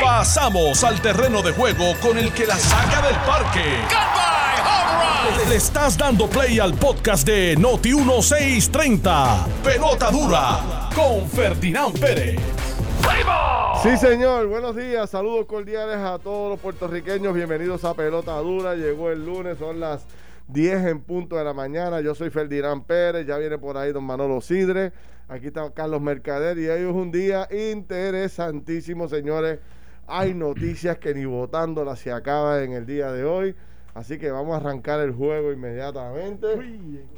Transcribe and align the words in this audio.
Pasamos 0.00 0.84
al 0.84 1.00
terreno 1.00 1.42
de 1.42 1.52
juego 1.52 1.94
con 2.00 2.18
el 2.18 2.32
que 2.32 2.46
la 2.46 2.56
saca 2.56 3.02
del 3.06 3.16
parque. 3.26 3.64
Le 5.48 5.56
estás 5.56 5.96
dando 5.96 6.28
play 6.28 6.58
al 6.58 6.74
podcast 6.74 7.26
de 7.26 7.56
Noti 7.56 7.94
1630. 7.94 9.46
Pelota 9.64 10.10
dura 10.10 10.90
con 10.94 11.28
Ferdinand 11.28 11.98
Pérez. 11.98 12.38
Sí, 13.82 13.96
señor. 13.96 14.46
Buenos 14.46 14.76
días. 14.76 15.08
Saludos 15.08 15.46
cordiales 15.46 15.96
a 15.96 16.18
todos 16.18 16.50
los 16.50 16.60
puertorriqueños. 16.60 17.32
Bienvenidos 17.34 17.84
a 17.84 17.94
Pelota 17.94 18.36
Dura. 18.38 18.74
Llegó 18.74 19.10
el 19.10 19.24
lunes, 19.24 19.56
son 19.58 19.80
las 19.80 20.04
10 20.48 20.86
en 20.86 21.00
punto 21.00 21.36
de 21.36 21.44
la 21.44 21.54
mañana. 21.54 22.02
Yo 22.02 22.14
soy 22.14 22.28
Ferdinand 22.28 22.84
Pérez. 22.84 23.26
Ya 23.26 23.38
viene 23.38 23.56
por 23.56 23.78
ahí 23.78 23.90
don 23.92 24.04
Manolo 24.04 24.42
Sidre. 24.42 24.92
Aquí 25.30 25.46
está 25.46 25.70
Carlos 25.70 26.02
Mercader. 26.02 26.58
Y 26.58 26.66
hoy 26.66 26.80
es 26.80 26.92
un 26.92 27.12
día 27.12 27.46
interesantísimo, 27.52 29.06
señores. 29.06 29.60
Hay 30.08 30.34
noticias 30.34 30.98
que 30.98 31.14
ni 31.14 31.24
votándolas 31.24 32.00
se 32.00 32.10
acaba 32.10 32.64
en 32.64 32.72
el 32.72 32.84
día 32.84 33.12
de 33.12 33.24
hoy. 33.24 33.54
Así 33.94 34.18
que 34.18 34.32
vamos 34.32 34.54
a 34.54 34.56
arrancar 34.56 34.98
el 34.98 35.12
juego 35.12 35.52
inmediatamente. 35.52 36.48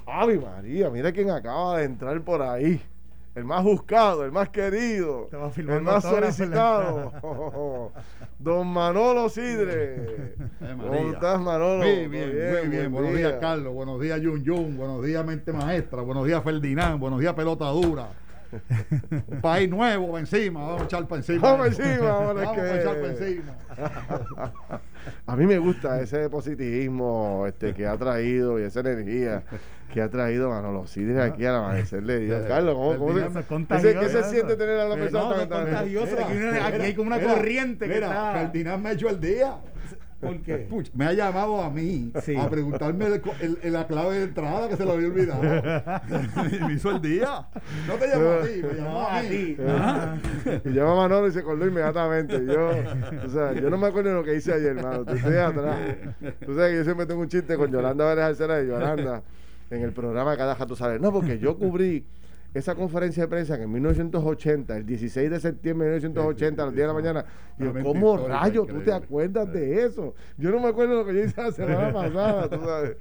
Ave 0.05 0.39
María, 0.39 0.91
mira 0.91 1.11
quién 1.11 1.31
acaba 1.31 1.79
de 1.79 1.85
entrar 1.85 2.21
por 2.21 2.43
ahí. 2.43 2.83
El 3.35 3.47
más 3.47 3.65
buscado, 3.65 4.27
el 4.27 4.33
más 4.33 4.51
querido, 4.51 5.29
Te 5.31 5.39
va 5.39 5.51
el 5.57 5.81
más 5.81 6.03
solicitado. 6.03 7.13
Don 8.43 8.67
Manolo 8.67 9.29
Sidre. 9.29 10.35
¿Cómo 10.59 11.13
estás, 11.13 11.41
Manolo? 11.41 11.85
Muy 11.85 12.09
bien, 12.09 12.11
muy 12.11 12.69
bien. 12.69 12.71
buen 12.71 12.93
Buenos 12.93 13.11
día. 13.15 13.29
días, 13.29 13.41
Carlos. 13.41 13.73
Buenos 13.73 14.01
días, 14.01 14.21
Jun 14.21 14.45
Jun. 14.45 14.77
Buenos 14.77 15.05
días, 15.05 15.25
Mente 15.25 15.53
Maestra. 15.53 16.03
Buenos 16.03 16.27
días, 16.27 16.43
Ferdinand. 16.43 16.99
Buenos 16.99 17.21
días, 17.21 17.35
Pelota 17.35 17.67
Dura. 17.67 18.09
Un 19.29 19.41
país 19.43 19.71
nuevo, 19.71 20.19
encima. 20.19 20.61
Vamos 20.61 20.83
a 20.83 20.85
echar 20.85 21.07
para 21.07 21.21
encima. 21.21 21.41
Vamos 21.41 21.67
encima, 21.69 22.13
Vamos 22.13 22.43
a 22.43 22.81
echar 22.81 23.01
para 23.01 23.13
encima. 23.13 23.53
A 25.27 25.37
mí 25.37 25.47
me 25.47 25.59
gusta 25.59 26.01
ese 26.01 26.29
positivismo 26.29 27.45
este, 27.47 27.73
que 27.75 27.87
ha 27.87 27.97
traído 27.97 28.59
y 28.61 28.65
esa 28.65 28.81
energía 28.81 29.43
que 29.93 30.01
ha 30.03 30.09
traído 30.09 30.51
Manolo 30.51 30.87
Sidre 30.87 31.23
aquí 31.23 31.45
al 31.45 31.57
amanecer 31.57 32.03
de 32.03 32.19
Dios. 32.21 32.45
Carlos, 32.49 32.75
¿cómo, 32.75 32.97
cómo 32.99 33.13
se, 33.81 33.95
¿qué, 33.95 34.09
se, 34.09 34.25
siente 34.25 34.57
tener 34.57 34.81
a 34.81 34.89
la 34.89 34.97
persona 34.97 35.25
no, 35.25 35.49
tan- 35.49 35.65
contagioso. 35.65 36.17
Aquí 36.19 36.39
aquí 36.61 36.83
hay 36.83 36.95
como 36.95 37.09
una 37.09 37.19
mira, 37.19 37.35
corriente 37.35 37.87
que 37.87 37.95
mira, 37.95 38.07
está- 38.09 38.33
Ferdinand 38.33 38.83
me 38.85 38.93
echó 38.93 39.09
el 39.09 39.21
día. 39.21 39.57
¿Por 40.21 40.41
qué? 40.41 40.59
Puch, 40.59 40.89
me 40.95 41.07
ha 41.07 41.13
llamado 41.13 41.61
a 41.61 41.69
mí 41.69 42.13
Sí. 42.23 42.37
a 42.37 42.49
preguntarme 42.49 43.07
el 43.07 43.21
el- 43.41 43.59
el- 43.61 43.73
la 43.73 43.89
clave 43.89 44.19
de 44.19 44.23
entrada 44.23 44.69
que 44.69 44.77
se 44.77 44.85
lo 44.85 44.93
había 44.93 45.09
olvidado. 45.09 45.43
me 46.69 46.75
hizo 46.75 46.93
el 46.93 47.03
día. 47.03 47.49
No 47.89 47.95
te 47.95 48.07
llamó 48.07 48.31
a 48.31 48.43
ti, 48.43 48.63
me 48.63 48.75
llamó 48.75 48.91
No, 48.93 49.01
a 49.09 49.17
a 49.19 49.23
ti. 49.23 49.57
Y 50.65 50.69
llama 50.71 50.93
a 50.93 50.97
Manolo 50.97 51.27
y 51.27 51.33
se 51.33 51.41
acordó 51.41 51.67
inmediatamente. 51.67 52.47
Yo, 52.47 52.71
o 53.27 53.29
sea, 53.31 53.53
yo 53.53 53.69
no 53.69 53.77
me 53.79 53.89
acuerdo 53.89 54.11
de 54.11 54.15
lo 54.15 54.23
que 54.23 54.37
hice 54.37 54.53
ayer, 54.53 54.77
hermano. 54.77 55.05
Tú 55.05 55.15
estoy 55.15 55.35
atrás. 55.37 55.77
Tú 56.47 56.55
sabes 56.55 56.71
que 56.71 56.77
yo 56.77 56.85
siempre 56.85 57.07
tengo 57.07 57.21
un 57.21 57.29
chiste 57.29 57.57
con 57.57 57.73
Yolanda 57.73 58.05
Vélez 58.09 58.25
Arcela 58.25 58.55
de 58.59 58.69
Yolanda 58.69 59.23
en 59.73 59.83
el 59.83 59.93
programa 59.93 60.37
Cada 60.37 60.55
Jato 60.55 60.77
Sale. 60.77 60.99
No, 60.99 61.13
porque 61.13 61.39
yo 61.39 61.57
cubrí 61.57 62.05
esa 62.55 62.75
conferencia 62.75 63.23
de 63.23 63.29
prensa 63.29 63.57
que 63.57 63.65
en 63.65 63.73
1980, 63.73 64.77
el 64.77 64.87
16 64.87 65.31
de 65.31 65.41
septiembre 65.41 65.89
de 65.89 65.95
1980, 65.97 66.63
a 66.63 66.67
las 66.67 66.75
10 66.75 66.83
de 66.83 66.87
la 66.87 66.93
mañana. 66.95 67.25
Y 67.59 67.65
yo, 67.65 67.73
¿cómo 67.83 68.17
rayos 68.29 68.67
tú 68.67 68.81
te 68.81 68.93
acuerdas 68.93 69.53
de 69.53 69.85
eso? 69.85 70.15
Yo 70.39 70.51
no 70.51 70.61
me 70.61 70.69
acuerdo 70.69 70.93
de 70.93 70.99
lo 71.01 71.07
que 71.07 71.15
yo 71.15 71.25
hice 71.25 71.41
la 71.43 71.53
semana 71.53 71.93
pasada, 71.93 72.49
tú 72.49 72.61
sabes. 72.65 72.97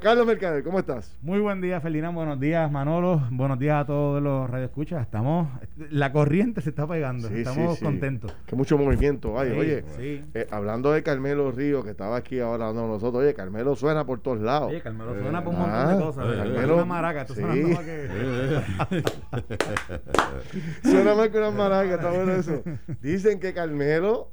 Carlos 0.00 0.26
Mercader, 0.26 0.62
¿cómo 0.62 0.78
estás? 0.78 1.16
Muy 1.22 1.40
buen 1.40 1.60
día, 1.60 1.80
Ferdinand. 1.80 2.14
Buenos 2.14 2.38
días, 2.40 2.70
Manolo. 2.70 3.22
Buenos 3.30 3.58
días 3.58 3.82
a 3.82 3.86
todos 3.86 4.22
los 4.22 4.48
radioescuchas. 4.50 5.02
Estamos. 5.02 5.48
La 5.90 6.12
corriente 6.12 6.60
se 6.60 6.70
está 6.70 6.86
pegando. 6.86 7.28
Sí, 7.28 7.38
Estamos 7.38 7.72
sí, 7.74 7.78
sí. 7.78 7.84
contentos. 7.84 8.34
Que 8.46 8.56
mucho 8.56 8.76
movimiento 8.78 9.38
hay. 9.38 9.50
Sí, 9.52 9.58
oye, 9.58 9.84
sí. 9.96 10.24
eh, 10.34 10.46
hablando 10.50 10.92
de 10.92 11.02
Carmelo 11.02 11.50
Río, 11.52 11.82
que 11.82 11.90
estaba 11.90 12.16
aquí 12.16 12.40
ahora 12.40 12.68
hablando 12.68 12.82
con 12.82 12.90
nosotros, 12.92 13.22
oye, 13.22 13.34
Carmelo 13.34 13.74
suena 13.76 14.04
por 14.04 14.20
todos 14.20 14.40
lados. 14.40 14.68
Oye, 14.70 14.80
Carmelo 14.82 15.14
Eh, 15.16 15.22
suena 15.22 15.42
por 15.44 15.54
un 15.54 15.60
ah, 15.60 15.66
montón 15.66 15.98
de 15.98 16.04
cosas. 16.04 16.26
eh, 16.26 16.30
Es 16.32 16.38
Carmelo- 16.38 16.74
una 16.76 16.84
maraca. 16.84 17.18
Más 17.28 17.32
que. 17.36 18.37
Suena 20.82 21.14
más 21.14 21.28
que 21.28 21.38
una 21.38 21.50
maraca, 21.50 21.94
está 21.94 22.10
bueno 22.10 22.32
eso. 22.32 22.62
Dicen 23.02 23.40
que 23.40 23.52
Carmelo 23.52 24.30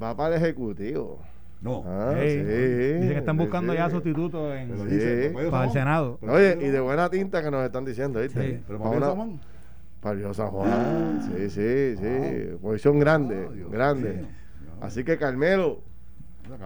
va 0.00 0.16
para 0.16 0.36
el 0.36 0.42
Ejecutivo. 0.42 1.20
No. 1.60 1.82
Ah, 1.86 2.14
sí. 2.20 2.26
Dice 2.26 3.08
que 3.12 3.18
están 3.18 3.38
buscando 3.38 3.72
sí. 3.72 3.78
ya 3.78 3.88
sustitutos 3.88 4.54
en. 4.54 4.70
¿papá 4.70 4.84
de 4.84 5.48
para 5.50 5.64
el? 5.64 5.70
Senado. 5.72 6.18
Oye, 6.22 6.58
y 6.60 6.68
de 6.68 6.80
buena 6.80 7.08
tinta 7.08 7.42
que 7.42 7.50
nos 7.50 7.64
están 7.64 7.84
diciendo, 7.84 8.20
¿viste? 8.20 8.56
Sí. 8.56 8.62
Pero 8.66 8.78
Pa' 8.78 8.84
papá 8.84 9.06
de 9.06 9.12
una-. 9.12 9.38
Para 10.00 10.16
Dios 10.16 10.36
San 10.36 10.48
Juan. 10.48 11.22
Sí, 11.22 11.48
sí, 11.48 11.96
sí. 11.96 12.56
Posición 12.60 12.98
grande, 12.98 13.46
Ah, 13.48 13.52
Dios 13.54 13.70
grande. 13.70 14.26
Así 14.82 15.04
que 15.04 15.16
Carmelo, 15.16 15.80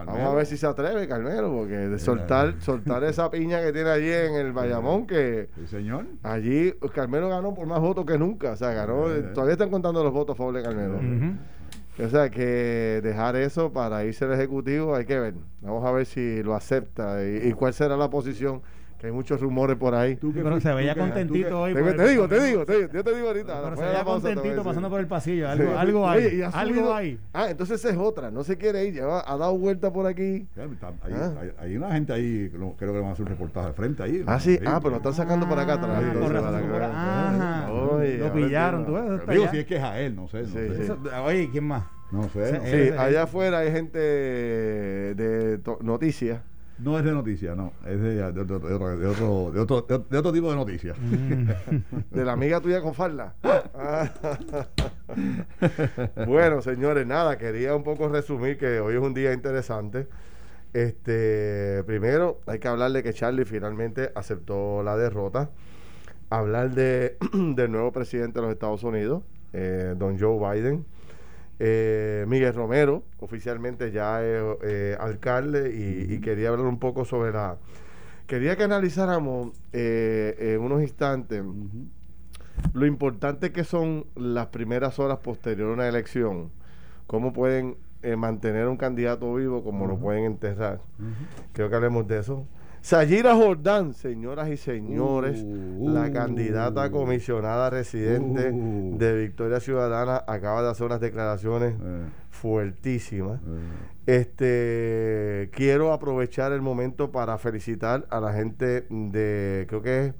vamos 0.05 0.19
a 0.19 0.33
ver 0.35 0.45
si 0.45 0.57
se 0.57 0.67
atreve, 0.67 1.07
Carmelo, 1.07 1.51
porque 1.53 1.75
de 1.75 1.99
soltar, 1.99 2.55
soltar 2.59 3.03
esa 3.03 3.29
piña 3.31 3.61
que 3.61 3.71
tiene 3.71 3.89
allí 3.89 4.11
en 4.11 4.35
el 4.35 4.51
Bayamón, 4.51 5.07
que 5.07 5.49
Sí, 5.55 5.67
señor. 5.67 6.05
allí 6.23 6.73
Carmelo 6.93 7.29
ganó 7.29 7.53
por 7.53 7.65
más 7.67 7.79
votos 7.79 8.05
que 8.05 8.17
nunca. 8.17 8.51
O 8.51 8.55
sea, 8.55 8.73
ganó, 8.73 9.09
Eh. 9.09 9.21
todavía 9.33 9.53
están 9.53 9.69
contando 9.69 10.03
los 10.03 10.13
votos 10.13 10.35
a 10.35 10.37
favor 10.37 10.53
de 10.55 10.63
Carmelo. 10.63 10.95
Ujú. 10.97 12.03
O 12.05 12.09
sea, 12.09 12.29
que 12.29 13.01
dejar 13.03 13.35
eso 13.35 13.73
para 13.73 14.05
irse 14.05 14.23
al 14.25 14.33
Ejecutivo 14.33 14.95
hay 14.95 15.05
que 15.05 15.19
ver. 15.19 15.33
Vamos 15.61 15.85
a 15.85 15.91
ver 15.91 16.05
si 16.05 16.41
lo 16.43 16.55
acepta 16.55 17.23
y, 17.25 17.47
y 17.49 17.53
cuál 17.53 17.73
será 17.73 17.97
la 17.97 18.09
posición, 18.09 18.61
que 18.99 19.07
hay 19.07 19.13
muchos 19.13 19.39
rumores 19.39 19.77
por 19.77 19.95
ahí. 19.95 20.17
Tú 20.17 20.33
que 20.33 20.41
Pero 20.43 20.59
se 20.59 20.73
veía 20.73 20.93
tú 20.93 20.99
contentito 20.99 21.47
que- 21.47 21.53
hoy. 21.53 21.73
Te, 21.73 21.79
digo, 22.09 22.27
te 22.27 22.39
digo, 22.43 22.65
te 22.65 22.75
digo, 22.77 22.89
yo 22.91 23.03
te 23.03 23.15
digo 23.15 23.27
ahorita. 23.27 23.61
Pero 23.63 23.75
se 23.77 23.83
veía 23.83 24.03
contentito 24.03 24.63
pasando 24.63 24.89
por 24.89 24.99
el 24.99 25.07
pasillo. 25.07 25.47
Algo, 25.49 25.71
Sí. 25.71 25.77
algo 25.77 26.09
hay. 26.09 26.25
Oye, 26.25 26.45
algo 26.45 26.93
hay. 26.93 27.19
Ah, 27.33 27.49
entonces 27.49 27.79
esa 27.79 27.89
es 27.91 27.97
otra. 27.97 28.29
No 28.29 28.43
se 28.43 28.57
quiere 28.57 28.83
ir. 28.85 28.93
Lleva, 28.95 29.23
ha 29.25 29.37
dado 29.37 29.57
vuelta 29.57 29.93
por 29.93 30.05
aquí. 30.05 30.47
Ya, 30.55 30.63
Hay, 30.63 31.13
Ah. 31.13 31.33
hay- 31.41 31.51
hay 31.59 31.77
una 31.77 31.91
gente 31.93 32.11
ahí, 32.11 32.49
creo 32.49 32.75
que 32.75 32.85
le 32.85 32.91
van 32.99 33.05
a 33.09 33.11
hacer 33.13 33.23
un 33.23 33.29
reportaje 33.29 33.67
de 33.67 33.73
frente 33.73 34.03
ahí. 34.03 34.23
Ah, 34.27 34.39
sí. 34.39 34.59
Ah, 34.65 34.79
pero 34.79 34.91
lo 34.91 34.97
están 34.97 35.13
sacando 35.13 35.47
por 35.47 35.57
acá 35.57 35.73
atrás. 35.75 35.89
Ah, 35.95 36.13
para 36.13 36.19
por- 36.19 36.33
vean. 36.79 36.91
ajá. 36.91 37.71
Oye, 37.71 38.17
Lo 38.17 38.33
pillaron, 38.33 38.85
tú 38.85 38.93
ves, 38.93 39.27
Digo, 39.29 39.47
si 39.49 39.57
es 39.59 39.65
que 39.65 39.77
es 39.77 39.83
a 39.83 39.97
él, 39.99 40.13
no 40.15 40.27
sé. 40.27 40.43
Oye, 41.25 41.49
¿quién 41.51 41.63
más? 41.65 41.83
No 42.11 42.23
sé. 42.29 42.59
Sí. 42.65 42.89
Sí, 42.89 42.97
allá 42.97 43.23
afuera 43.23 43.59
hay 43.59 43.71
gente 43.71 43.99
de 43.99 45.59
noticias. 45.81 46.41
No 46.79 46.97
es 46.97 47.03
de 47.03 47.11
noticias, 47.11 47.57
no. 47.57 47.73
Es 47.85 47.99
de, 47.99 48.15
de 48.15 48.41
otro, 48.41 48.59
de, 48.59 48.73
otro, 48.73 48.97
de, 48.97 49.07
otro, 49.07 49.51
de, 49.51 49.59
otro, 49.59 50.05
de 50.09 50.17
otro 50.17 50.31
tipo 50.31 50.49
de 50.49 50.55
noticias. 50.55 50.97
De 52.11 52.25
la 52.25 52.33
amiga 52.33 52.61
tuya 52.61 52.81
con 52.81 52.93
falda. 52.93 53.35
Ah. 53.43 54.09
bueno, 56.27 56.61
señores, 56.61 57.05
nada, 57.05 57.37
quería 57.37 57.75
un 57.75 57.83
poco 57.83 58.07
resumir 58.07 58.57
que 58.57 58.79
hoy 58.79 58.95
es 58.95 59.01
un 59.01 59.13
día 59.13 59.33
interesante. 59.33 60.07
Este, 60.73 61.83
primero, 61.85 62.39
hay 62.45 62.59
que 62.59 62.67
hablar 62.67 62.91
de 62.91 63.03
que 63.03 63.13
Charlie 63.13 63.45
finalmente 63.45 64.11
aceptó 64.15 64.81
la 64.83 64.95
derrota. 64.95 65.49
Hablar 66.29 66.71
de, 66.71 67.17
del 67.33 67.71
nuevo 67.71 67.91
presidente 67.91 68.39
de 68.39 68.43
los 68.43 68.53
Estados 68.53 68.83
Unidos, 68.83 69.23
eh, 69.51 69.95
don 69.97 70.17
Joe 70.17 70.37
Biden. 70.37 70.85
Eh, 71.59 72.25
Miguel 72.27 72.53
Romero, 72.53 73.03
oficialmente 73.19 73.91
ya 73.91 74.23
es 74.23 74.43
eh, 74.63 74.97
alcalde, 74.99 75.75
y, 75.75 76.13
y 76.13 76.21
quería 76.21 76.49
hablar 76.49 76.65
un 76.65 76.79
poco 76.79 77.05
sobre 77.05 77.31
la. 77.33 77.57
Quería 78.27 78.55
que 78.55 78.63
analizáramos 78.63 79.51
eh, 79.73 80.35
en 80.39 80.61
unos 80.61 80.81
instantes 80.81 81.43
lo 82.73 82.85
importante 82.85 83.51
que 83.51 83.63
son 83.63 84.05
las 84.15 84.47
primeras 84.47 84.99
horas 84.99 85.19
posterior 85.19 85.71
a 85.71 85.73
una 85.73 85.87
elección, 85.87 86.51
cómo 87.07 87.33
pueden 87.33 87.77
eh, 88.03 88.15
mantener 88.15 88.67
un 88.67 88.77
candidato 88.77 89.33
vivo, 89.33 89.63
como 89.63 89.87
lo 89.87 89.97
pueden 89.97 90.25
enterrar. 90.25 90.81
Creo 91.53 91.69
que 91.69 91.75
hablemos 91.75 92.07
de 92.07 92.19
eso. 92.19 92.45
Sayira 92.81 93.35
Jordán, 93.35 93.93
señoras 93.93 94.49
y 94.49 94.57
señores, 94.57 95.43
Uh, 95.43 95.89
la 95.89 96.07
uh, 96.07 96.13
candidata 96.13 96.83
a 96.83 96.91
comisionada 96.91 97.69
residente 97.69 98.49
uh. 98.51 98.97
de 98.97 99.17
Victoria 99.17 99.59
Ciudadana 99.59 100.23
acaba 100.27 100.61
de 100.63 100.69
hacer 100.69 100.85
unas 100.85 100.99
declaraciones 101.01 101.73
Eh, 101.73 102.05
fuertísimas. 102.29 103.39
eh. 103.41 104.21
Este 104.21 105.49
quiero 105.53 105.91
aprovechar 105.93 106.51
el 106.51 106.61
momento 106.61 107.11
para 107.11 107.37
felicitar 107.37 108.07
a 108.09 108.19
la 108.19 108.33
gente 108.33 108.85
de 108.89 109.65
creo 109.67 109.81
que 109.81 110.05
es 110.07 110.13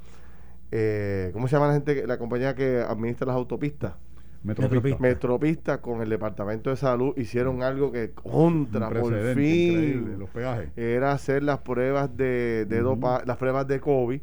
eh, 0.71 1.29
¿cómo 1.33 1.47
se 1.47 1.56
llama 1.56 1.67
la 1.67 1.73
gente 1.73 2.06
la 2.06 2.17
compañía 2.19 2.53
que 2.56 2.79
administra 2.88 3.25
las 3.27 3.35
autopistas? 3.38 3.94
Metropista. 4.41 4.97
Metropista 5.00 5.81
con 5.81 6.01
el 6.01 6.09
departamento 6.09 6.69
de 6.69 6.77
salud 6.77 7.13
hicieron 7.18 7.62
algo 7.62 7.91
que 7.91 8.12
contra 8.12 8.89
por 8.89 9.12
increíble, 9.13 9.36
fin 9.36 10.19
Los 10.19 10.30
peajes. 10.30 10.69
era 10.77 11.12
hacer 11.12 11.44
las 11.44 11.59
pruebas 11.59 12.15
de, 12.15 12.65
de 12.65 12.81
Ujú. 12.81 12.95
dopa- 12.95 13.24
las 13.25 13.36
pruebas 13.38 13.68
de 13.68 13.80
COVID 13.81 14.21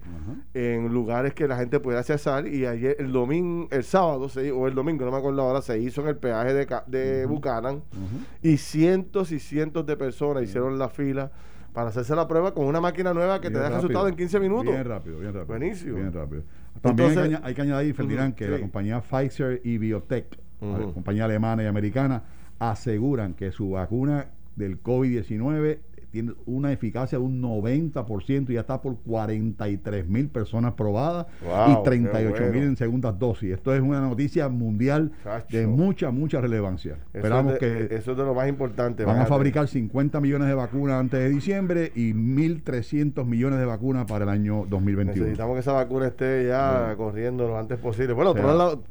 en 0.54 0.88
lugares 0.92 1.34
que 1.34 1.46
la 1.46 1.56
gente 1.58 1.80
pudiera 1.80 2.00
accesar 2.00 2.46
y 2.48 2.64
ayer 2.64 2.96
el 2.98 3.12
domingo 3.12 3.68
el 3.70 3.84
sábado 3.84 4.28
se, 4.30 4.50
o 4.52 4.66
el 4.66 4.74
domingo 4.74 5.04
no 5.04 5.10
me 5.10 5.18
acuerdo 5.18 5.42
ahora 5.42 5.60
se 5.60 5.78
hizo 5.78 6.00
en 6.00 6.08
el 6.08 6.16
peaje 6.16 6.54
de, 6.54 6.66
Ca- 6.66 6.84
de 6.86 7.26
Buchanan 7.26 7.76
Ujú. 7.76 8.24
y 8.42 8.56
cientos 8.56 9.32
y 9.32 9.38
cientos 9.38 9.84
de 9.84 9.96
personas 9.96 10.42
hicieron 10.44 10.78
la 10.78 10.88
fila 10.88 11.30
para 11.74 11.90
hacerse 11.90 12.16
la 12.16 12.26
prueba 12.26 12.54
con 12.54 12.64
una 12.64 12.80
máquina 12.80 13.12
nueva 13.12 13.38
que 13.38 13.48
te 13.50 13.54
da 13.58 13.64
rápido. 13.64 13.76
resultado 13.82 14.08
en 14.08 14.16
15 14.16 14.40
minutos. 14.40 14.72
Bien 14.72 14.84
rápido, 14.86 15.18
bien 15.18 15.34
rápido. 15.34 15.46
Buenísimo. 15.58 15.96
Bien 15.96 16.10
rápido. 16.10 16.42
También 16.82 17.18
hay, 17.18 17.30
que 17.30 17.38
hay 17.42 17.54
que 17.54 17.62
añadir, 17.62 17.94
Ferdinand, 17.94 18.34
que 18.34 18.44
Sí. 18.46 18.50
la 18.50 18.58
compañía 18.60 19.00
Pfizer 19.00 19.60
y 19.64 19.78
Biotech 19.78 20.38
compañía 20.94 21.26
alemana 21.26 21.62
y 21.62 21.66
americana, 21.66 22.22
aseguran 22.58 23.34
que 23.34 23.52
su 23.52 23.70
vacuna 23.70 24.26
del 24.56 24.82
COVID-19 24.82 25.78
tiene 26.10 26.32
una 26.46 26.72
eficacia 26.72 27.18
de 27.18 27.24
un 27.24 27.42
90% 27.42 28.50
y 28.50 28.54
ya 28.54 28.60
está 28.60 28.80
por 28.80 28.96
43 28.96 30.08
mil 30.08 30.28
personas 30.28 30.74
probadas 30.74 31.26
y 31.68 31.82
38 31.82 32.42
mil 32.52 32.62
en 32.62 32.76
segundas 32.76 33.18
dosis. 33.18 33.52
Esto 33.52 33.74
es 33.74 33.80
una 33.80 34.00
noticia 34.00 34.48
mundial 34.48 35.12
de 35.50 35.66
mucha, 35.66 36.10
mucha 36.10 36.40
relevancia. 36.40 36.98
Esperamos 37.12 37.54
que... 37.58 37.88
Eso 37.90 38.12
es 38.12 38.18
de 38.18 38.24
lo 38.24 38.34
más 38.34 38.48
importante. 38.48 39.04
Van 39.04 39.20
a 39.20 39.26
fabricar 39.26 39.68
50 39.68 40.20
millones 40.20 40.48
de 40.48 40.54
vacunas 40.54 41.00
antes 41.00 41.20
de 41.20 41.28
diciembre 41.28 41.92
y 41.94 42.12
1.300 42.12 43.24
millones 43.24 43.58
de 43.58 43.64
vacunas 43.64 44.06
para 44.06 44.24
el 44.24 44.30
año 44.30 44.64
2021. 44.68 45.24
Necesitamos 45.24 45.54
que 45.54 45.60
esa 45.60 45.72
vacuna 45.72 46.08
esté 46.08 46.46
ya 46.48 46.94
corriendo 46.96 47.46
lo 47.46 47.58
antes 47.58 47.78
posible. 47.78 48.12
Bueno, 48.12 48.34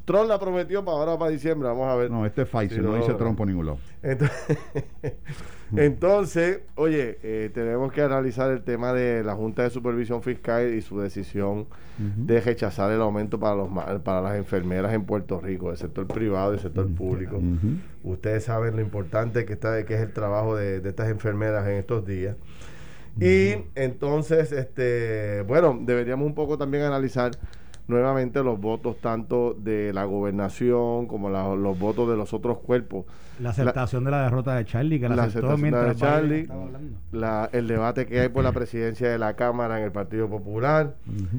Trump, 0.04 0.28
la, 0.28 0.38
prometió 0.38 0.84
para 0.84 0.98
ahora, 0.98 1.18
para 1.18 1.30
diciembre. 1.30 1.68
Vamos 1.68 1.88
a 1.88 1.96
ver. 1.96 2.10
No, 2.10 2.26
este 2.26 2.42
es 2.42 2.48
Pfizer, 2.48 2.82
no, 2.82 2.96
dice 2.96 3.14
Trump 3.14 3.36
por 3.36 3.46
ningún 3.46 3.66
lado. 3.66 3.78
Entonces, 4.06 4.58
Entonces, 5.76 6.60
oye, 6.76 7.18
eh, 7.22 7.50
tenemos 7.52 7.92
que 7.92 8.00
analizar 8.00 8.50
el 8.52 8.62
tema 8.62 8.92
de 8.92 9.24
la 9.24 9.34
Junta 9.34 9.64
de 9.64 9.70
Supervisión 9.70 10.22
Fiscal 10.22 10.72
y 10.72 10.80
su 10.80 11.00
decisión 11.00 11.66
de 11.98 12.40
rechazar 12.40 12.92
el 12.92 13.00
aumento 13.00 13.40
para 13.40 13.56
los 13.56 13.68
para 14.04 14.20
las 14.20 14.36
enfermeras 14.36 14.92
en 14.92 15.04
Puerto 15.04 15.40
Rico, 15.40 15.68
del 15.68 15.78
sector 15.78 16.06
privado 16.06 16.50
y 16.50 16.56
del 16.56 16.60
sector 16.60 16.88
público. 16.94 17.40
Ustedes 18.04 18.44
saben 18.44 18.76
lo 18.76 18.82
importante 18.82 19.44
que 19.44 19.54
está 19.54 19.84
que 19.84 19.94
es 19.94 20.00
el 20.00 20.12
trabajo 20.12 20.54
de, 20.54 20.80
de 20.80 20.88
estas 20.90 21.08
enfermeras 21.08 21.66
en 21.66 21.74
estos 21.74 22.06
días. 22.06 22.36
Y 23.18 23.56
entonces, 23.74 24.52
este, 24.52 25.42
bueno, 25.48 25.78
deberíamos 25.80 26.26
un 26.26 26.34
poco 26.34 26.58
también 26.58 26.84
analizar 26.84 27.32
nuevamente 27.88 28.42
los 28.42 28.60
votos 28.60 28.98
tanto 29.00 29.54
de 29.54 29.92
la 29.92 30.04
gobernación 30.04 31.06
como 31.06 31.30
los 31.30 31.78
votos 31.78 32.08
de 32.08 32.16
los 32.16 32.34
otros 32.34 32.58
cuerpos. 32.58 33.06
La 33.40 33.50
aceptación 33.50 34.04
de 34.04 34.10
la 34.10 34.22
derrota 34.22 34.54
de 34.54 34.64
Charlie, 34.64 34.98
que 34.98 35.08
la, 35.08 35.24
aceptó 35.24 35.56
mientras 35.58 35.88
de 35.88 35.96
Charlie, 35.96 36.48
el 37.52 37.68
debate 37.68 38.06
que 38.06 38.20
hay 38.20 38.28
por 38.28 38.44
la 38.44 38.52
presidencia 38.52 39.10
de 39.10 39.18
la 39.18 39.34
Cámara 39.34 39.78
en 39.78 39.84
el 39.84 39.92
Partido 39.92 40.28
Popular 40.28 40.94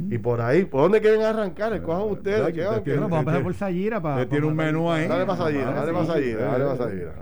y 0.09 0.17
por 0.17 0.41
ahí. 0.41 0.65
¿Por 0.65 0.81
dónde 0.81 1.01
quieren 1.01 1.21
arrancar? 1.21 1.73
Escojan 1.73 2.11
ustedes. 2.11 2.55
vamos 2.99 3.13
a 3.13 3.19
empezar 3.19 3.44
por 3.44 3.53
Sayira. 3.53 4.01
Para, 4.01 4.27
tiene 4.27 4.45
un 4.45 4.55
menú 4.55 4.91
ahí. 4.91 5.07
Dale 5.07 5.25
para 5.25 5.44
Sayira, 5.44 5.71
dale 5.71 5.94
para 5.94 6.05
Sayira, 6.05 6.45
dale 6.45 6.65
para 6.65 6.77
Sayira. 6.77 7.13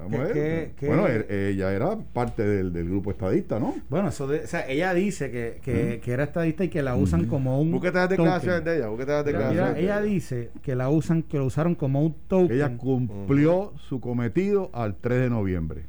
Bueno, 0.81 1.07
ella 1.07 1.73
era 1.73 1.97
parte 2.13 2.43
del, 2.43 2.73
del, 2.73 2.89
grupo 2.89 3.11
estadista, 3.11 3.59
¿no? 3.59 3.75
Bueno, 3.89 4.09
eso 4.09 4.25
o 4.25 4.47
sea, 4.47 4.67
ella 4.67 4.93
dice 4.93 5.31
que, 5.31 5.59
que, 5.63 5.99
que, 6.03 6.11
era 6.11 6.23
estadista 6.23 6.63
y 6.63 6.69
que 6.69 6.81
la 6.81 6.95
usan 6.95 7.25
como 7.25 7.61
un. 7.61 7.71
Búsquete 7.71 7.97
las 7.97 8.09
declaraciones 8.09 8.63
de 8.63 8.77
ella, 8.77 8.87
búsquete 8.87 9.81
ella, 9.81 10.01
dice 10.01 10.51
que 10.61 10.75
la 10.75 10.89
usan, 10.89 11.23
que 11.23 11.37
lo 11.37 11.45
usaron 11.45 11.75
como 11.75 12.01
un 12.01 12.15
token. 12.27 12.55
Ella 12.55 12.77
cumplió 12.77 13.73
su 13.87 13.99
cometido 13.99 14.64
al 14.73 14.95
3 14.95 15.21
de 15.21 15.29
noviembre. 15.29 15.85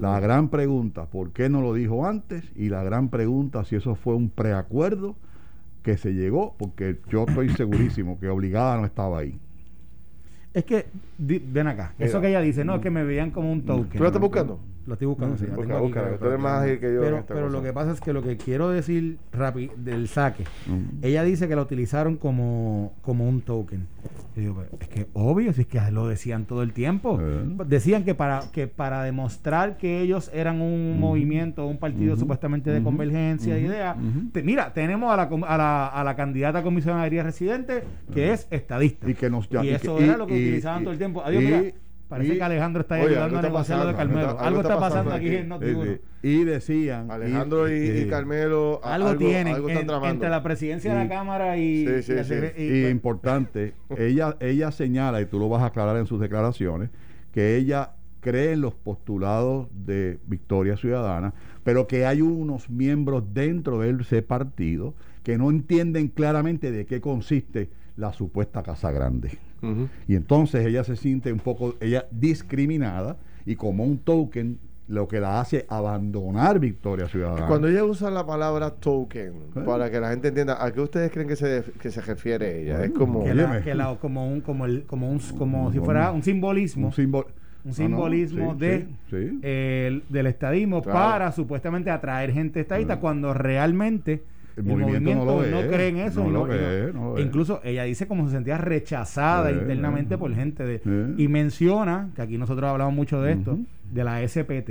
La 0.00 0.18
gran 0.18 0.48
pregunta, 0.48 1.06
¿por 1.06 1.32
qué 1.32 1.50
no 1.50 1.60
lo 1.60 1.74
dijo 1.74 2.06
antes? 2.06 2.42
Y 2.56 2.70
la 2.70 2.82
gran 2.82 3.10
pregunta, 3.10 3.64
si 3.64 3.76
eso 3.76 3.94
fue 3.94 4.14
un 4.14 4.30
preacuerdo 4.30 5.14
que 5.82 5.98
se 5.98 6.14
llegó, 6.14 6.54
porque 6.58 6.98
yo 7.10 7.26
estoy 7.28 7.50
segurísimo 7.50 8.18
que 8.18 8.30
obligada 8.30 8.78
no 8.78 8.86
estaba 8.86 9.18
ahí. 9.18 9.38
Es 10.54 10.64
que, 10.64 10.86
ven 11.18 11.66
acá, 11.66 11.94
eso 11.98 12.20
que 12.20 12.28
ella 12.28 12.40
dice, 12.40 12.64
no, 12.64 12.76
es 12.76 12.80
que 12.80 12.90
me 12.90 13.04
veían 13.04 13.30
como 13.30 13.52
un 13.52 13.62
token. 13.66 13.90
¿Tú 13.90 13.98
lo 13.98 14.06
estás 14.06 14.22
buscando? 14.22 14.58
Lo 14.86 14.94
estoy 14.94 15.06
buscando, 15.06 15.36
sí. 15.38 15.46
Busca, 15.46 15.78
busca, 15.78 16.18
tú 16.18 16.26
eres 16.26 16.38
más 16.38 16.62
ágil 16.62 16.78
que 16.78 16.94
yo. 16.94 17.00
Pero, 17.00 17.24
pero 17.26 17.48
lo 17.48 17.62
que 17.62 17.72
pasa 17.72 17.92
es 17.92 18.00
que 18.00 18.12
lo 18.12 18.22
que 18.22 18.36
quiero 18.36 18.68
decir 18.68 19.18
rápido 19.32 19.72
del 19.76 20.08
saque, 20.08 20.44
ella 21.00 21.22
dice 21.22 21.48
que 21.48 21.56
la 21.56 21.62
utilizaron 21.62 22.16
como, 22.16 22.92
como 23.02 23.26
un 23.26 23.40
token. 23.40 23.86
digo, 24.36 24.54
pues, 24.54 24.68
es 24.80 24.88
que 24.88 25.06
obvio, 25.14 25.52
si 25.54 25.62
es 25.62 25.66
que 25.66 25.80
lo 25.90 26.06
decían 26.06 26.44
todo 26.44 26.62
el 26.62 26.72
tiempo. 26.72 27.18
Decían 27.66 28.04
que 28.04 28.14
para, 28.14 28.42
que 28.52 28.66
para 28.66 29.02
demostrar 29.02 29.78
que 29.78 30.02
ellos 30.02 30.30
eran 30.34 30.60
un 30.60 31.00
movimiento, 31.00 31.66
un 31.66 31.78
partido 31.78 32.16
supuestamente 32.16 32.70
de 32.70 32.82
convergencia 32.82 33.54
de 33.54 33.62
ideas, 33.62 33.96
mira, 34.42 34.72
tenemos 34.74 35.12
a 35.12 35.16
la, 35.16 35.22
a, 35.22 35.56
la, 35.56 35.86
a 35.86 36.04
la 36.04 36.16
candidata 36.16 36.58
a 36.58 36.62
comisionaria 36.62 37.22
residente 37.22 37.84
que 38.12 38.32
es 38.32 38.46
estadista. 38.50 39.08
Y 39.08 39.14
que 39.14 39.30
nos 39.30 39.48
Y 39.50 39.68
eso 39.68 39.98
era 39.98 40.16
lo 40.16 40.26
que 40.26 40.34
utilizaban 40.34 40.82
todo 40.82 40.92
el 40.92 40.98
tiempo. 40.98 41.22
Adiós, 41.24 41.42
mira 41.42 41.62
Parece 42.08 42.36
que 42.36 42.42
Alejandro 42.42 42.82
está 42.82 42.96
ayudando 42.96 43.38
a 43.38 43.42
negociar 43.42 43.78
lo 43.80 43.86
de 43.86 43.94
Carmelo. 43.94 44.38
Algo, 44.38 44.60
está, 44.60 44.78
pasando 44.78 45.12
aquí, 45.12 45.36
en 45.36 46.00
Y 46.22 46.44
decían. 46.44 47.10
Alejandro 47.10 47.74
y, 47.74 48.06
Carmelo. 48.08 48.80
Algo, 48.84 49.16
tienen 49.16 49.56
entre 49.68 50.28
la 50.28 50.42
presidencia 50.42 50.94
de 50.94 51.04
la 51.04 51.08
Cámara 51.08 51.56
y. 51.56 51.86
Sí, 51.86 52.02
sí, 52.02 52.24
sí. 52.24 52.62
Y, 52.62 52.86
importante, 52.86 53.74
ella, 53.96 54.36
ella 54.40 54.70
señala, 54.70 55.20
y 55.20 55.26
tú 55.26 55.38
lo 55.38 55.48
vas 55.48 55.62
a 55.62 55.66
aclarar 55.66 55.96
en 55.96 56.06
sus 56.06 56.20
declaraciones, 56.20 56.90
que 57.32 57.56
ella 57.56 57.92
cree 58.20 58.52
en 58.52 58.62
los 58.62 58.74
postulados 58.74 59.68
de 59.72 60.18
Victoria 60.26 60.76
Ciudadana, 60.76 61.34
pero 61.62 61.86
que 61.86 62.06
hay 62.06 62.22
unos 62.22 62.70
miembros 62.70 63.34
dentro 63.34 63.80
de 63.80 63.90
ese 63.90 64.22
partido 64.22 64.94
que 65.22 65.36
no 65.36 65.50
entienden 65.50 66.08
claramente 66.08 66.70
de 66.70 66.86
qué 66.86 67.00
consiste 67.00 67.68
la 67.96 68.12
supuesta 68.12 68.62
Casa 68.62 68.90
Grande. 68.90 69.38
Y 70.06 70.14
entonces 70.14 70.66
ella 70.66 70.84
se 70.84 70.96
siente 70.96 71.32
un 71.32 71.38
poco, 71.38 71.74
ella 71.80 72.06
discriminada 72.10 73.16
y 73.46 73.56
como 73.56 73.84
un 73.84 73.98
token 73.98 74.58
lo 74.88 75.08
que 75.08 75.18
la 75.18 75.40
hace 75.40 75.64
abandonar 75.68 76.58
Victoria 76.58 77.08
Ciudadana. 77.08 77.46
Cuando 77.46 77.68
ella 77.68 77.84
usa 77.84 78.10
la 78.10 78.26
palabra 78.26 78.70
token, 78.70 79.32
¿Eh? 79.56 79.60
para 79.64 79.90
que 79.90 79.98
la 79.98 80.10
gente 80.10 80.28
entienda, 80.28 80.62
¿a 80.62 80.70
qué 80.72 80.80
ustedes 80.80 81.10
creen 81.10 81.28
que 81.28 81.36
se, 81.36 81.64
que 81.80 81.90
se 81.90 82.02
refiere 82.02 82.62
ella? 82.62 82.84
es 82.84 82.90
como... 82.90 83.24
como 84.00 84.28
un, 84.28 84.40
como 84.42 84.66
el, 84.66 84.84
como 84.84 85.10
un, 85.10 85.18
como 85.38 85.72
si 85.72 85.80
fuera 85.80 86.12
un 86.12 86.22
simbolismo. 86.22 86.92
Un, 86.94 87.24
un 87.64 87.72
simbolismo 87.72 88.54
de 88.54 88.86
del 89.10 90.26
estadismo 90.26 90.82
para 90.82 91.32
supuestamente 91.32 91.90
atraer 91.90 92.32
gente 92.32 92.60
estadista 92.60 93.00
cuando 93.00 93.32
realmente 93.32 94.22
el, 94.56 94.64
movimiento, 94.64 95.24
no, 95.24 95.42
lo 95.42 95.68
cree 95.68 95.88
en 95.88 95.96
eso. 95.98 96.24
Incluso 97.18 97.60
ella 97.64 97.84
dice 97.84 98.06
como 98.06 98.26
se 98.26 98.34
sentía 98.34 98.58
rechazada 98.58 99.50
internamente 99.50 100.16
por 100.18 100.34
gente 100.34 100.64
de... 100.64 101.14
Y 101.16 101.28
menciona, 101.28 102.10
que 102.14 102.22
aquí 102.22 102.38
nosotros 102.38 102.70
hablamos 102.70 102.94
mucho 102.94 103.20
de 103.20 103.32
esto, 103.32 103.58
de 103.90 104.04
la 104.04 104.26
SPT. 104.26 104.70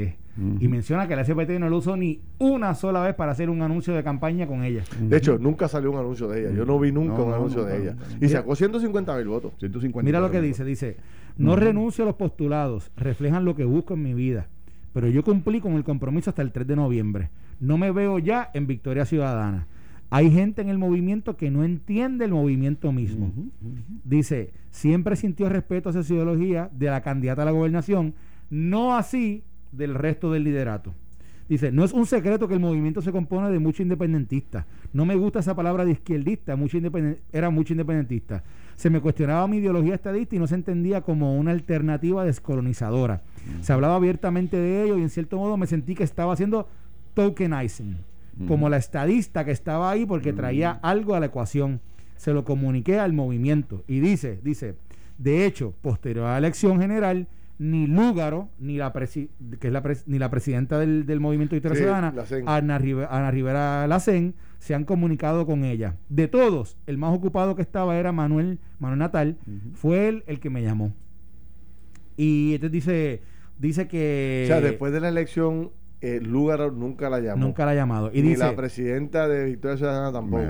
Y 0.59 0.67
menciona 0.67 1.07
que 1.07 1.15
la 1.15 1.23
SPT 1.23 1.51
no 1.59 1.69
lo 1.69 1.77
usó 1.77 1.95
ni 1.95 2.19
una 2.39 2.73
sola 2.73 3.01
vez 3.01 3.13
para 3.13 3.33
hacer 3.33 3.51
un 3.51 3.61
anuncio 3.61 3.93
de 3.93 4.03
campaña 4.03 4.47
con 4.47 4.63
ella. 4.63 4.83
De 4.99 5.17
hecho, 5.17 5.37
nunca 5.37 5.67
salió 5.67 5.91
un 5.91 5.97
anuncio 5.97 6.27
de 6.27 6.41
ella. 6.41 6.51
Yo 6.55 6.65
no 6.65 6.79
vi 6.79 6.91
nunca 6.91 7.21
un 7.21 7.33
anuncio 7.33 7.63
de 7.63 7.81
ella. 7.81 7.95
Y 8.19 8.29
sacó 8.29 8.55
150 8.55 9.15
mil 9.17 9.27
votos. 9.27 9.53
Mira 10.01 10.19
lo 10.19 10.31
que 10.31 10.41
dice. 10.41 10.65
Dice, 10.65 10.97
no 11.37 11.55
renuncio 11.55 12.03
a 12.03 12.07
los 12.07 12.15
postulados. 12.15 12.91
Reflejan 12.95 13.45
lo 13.45 13.55
que 13.55 13.65
busco 13.65 13.93
en 13.93 14.03
mi 14.03 14.13
vida. 14.13 14.47
Pero 14.93 15.07
yo 15.07 15.23
cumplí 15.23 15.59
con 15.59 15.73
el 15.73 15.83
compromiso 15.83 16.29
hasta 16.29 16.41
el 16.41 16.51
3 16.51 16.67
de 16.67 16.75
noviembre. 16.75 17.29
No 17.59 17.77
me 17.77 17.91
veo 17.91 18.19
ya 18.19 18.49
en 18.53 18.67
Victoria 18.67 19.05
Ciudadana. 19.05 19.67
Hay 20.13 20.29
gente 20.29 20.61
en 20.61 20.69
el 20.69 20.77
movimiento 20.77 21.37
que 21.37 21.49
no 21.49 21.63
entiende 21.63 22.25
el 22.25 22.31
movimiento 22.31 22.91
mismo. 22.91 23.33
Dice, 24.03 24.53
siempre 24.69 25.15
sintió 25.15 25.49
respeto 25.49 25.89
a 25.89 25.91
esa 25.91 26.13
ideología 26.13 26.69
de 26.71 26.85
la 26.85 27.01
candidata 27.01 27.41
a 27.41 27.45
la 27.45 27.51
gobernación, 27.51 28.13
no 28.51 28.95
así 28.95 29.43
del 29.71 29.95
resto 29.95 30.31
del 30.31 30.43
liderato. 30.43 30.93
Dice, 31.49 31.71
no 31.71 31.83
es 31.83 31.93
un 31.93 32.05
secreto 32.05 32.47
que 32.47 32.53
el 32.53 32.59
movimiento 32.59 33.01
se 33.01 33.11
compone 33.11 33.49
de 33.49 33.57
muchos 33.57 33.79
independentistas. 33.79 34.67
No 34.93 35.03
me 35.03 35.15
gusta 35.15 35.39
esa 35.39 35.55
palabra 35.55 35.83
de 35.83 35.93
izquierdista, 35.93 36.55
mucho 36.55 36.77
era 37.31 37.49
mucho 37.49 37.73
independentista. 37.73 38.43
Se 38.75 38.91
me 38.91 39.01
cuestionaba 39.01 39.47
mi 39.47 39.57
ideología 39.57 39.95
estadista 39.95 40.35
y 40.35 40.39
no 40.39 40.45
se 40.45 40.53
entendía 40.53 41.01
como 41.01 41.39
una 41.39 41.49
alternativa 41.49 42.23
descolonizadora. 42.23 43.23
Se 43.61 43.73
hablaba 43.73 43.95
abiertamente 43.95 44.57
de 44.57 44.83
ello 44.83 44.99
y 44.99 45.01
en 45.01 45.09
cierto 45.09 45.39
modo 45.39 45.57
me 45.57 45.65
sentí 45.65 45.95
que 45.95 46.03
estaba 46.03 46.33
haciendo 46.33 46.67
tokenizing 47.15 48.12
como 48.47 48.69
la 48.69 48.77
estadista 48.77 49.45
que 49.45 49.51
estaba 49.51 49.91
ahí 49.91 50.05
porque 50.05 50.33
traía 50.33 50.71
algo 50.81 51.15
a 51.15 51.19
la 51.19 51.27
ecuación. 51.27 51.81
Se 52.17 52.33
lo 52.33 52.45
comuniqué 52.45 52.99
al 52.99 53.13
movimiento 53.13 53.83
y 53.87 53.99
dice, 53.99 54.39
dice, 54.43 54.75
de 55.17 55.45
hecho, 55.45 55.73
posterior 55.81 56.25
a 56.25 56.31
la 56.31 56.37
elección 56.37 56.79
general, 56.79 57.27
ni 57.59 57.87
Lúgaro, 57.87 58.49
ni 58.59 58.77
la, 58.77 58.91
que 58.91 59.67
es 59.67 59.73
la 59.73 59.83
ni 60.05 60.19
la 60.19 60.29
presidenta 60.29 60.79
del, 60.79 61.05
del 61.05 61.19
Movimiento 61.19 61.55
de 61.55 61.75
Ciudadana, 61.75 62.13
Ana, 62.45 63.31
Rivera, 63.31 63.87
Lacen, 63.87 64.35
se 64.59 64.73
han 64.73 64.85
comunicado 64.85 65.45
con 65.45 65.63
ella. 65.63 65.95
De 66.09 66.27
todos, 66.27 66.77
el 66.87 66.97
más 66.97 67.15
ocupado 67.15 67.55
que 67.55 67.61
estaba 67.61 67.97
era 67.97 68.11
Manuel, 68.11 68.59
Manuel 68.79 68.99
Natal, 68.99 69.37
fue 69.73 70.07
él 70.07 70.23
el 70.27 70.39
que 70.39 70.49
me 70.49 70.61
llamó. 70.61 70.93
Y 72.17 72.55
entonces 72.55 72.71
dice, 72.71 73.21
dice 73.59 73.87
que... 73.87 74.43
O 74.45 74.47
sea, 74.47 74.61
después 74.61 74.91
de 74.93 74.99
la 74.99 75.09
elección 75.09 75.71
eh, 76.03 76.19
Lúgaro 76.19 76.69
nunca 76.69 77.09
la 77.09 77.21
llamó. 77.21 77.45
Nunca 77.45 77.63
la 77.63 77.71
ha 77.71 77.75
llamado. 77.75 78.11
Y 78.13 78.21
Ni 78.21 78.35
la 78.35 78.53
presidenta 78.57 79.25
de 79.29 79.45
Victoria 79.45 79.77
Ciudadana 79.77 80.11
tampoco. 80.11 80.43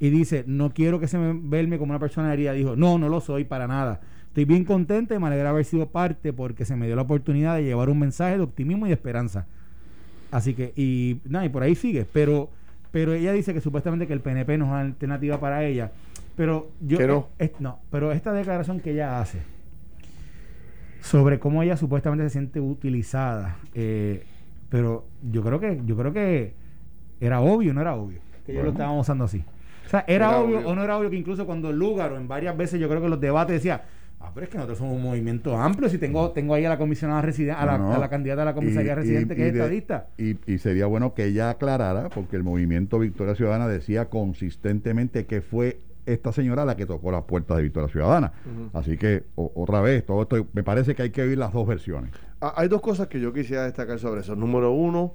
Y 0.00 0.10
dice, 0.10 0.42
no 0.48 0.74
quiero 0.74 0.98
que 0.98 1.06
se 1.06 1.18
me 1.18 1.38
verme 1.40 1.78
como 1.78 1.92
una 1.92 2.00
persona 2.00 2.32
herida. 2.32 2.52
Dijo, 2.52 2.74
no, 2.74 2.98
no 2.98 3.08
lo 3.08 3.20
soy 3.20 3.44
para 3.44 3.68
nada. 3.68 4.00
Estoy 4.26 4.44
bien 4.44 4.64
contenta 4.64 5.14
y 5.14 5.20
me 5.20 5.28
alegra 5.28 5.50
haber 5.50 5.64
sido 5.64 5.90
parte 5.90 6.32
porque 6.32 6.64
se 6.64 6.74
me 6.74 6.86
dio 6.86 6.96
la 6.96 7.02
oportunidad 7.02 7.54
de 7.54 7.62
llevar 7.62 7.90
un 7.90 8.00
mensaje 8.00 8.36
de 8.36 8.42
optimismo 8.42 8.86
y 8.86 8.88
de 8.88 8.94
esperanza. 8.94 9.46
Así 10.32 10.54
que, 10.54 10.72
y 10.74 11.20
nada, 11.28 11.44
y 11.44 11.48
por 11.48 11.62
ahí 11.62 11.76
sigue. 11.76 12.04
Pero, 12.12 12.50
pero 12.90 13.12
ella 13.12 13.32
dice 13.32 13.54
que 13.54 13.60
supuestamente 13.60 14.08
que 14.08 14.14
el 14.14 14.20
PNP 14.20 14.58
no 14.58 14.64
es 14.64 14.70
una 14.72 14.80
alternativa 14.80 15.38
para 15.38 15.64
ella. 15.64 15.92
Pero 16.34 16.72
yo. 16.80 16.98
no. 17.06 17.28
no, 17.60 17.78
pero 17.92 18.10
esta 18.10 18.32
declaración 18.32 18.80
que 18.80 18.90
ella 18.90 19.20
hace 19.20 19.38
sobre 21.02 21.38
cómo 21.38 21.62
ella 21.62 21.76
supuestamente 21.76 22.24
se 22.24 22.30
siente 22.30 22.58
utilizada. 22.58 23.58
Eh, 23.74 24.24
pero 24.72 25.04
yo 25.30 25.42
creo 25.44 25.60
que, 25.60 25.80
yo 25.86 25.96
creo 25.96 26.12
que 26.12 26.54
era 27.20 27.40
obvio, 27.40 27.72
no 27.74 27.80
era 27.82 27.94
obvio, 27.94 28.18
que 28.44 28.50
ellos 28.52 28.64
lo 28.64 28.70
estaban 28.70 28.98
usando 28.98 29.24
así. 29.24 29.44
O 29.86 29.88
sea, 29.90 30.00
¿era, 30.08 30.28
Era 30.30 30.38
obvio, 30.40 30.58
obvio. 30.58 30.68
o 30.70 30.74
no 30.74 30.82
era 30.82 30.96
obvio 30.98 31.10
que 31.10 31.16
incluso 31.16 31.44
cuando 31.46 31.70
Lúgaro 31.70 32.16
en 32.16 32.26
varias 32.26 32.56
veces 32.56 32.80
yo 32.80 32.88
creo 32.88 33.02
que 33.02 33.08
los 33.10 33.20
debates 33.20 33.56
decía, 33.56 33.82
ah, 34.18 34.30
pero 34.34 34.44
es 34.44 34.50
que 34.50 34.56
nosotros 34.56 34.78
somos 34.78 34.96
un 34.96 35.02
movimiento 35.02 35.54
amplio, 35.56 35.88
si 35.90 35.98
tengo, 35.98 36.30
tengo 36.30 36.54
ahí 36.54 36.64
a 36.64 36.70
la 36.70 36.78
comisionada 36.78 37.20
residente, 37.20 37.60
a, 37.60 37.66
la, 37.66 37.76
No, 37.78 37.88
no. 37.90 37.92
a 37.94 37.98
la 37.98 38.08
candidata 38.08 38.42
a 38.42 38.44
la 38.46 38.54
comisaría 38.54 38.92
Y- 38.92 38.94
residente 38.96 39.34
y- 39.34 39.36
que 39.36 39.42
y 39.42 39.46
es 39.48 39.52
de- 39.52 39.58
estadista. 39.60 40.06
Y, 40.16 40.36
y 40.52 40.58
sería 40.58 40.86
bueno 40.86 41.12
que 41.12 41.26
ella 41.26 41.50
aclarara, 41.50 42.08
porque 42.08 42.36
el 42.36 42.42
movimiento 42.42 42.98
Victoria 42.98 43.34
Ciudadana 43.34 43.68
decía 43.68 44.06
consistentemente 44.08 45.26
que 45.26 45.42
fue 45.42 45.78
esta 46.06 46.32
señora 46.32 46.64
la 46.64 46.76
que 46.76 46.86
tocó 46.86 47.12
las 47.12 47.22
puertas 47.24 47.58
de 47.58 47.62
Victoria 47.64 47.88
Ciudadana. 47.88 48.32
Así 48.72 48.96
que, 48.96 49.24
o- 49.36 49.52
otra 49.54 49.80
vez, 49.82 50.04
todo 50.06 50.22
esto, 50.22 50.46
me 50.54 50.62
parece 50.64 50.94
que 50.94 51.02
hay 51.02 51.10
que 51.10 51.22
oír 51.22 51.38
las 51.38 51.52
dos 51.52 51.66
versiones. 51.66 52.10
Ah, 52.42 52.54
Hay 52.56 52.66
dos 52.66 52.80
cosas 52.80 53.06
que 53.06 53.20
yo 53.20 53.32
quisiera 53.32 53.62
destacar 53.62 54.00
sobre 54.00 54.22
eso. 54.22 54.34
Número 54.34 54.72
uno, 54.72 55.14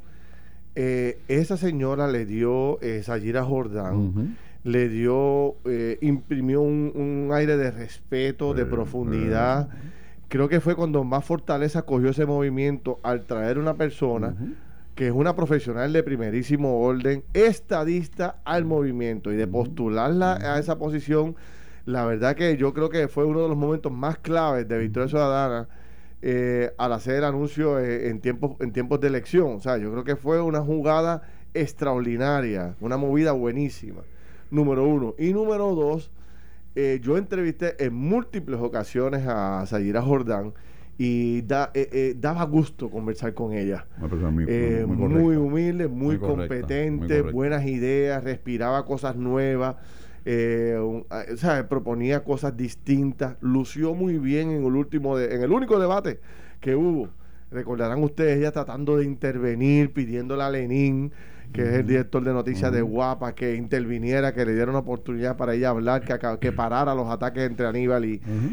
eh, 0.75 1.19
esa 1.27 1.57
señora 1.57 2.07
le 2.07 2.25
dio, 2.25 2.79
eh, 2.81 3.03
Sayira 3.03 3.43
Jordán, 3.43 4.37
le 4.63 4.87
dio, 4.87 5.55
eh, 5.65 5.97
imprimió 6.01 6.61
un, 6.61 6.93
un 6.95 7.29
aire 7.33 7.57
de 7.57 7.69
respeto, 7.69 8.53
de 8.53 8.65
profundidad. 8.65 9.67
Creo 10.29 10.47
que 10.47 10.61
fue 10.61 10.75
cuando 10.75 11.03
más 11.03 11.25
fortaleza 11.25 11.81
cogió 11.81 12.09
ese 12.11 12.25
movimiento 12.25 12.97
al 13.03 13.25
traer 13.25 13.57
una 13.59 13.73
persona 13.75 14.33
que 14.95 15.07
es 15.07 15.13
una 15.13 15.35
profesional 15.35 15.91
de 15.93 16.03
primerísimo 16.03 16.79
orden, 16.79 17.23
estadista 17.33 18.37
al 18.45 18.63
movimiento. 18.63 19.33
Y 19.33 19.35
de 19.35 19.47
postularla 19.47 20.35
a 20.35 20.59
esa 20.59 20.77
posición, 20.77 21.35
la 21.85 22.05
verdad 22.05 22.35
que 22.37 22.55
yo 22.55 22.73
creo 22.73 22.89
que 22.89 23.09
fue 23.09 23.25
uno 23.25 23.41
de 23.41 23.49
los 23.49 23.57
momentos 23.57 23.91
más 23.91 24.17
claves 24.17 24.65
de 24.67 24.77
Victoria 24.79 25.09
Ciudadana 25.09 25.67
eh, 26.21 26.71
al 26.77 26.93
hacer 26.93 27.15
el 27.17 27.23
anuncio 27.25 27.79
eh, 27.79 28.09
en, 28.09 28.19
tiempos, 28.21 28.51
en 28.59 28.71
tiempos 28.71 28.99
de 28.99 29.07
elección. 29.07 29.55
O 29.55 29.59
sea, 29.59 29.77
yo 29.77 29.91
creo 29.91 30.03
que 30.03 30.15
fue 30.15 30.41
una 30.41 30.61
jugada 30.61 31.21
extraordinaria, 31.53 32.75
una 32.81 32.97
movida 32.97 33.31
buenísima, 33.33 34.01
número 34.51 34.83
uno. 34.87 35.15
Y 35.17 35.31
número 35.33 35.73
dos, 35.75 36.11
eh, 36.75 36.99
yo 37.01 37.17
entrevisté 37.17 37.83
en 37.83 37.93
múltiples 37.93 38.59
ocasiones 38.59 39.23
a 39.27 39.65
Sayira 39.65 40.01
Jordán 40.01 40.53
y 40.97 41.41
da- 41.43 41.69
eh, 41.75 41.87
eh, 41.91 42.15
daba 42.19 42.43
gusto 42.45 42.89
conversar 42.89 43.33
con 43.33 43.53
ella. 43.53 43.85
Una 43.99 44.09
persona 44.09 44.31
muy, 44.31 44.45
Eh, 44.47 44.83
muy 44.87 44.97
muy, 44.97 45.35
humilde, 45.35 45.87
muy, 45.87 46.17
Muy 46.17 46.17
correcta, 46.17 46.55
muy 46.55 46.61
competente, 46.61 47.21
buenas 47.33 47.65
ideas, 47.65 48.23
respiraba 48.23 48.85
cosas 48.85 49.15
nuevas, 49.15 49.75
eh, 50.29 51.03
ah, 51.09 51.23
o 51.33 51.37
sea, 51.37 51.69
proponía 51.69 52.23
cosas 52.23 52.57
distintas, 52.57 53.37
lució 53.39 53.93
muy 53.93 54.17
bien 54.17 54.51
en 54.51 54.65
el 54.65 54.75
último, 54.75 55.17
de- 55.17 55.33
en 55.33 55.41
el 55.41 55.51
único 55.53 55.79
debate 55.79 56.19
que 56.59 56.75
hubo. 56.75 57.07
Recordarán 57.49 58.03
ustedes 58.03 58.37
ella 58.39 58.51
tratando 58.51 58.97
de 58.97 59.05
intervenir, 59.05 59.93
pidiéndole 59.93 60.43
a 60.43 60.49
Lenín, 60.49 61.13
que 61.53 61.61
es 61.61 61.73
el 61.75 61.87
director 61.87 62.21
de 62.25 62.33
noticias 62.33 62.73
de 62.73 62.81
Guapa, 62.81 63.33
que 63.33 63.55
interviniera, 63.55 64.33
que 64.33 64.45
le 64.45 64.53
diera 64.53 64.69
una 64.69 64.79
oportunidad 64.79 65.37
para 65.37 65.53
ella 65.53 65.69
hablar, 65.69 66.01
que, 66.03 66.13
que 66.41 66.51
parara 66.51 66.93
los 66.93 67.07
ataques 67.09 67.43
entre 67.43 67.65
Aníbal 67.65 68.03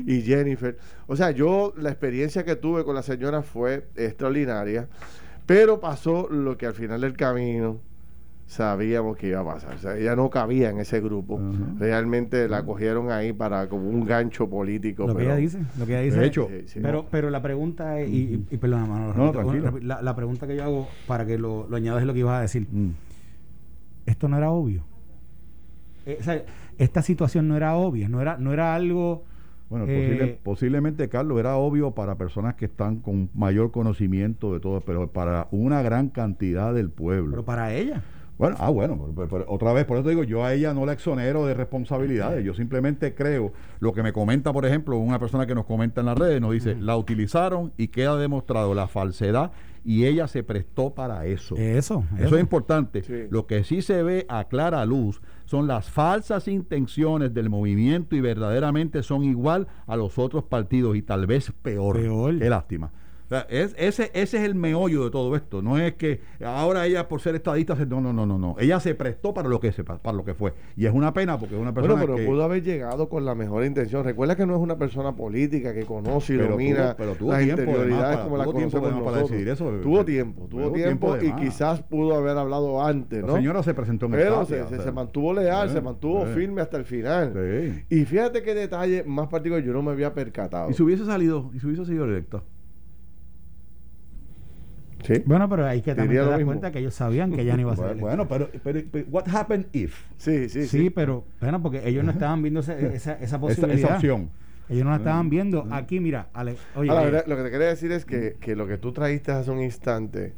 y 0.07 0.23
Jennifer. 0.23 0.79
O 1.09 1.17
sea, 1.17 1.33
yo 1.33 1.75
la 1.77 1.91
experiencia 1.91 2.45
que 2.45 2.55
tuve 2.55 2.85
con 2.85 2.95
la 2.95 3.03
señora 3.03 3.43
fue 3.43 3.89
extraordinaria, 3.97 4.87
pero 5.45 5.81
pasó 5.81 6.29
lo 6.31 6.57
que 6.57 6.67
al 6.67 6.75
final 6.75 7.01
del 7.01 7.17
camino 7.17 7.81
sabíamos 8.47 9.17
que 9.17 9.29
iba 9.29 9.41
a 9.41 9.45
pasar. 9.45 9.75
O 9.75 9.79
sea, 9.79 9.97
ella 9.97 10.15
no 10.17 10.29
cabía 10.31 10.71
en 10.71 10.79
ese 10.79 11.01
grupo. 11.01 11.41
Realmente 11.79 12.49
la 12.49 12.65
cogieron 12.65 13.11
ahí 13.11 13.33
para 13.33 13.69
como 13.69 13.89
un 13.89 14.05
gancho 14.05 14.49
político. 14.49 15.07
Lo 15.07 15.15
que 15.15 15.21
pero- 15.23 15.31
ella 15.33 15.37
dice, 15.41 15.59
lo 15.79 15.87
que 15.87 15.93
ella 15.93 16.03
dice. 16.03 16.19
De 16.19 16.27
hecho, 16.27 16.49
sí. 16.67 16.81
pero, 16.83 17.07
pero 17.11 17.31
la 17.31 17.41
pregunta 17.43 17.99
es, 18.01 18.09
y, 18.11 18.17
y, 18.17 18.47
y 18.51 18.57
perdona, 18.59 18.87
Manolo, 18.87 19.15
No, 19.15 19.33
repito, 19.33 19.41
tranquilo. 19.41 19.71
una- 19.79 19.95
la, 19.97 20.03
la 20.03 20.17
pregunta 20.17 20.47
que 20.47 20.57
yo 20.57 20.65
hago 20.65 20.89
para 21.07 21.25
que 21.27 21.39
lo, 21.39 21.67
lo 21.69 21.77
añadas 21.77 22.03
es 22.03 22.07
lo 22.07 22.13
que 22.13 22.21
ibas 22.21 22.39
a 22.39 22.43
decir. 22.43 22.67
Mm. 22.71 22.91
Esto 24.07 24.29
no 24.29 24.37
era 24.37 24.51
obvio. 24.51 24.85
Eh, 26.07 26.19
o 26.21 26.23
sea, 26.23 26.43
esta 26.79 27.01
situación 27.03 27.49
no 27.49 27.57
era 27.57 27.75
obvia, 27.77 28.09
no 28.09 28.21
era, 28.21 28.37
no 28.37 28.53
era 28.53 28.75
algo. 28.75 29.25
Bueno, 29.71 29.87
eh, 29.89 29.97
posible- 29.97 30.39
posiblemente, 30.43 31.09
Carlos, 31.09 31.41
era 31.41 31.57
obvio 31.57 31.93
para 31.93 32.17
personas 32.17 32.55
que 32.55 32.67
están 32.67 32.97
con 33.01 33.31
mayor 33.35 33.71
conocimiento 33.73 34.53
de 34.53 34.61
todo, 34.61 34.83
pero 34.83 35.09
para 35.11 35.49
una 35.51 35.81
gran 35.81 36.11
cantidad 36.11 36.75
del 36.75 36.91
pueblo. 36.91 37.31
pero 37.31 37.45
para 37.47 37.73
ella. 37.75 38.03
Bueno, 38.37 38.57
ah, 38.59 38.69
bueno, 38.71 38.97
pero- 38.99 39.15
pero- 39.15 39.29
pero 39.29 39.45
otra 39.53 39.73
vez, 39.73 39.85
por 39.85 39.99
eso 39.99 40.09
digo, 40.09 40.25
yo 40.25 40.45
a 40.45 40.53
ella 40.55 40.75
no 40.75 40.85
la 40.87 40.93
exonero 40.95 41.47
de 41.47 41.55
responsabilidades. 41.55 42.45
Yo 42.45 42.53
simplemente 42.55 43.15
creo, 43.15 43.53
lo 43.79 43.93
que 43.93 44.03
me 44.03 44.13
comenta, 44.13 44.53
por 44.53 44.67
ejemplo, 44.67 44.99
una 44.99 45.19
persona 45.21 45.47
que 45.47 45.55
nos 45.55 45.67
comenta 45.67 46.01
en 46.01 46.07
las 46.07 46.19
redes, 46.19 46.41
nos 46.41 46.53
dice, 46.53 46.75
la 46.81 46.97
utilizaron 46.97 47.73
y 47.77 47.89
queda 47.89 48.17
demostrado 48.17 48.75
la 48.75 48.89
falsedad 48.89 49.53
y 49.85 50.07
ella 50.07 50.27
se 50.27 50.43
prestó 50.43 50.95
para 50.95 51.27
eso. 51.27 51.57
Eso, 51.57 52.05
Eso 52.19 52.35
es 52.37 52.41
importante. 52.41 53.03
Sí. 53.05 53.27
Lo 53.31 53.47
que 53.47 53.63
sí 53.65 53.83
se 53.83 54.03
ve 54.03 54.25
a 54.29 54.45
clara 54.45 54.85
luz 54.87 55.21
son 55.45 55.67
las 55.67 55.91
falsas 55.91 56.49
intenciones 56.49 57.35
del 57.35 57.51
movimiento 57.51 58.17
y 58.17 58.21
verdaderamente 58.21 59.03
son 59.03 59.23
igual 59.25 59.69
a 59.87 59.95
los 59.97 60.19
otros 60.19 60.45
partidos 60.45 60.97
y 60.97 61.03
tal 61.03 61.27
vez 61.27 61.53
peor. 61.63 62.01
Peor. 62.01 62.39
Qué 62.39 62.49
lástima. 62.51 62.91
O 63.35 63.37
sea, 63.37 63.47
es- 63.51 63.75
ese, 63.77 64.11
ese 64.15 64.37
es 64.37 64.45
el 64.45 64.55
meollo 64.55 65.05
de 65.05 65.11
todo 65.11 65.35
esto. 65.35 65.61
No 65.61 65.77
es 65.79 65.95
que 65.95 66.21
ahora 66.45 66.87
ella 66.87 67.09
por 67.09 67.21
ser 67.21 67.35
estadista, 67.35 67.75
se- 67.75 67.85
no, 67.87 68.01
no, 68.01 68.13
no, 68.13 68.27
no, 68.27 68.39
no. 68.39 68.55
Ella 68.61 68.79
se 68.79 68.95
prestó 68.95 69.35
para 69.35 69.49
lo 69.49 69.59
que 69.59 69.73
se, 69.73 69.83
para 69.83 70.13
lo 70.17 70.25
que 70.25 70.35
fue. 70.35 70.53
Y 70.77 70.87
es 70.87 70.93
una 70.93 71.13
pena 71.13 71.39
porque 71.39 71.57
es 71.57 71.61
una 71.61 71.75
persona 71.75 71.95
Bueno, 71.95 72.07
pero 72.15 72.17
que 72.19 72.31
pudo 72.31 72.45
haber 72.45 72.63
llegado 72.63 73.09
con 73.09 73.25
la 73.25 73.35
mejor 73.35 73.65
intención. 73.65 74.05
Recuerda 74.05 74.37
que 74.37 74.47
no 74.47 74.55
es 74.55 74.61
una 74.61 74.79
persona 74.79 75.17
política 75.17 75.75
que 75.75 75.85
conoce 75.85 76.35
y 76.35 76.37
Pero 76.37 76.51
domina 76.51 76.91
tuvo- 76.93 76.97
pero 76.97 77.15
tuvo 77.17 77.33
las 77.33 77.43
tiempo, 77.43 77.63
interioridades 77.63 78.05
además, 78.05 78.15
para- 78.17 78.25
como 78.25 78.37
la 78.37 78.69
tiempo, 78.69 79.05
para 79.05 79.17
decidir 79.23 79.49
eso. 79.49 79.71
Tuvo 79.83 80.05
tiempo, 80.05 80.47
tuvo 80.49 80.73
tiempo, 80.73 81.17
y 81.21 81.33
quizás 81.33 81.83
pudo 81.83 82.15
haber 82.15 82.37
hablado 82.39 82.85
antes, 82.85 83.21
la 83.23 83.27
¿no? 83.27 83.37
señora 83.37 83.63
se 83.63 83.75
presentó 83.75 84.07
en 84.07 84.15
el 84.15 84.21
Pero 84.21 84.41
Tapia, 84.47 84.67
se, 84.79 84.93
mantuvo 84.93 85.33
leal, 85.35 85.69
sí, 85.69 85.75
se 85.75 85.81
mantuvo 85.81 86.27
sí. 86.27 86.33
firme 86.35 86.61
hasta 86.61 86.77
el 86.77 86.85
final. 86.85 87.33
Sí. 87.35 87.85
Y 88.01 88.05
fíjate 88.05 88.43
qué 88.43 88.55
detalle 88.55 89.03
más 89.05 89.29
particular 89.29 89.63
yo 89.65 89.73
no 89.73 89.83
me 89.83 89.91
había 89.93 90.13
percatado. 90.15 90.71
Y 90.71 90.75
si 90.75 90.83
hubiese 90.83 91.05
salido, 91.05 91.51
y 91.55 91.59
si 91.61 91.67
hubiese 91.67 91.85
sido 91.85 92.05
electa. 92.05 92.43
¿Sí? 95.05 95.23
Bueno, 95.27 95.49
pero 95.49 95.67
hay 95.67 95.83
que 95.83 95.95
también 95.95 96.25
mismo. 96.37 96.47
cuenta 96.47 96.71
que 96.73 96.79
ellos 96.81 96.95
sabían 96.95 97.31
que 97.33 97.43
ella 97.43 97.55
no 97.57 97.61
iba 97.63 97.73
a 97.73 97.77
ser. 97.77 97.97
Bueno, 97.97 98.27
pero, 98.27 98.49
pero, 98.63 98.81
pero 98.91 99.07
what 99.11 99.25
happened 99.33 99.67
if? 99.73 100.03
Sí, 100.17 100.49
sí, 100.49 100.63
sí, 100.63 100.67
sí. 100.67 100.91
pero 100.91 101.25
bueno, 101.41 101.61
porque 101.63 101.87
ellos 101.87 102.03
no 102.05 102.11
estaban 102.11 102.43
viendo 102.43 102.61
esa, 102.61 102.79
esa, 102.79 102.95
esa 102.95 103.13
Esa, 103.25 103.39
posibilidad. 103.41 103.79
esa 103.79 103.95
opción. 103.97 104.31
Ellos 104.69 104.85
no 104.85 104.91
la 104.91 104.97
estaban 104.97 105.29
viendo. 105.29 105.67
Aquí, 105.71 106.01
mira, 106.01 106.29
Ale, 106.33 106.57
oye, 106.75 106.91
eh, 106.91 106.95
verdad, 106.95 107.25
lo 107.27 107.37
que 107.37 107.43
te 107.43 107.51
quería 107.51 107.67
decir 107.69 107.93
es 107.93 108.07
que, 108.07 108.37
que 108.41 108.57
lo 108.57 108.67
que 108.67 108.79
tú 108.79 108.93
trajiste 108.93 109.31
hace 109.31 109.51
un 109.51 109.61
instante, 109.61 110.33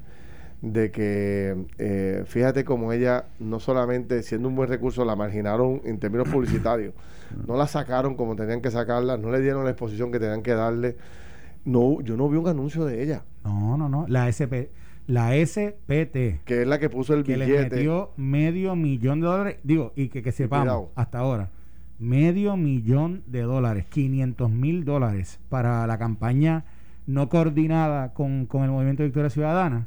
de 0.63 0.91
que 0.91 1.55
eh, 1.79 2.25
fíjate 2.27 2.65
como 2.65 2.93
ella, 2.93 3.27
no 3.39 3.61
solamente 3.61 4.25
siendo 4.25 4.49
un 4.49 4.57
buen 4.57 4.69
recurso, 4.69 5.05
la 5.05 5.15
marginaron 5.15 5.81
en 5.85 6.01
términos 6.01 6.29
publicitarios, 6.29 6.93
no 7.47 7.57
la 7.57 7.69
sacaron 7.69 8.17
como 8.17 8.35
tenían 8.35 8.61
que 8.63 8.73
sacarla, 8.73 9.17
no 9.17 9.31
le 9.31 9.41
dieron 9.41 9.63
la 9.63 9.71
exposición 9.71 10.11
que 10.11 10.19
tenían 10.19 10.43
que 10.43 10.55
darle. 10.55 10.97
No, 11.67 12.01
yo 12.01 12.17
no 12.17 12.29
vi 12.29 12.39
un 12.39 12.49
anuncio 12.49 12.85
de 12.85 13.03
ella, 13.03 13.25
no, 13.45 13.77
no, 13.77 13.89
no, 13.89 14.07
la 14.09 14.29
SP, 14.31 14.71
la 15.07 15.35
SPT 15.35 16.45
que 16.45 16.63
es 16.63 16.67
la 16.67 16.79
que 16.79 16.89
puso 16.89 17.13
el 17.13 17.25
que 17.25 17.37
le 17.37 17.47
billete. 17.47 17.77
metió 17.77 18.13
medio 18.17 18.75
millón 18.77 19.21
de 19.21 19.27
dólares, 19.27 19.57
digo, 19.63 19.93
y 19.97 20.09
que, 20.09 20.23
que 20.23 20.33
sepamos 20.33 20.89
hasta 20.95 21.19
ahora, 21.19 21.51
medio 21.99 22.57
millón 22.57 23.23
de 23.27 23.43
dólares, 23.43 23.85
500 23.91 24.51
mil 24.51 24.85
dólares 24.85 25.41
para 25.49 25.87
la 25.87 25.99
campaña 25.99 26.65
no 27.07 27.29
coordinada 27.29 28.13
con, 28.15 28.47
con 28.47 28.65
el 28.65 28.71
Movimiento 28.71 29.03
Victoria 29.05 29.31
Ciudadana, 29.31 29.87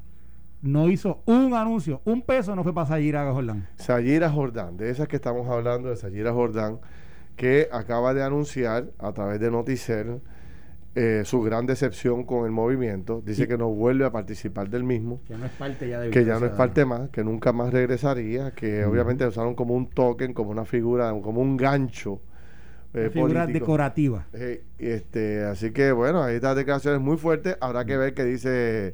no 0.62 0.90
hizo 0.90 1.22
un 1.26 1.54
anuncio, 1.54 2.02
un 2.06 2.22
peso 2.22 2.56
no 2.56 2.64
fue 2.64 2.74
para 2.74 2.88
Sayira 2.88 3.32
Jordán. 3.32 3.68
Sayira 3.78 4.30
Jordán, 4.30 4.78
de 4.78 4.90
esas 4.90 5.08
que 5.08 5.16
estamos 5.16 5.48
hablando, 5.48 5.90
de 5.90 5.96
Sayira 5.96 6.34
Jordán, 6.34 6.80
que 7.36 7.70
acaba 7.72 8.14
de 8.14 8.24
anunciar 8.24 8.92
a 9.00 9.14
través 9.14 9.40
de 9.40 9.50
Noticel 9.52 10.22
eh, 11.02 11.24
su 11.24 11.42
gran 11.42 11.66
decepción 11.66 12.26
con 12.26 12.44
el 12.44 12.52
movimiento. 12.52 13.22
Dice 13.26 13.48
que 13.48 13.58
no 13.58 13.70
vuelve 13.70 14.04
a 14.04 14.12
participar 14.12 14.70
del 14.70 14.84
mismo. 14.84 15.22
Que 15.26 15.38
no 15.38 15.46
es 15.46 15.52
parte 15.54 15.88
ya 15.88 16.02
de 16.02 16.10
que 16.10 16.26
ya 16.26 16.42
no 16.42 16.46
es 16.46 16.52
parte 16.52 16.84
más, 16.84 17.10
que 17.10 17.24
nunca 17.24 17.54
más 17.54 17.72
regresaría, 17.72 18.52
que 18.52 18.84
obviamente 18.84 19.26
usaron 19.26 19.56
como 19.56 19.76
un 19.76 19.88
token, 19.88 20.34
como 20.34 20.52
una 20.52 20.66
figura, 20.66 21.14
como 21.22 21.40
un 21.40 21.56
gancho 21.56 22.20
eh, 22.94 23.10
figura 23.14 23.44
político. 23.44 23.66
decorativa. 23.66 24.28
Eh, 24.34 24.66
este, 24.78 25.46
así 25.46 25.72
que 25.72 25.94
bueno, 25.94 26.22
ahí 26.22 26.36
estas 26.36 26.58
declaraciones 26.58 27.00
muy 27.00 27.16
fuertes. 27.16 27.56
Habrá 27.62 27.86
que 27.86 27.96
ver 27.96 28.14
qué 28.14 28.26
dice 28.26 28.94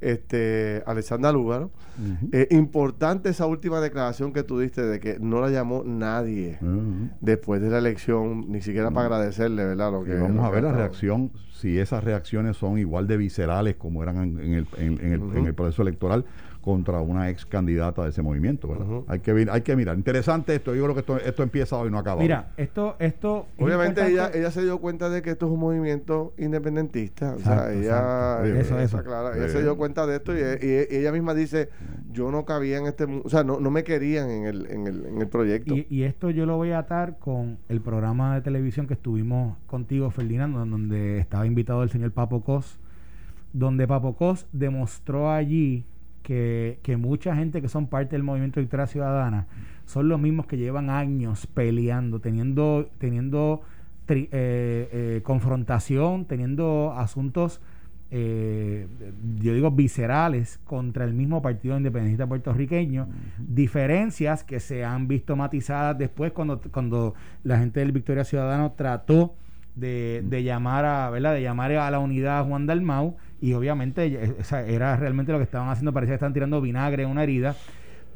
este, 0.00 0.82
Alexandra 0.86 1.32
Lúgaro. 1.32 1.70
Eh, 2.32 2.48
importante 2.50 3.28
esa 3.28 3.46
última 3.46 3.80
declaración 3.80 4.32
que 4.32 4.42
tú 4.42 4.58
diste 4.58 4.82
de 4.82 5.00
que 5.00 5.18
no 5.20 5.40
la 5.40 5.50
llamó 5.50 5.82
nadie 5.84 6.58
después 7.20 7.60
de 7.60 7.70
la 7.70 7.78
elección, 7.78 8.50
ni 8.50 8.62
siquiera 8.62 8.90
para 8.90 9.06
agradecerle, 9.06 9.64
¿verdad? 9.64 9.92
Lo 9.92 10.04
que, 10.04 10.14
vamos 10.14 10.44
a 10.44 10.50
ver 10.50 10.62
la 10.62 10.72
reacción, 10.72 11.30
si 11.52 11.78
esas 11.78 12.02
reacciones 12.02 12.56
son 12.56 12.78
igual 12.78 13.06
de 13.06 13.16
viscerales 13.16 13.76
como 13.76 14.02
eran 14.02 14.16
en, 14.40 14.54
el, 14.54 14.66
en 14.78 15.46
el 15.46 15.54
proceso 15.54 15.82
electoral 15.82 16.24
contra 16.60 17.00
una 17.00 17.30
ex 17.30 17.46
candidata 17.46 18.02
de 18.02 18.10
ese 18.10 18.22
movimiento. 18.22 19.04
hay, 19.08 19.20
que, 19.20 19.46
hay 19.50 19.60
que 19.62 19.76
mirar. 19.76 19.96
Interesante 19.96 20.54
esto. 20.54 20.74
Yo 20.74 20.82
creo 20.82 20.94
que 20.94 21.00
esto, 21.00 21.16
esto 21.18 21.42
empieza 21.42 21.76
hoy, 21.76 21.90
no 21.90 21.98
acaba. 21.98 22.20
Mira, 22.20 22.52
esto, 22.56 22.96
esto. 22.98 23.46
Obviamente 23.58 24.06
ella, 24.06 24.30
ella 24.32 24.50
se 24.50 24.62
dio 24.62 24.78
cuenta 24.78 25.08
de 25.08 25.22
que 25.22 25.30
esto 25.30 25.46
es 25.46 25.52
un 25.52 25.60
movimiento 25.60 26.34
independentista. 26.36 27.34
o 27.34 27.38
sea, 27.38 27.72
ella, 27.72 28.44
eso, 28.44 28.78
eso. 28.78 29.00
ella 29.00 29.48
se 29.48 29.62
dio 29.62 29.76
cuenta 29.76 30.06
de 30.06 30.16
esto 30.16 30.36
y, 30.36 30.40
ella 30.90 31.12
misma 31.12 31.34
dice, 31.34 31.70
yo 32.12 32.30
no 32.30 32.44
cabía 32.44 32.78
en 32.78 32.86
este, 32.86 33.04
o 33.04 33.28
sea, 33.28 33.42
no, 33.42 33.58
no 33.58 33.70
me 33.70 33.82
querían 33.82 34.30
en 34.30 34.46
el, 34.46 34.70
en 34.70 34.86
el, 34.86 35.06
en 35.06 35.20
el 35.20 35.28
proyecto. 35.28 35.74
Y, 35.74 35.86
y 35.88 36.02
esto 36.02 36.30
yo 36.30 36.44
lo 36.44 36.56
voy 36.56 36.72
a 36.72 36.80
atar 36.80 37.18
con 37.18 37.58
el 37.68 37.80
programa 37.80 38.34
de 38.34 38.42
televisión 38.42 38.86
que 38.86 38.94
estuvimos 38.94 39.56
contigo, 39.66 40.10
Ferdinando, 40.10 40.58
donde 40.58 41.18
estaba 41.18 41.46
invitado 41.46 41.82
el 41.82 41.90
señor 41.90 42.12
Papo 42.12 42.42
Cos, 42.42 42.78
donde 43.52 43.86
Papo 43.86 44.14
Cos 44.14 44.46
demostró 44.52 45.30
allí 45.30 45.84
que, 46.82 46.96
mucha 46.96 47.34
gente 47.34 47.60
que 47.60 47.68
son 47.68 47.88
parte 47.88 48.14
del 48.14 48.22
movimiento 48.22 48.60
de 48.60 48.64
Victoria 48.64 48.86
Ciudadana 48.86 49.46
son 49.84 50.08
los 50.08 50.20
mismos 50.20 50.46
que 50.46 50.56
llevan 50.56 50.88
años 50.88 51.48
peleando, 51.48 52.20
teniendo, 52.20 52.88
teniendo 52.98 53.62
eh, 54.08 54.28
eh, 54.32 55.20
confrontación, 55.24 56.26
teniendo 56.26 56.94
asuntos, 56.96 57.60
eh, 58.12 58.86
yo 59.40 59.54
digo, 59.54 59.72
viscerales 59.72 60.60
contra 60.64 61.04
el 61.04 61.14
mismo 61.14 61.42
Partido 61.42 61.76
Independentista 61.76 62.28
puertorriqueño, 62.28 63.08
diferencias 63.38 64.44
que 64.44 64.60
se 64.60 64.84
han 64.84 65.08
visto 65.08 65.34
matizadas 65.34 65.98
después 65.98 66.30
cuando, 66.30 66.60
cuando 66.60 67.14
la 67.42 67.58
gente 67.58 67.80
del 67.80 67.90
Victoria 67.90 68.22
Ciudadana 68.22 68.74
trató 68.76 69.34
de, 69.74 70.22
de 70.24 70.44
llamar 70.44 70.84
a, 70.84 71.10
¿verdad? 71.10 71.34
de 71.34 71.42
llamar 71.42 71.72
a 71.72 71.90
la 71.90 71.98
unidad 71.98 72.46
Juan 72.46 72.66
Dalmau 72.66 73.16
y 73.40 73.52
obviamente 73.54 74.06
eh, 74.06 74.36
era 74.66 74.96
realmente 74.96 75.32
lo 75.32 75.38
que 75.38 75.44
estaban 75.44 75.68
haciendo, 75.68 75.92
parecía 75.92 76.12
que 76.12 76.16
estaban 76.16 76.34
tirando 76.34 76.60
vinagre 76.60 77.04
en 77.04 77.10
una 77.10 77.22
herida, 77.22 77.56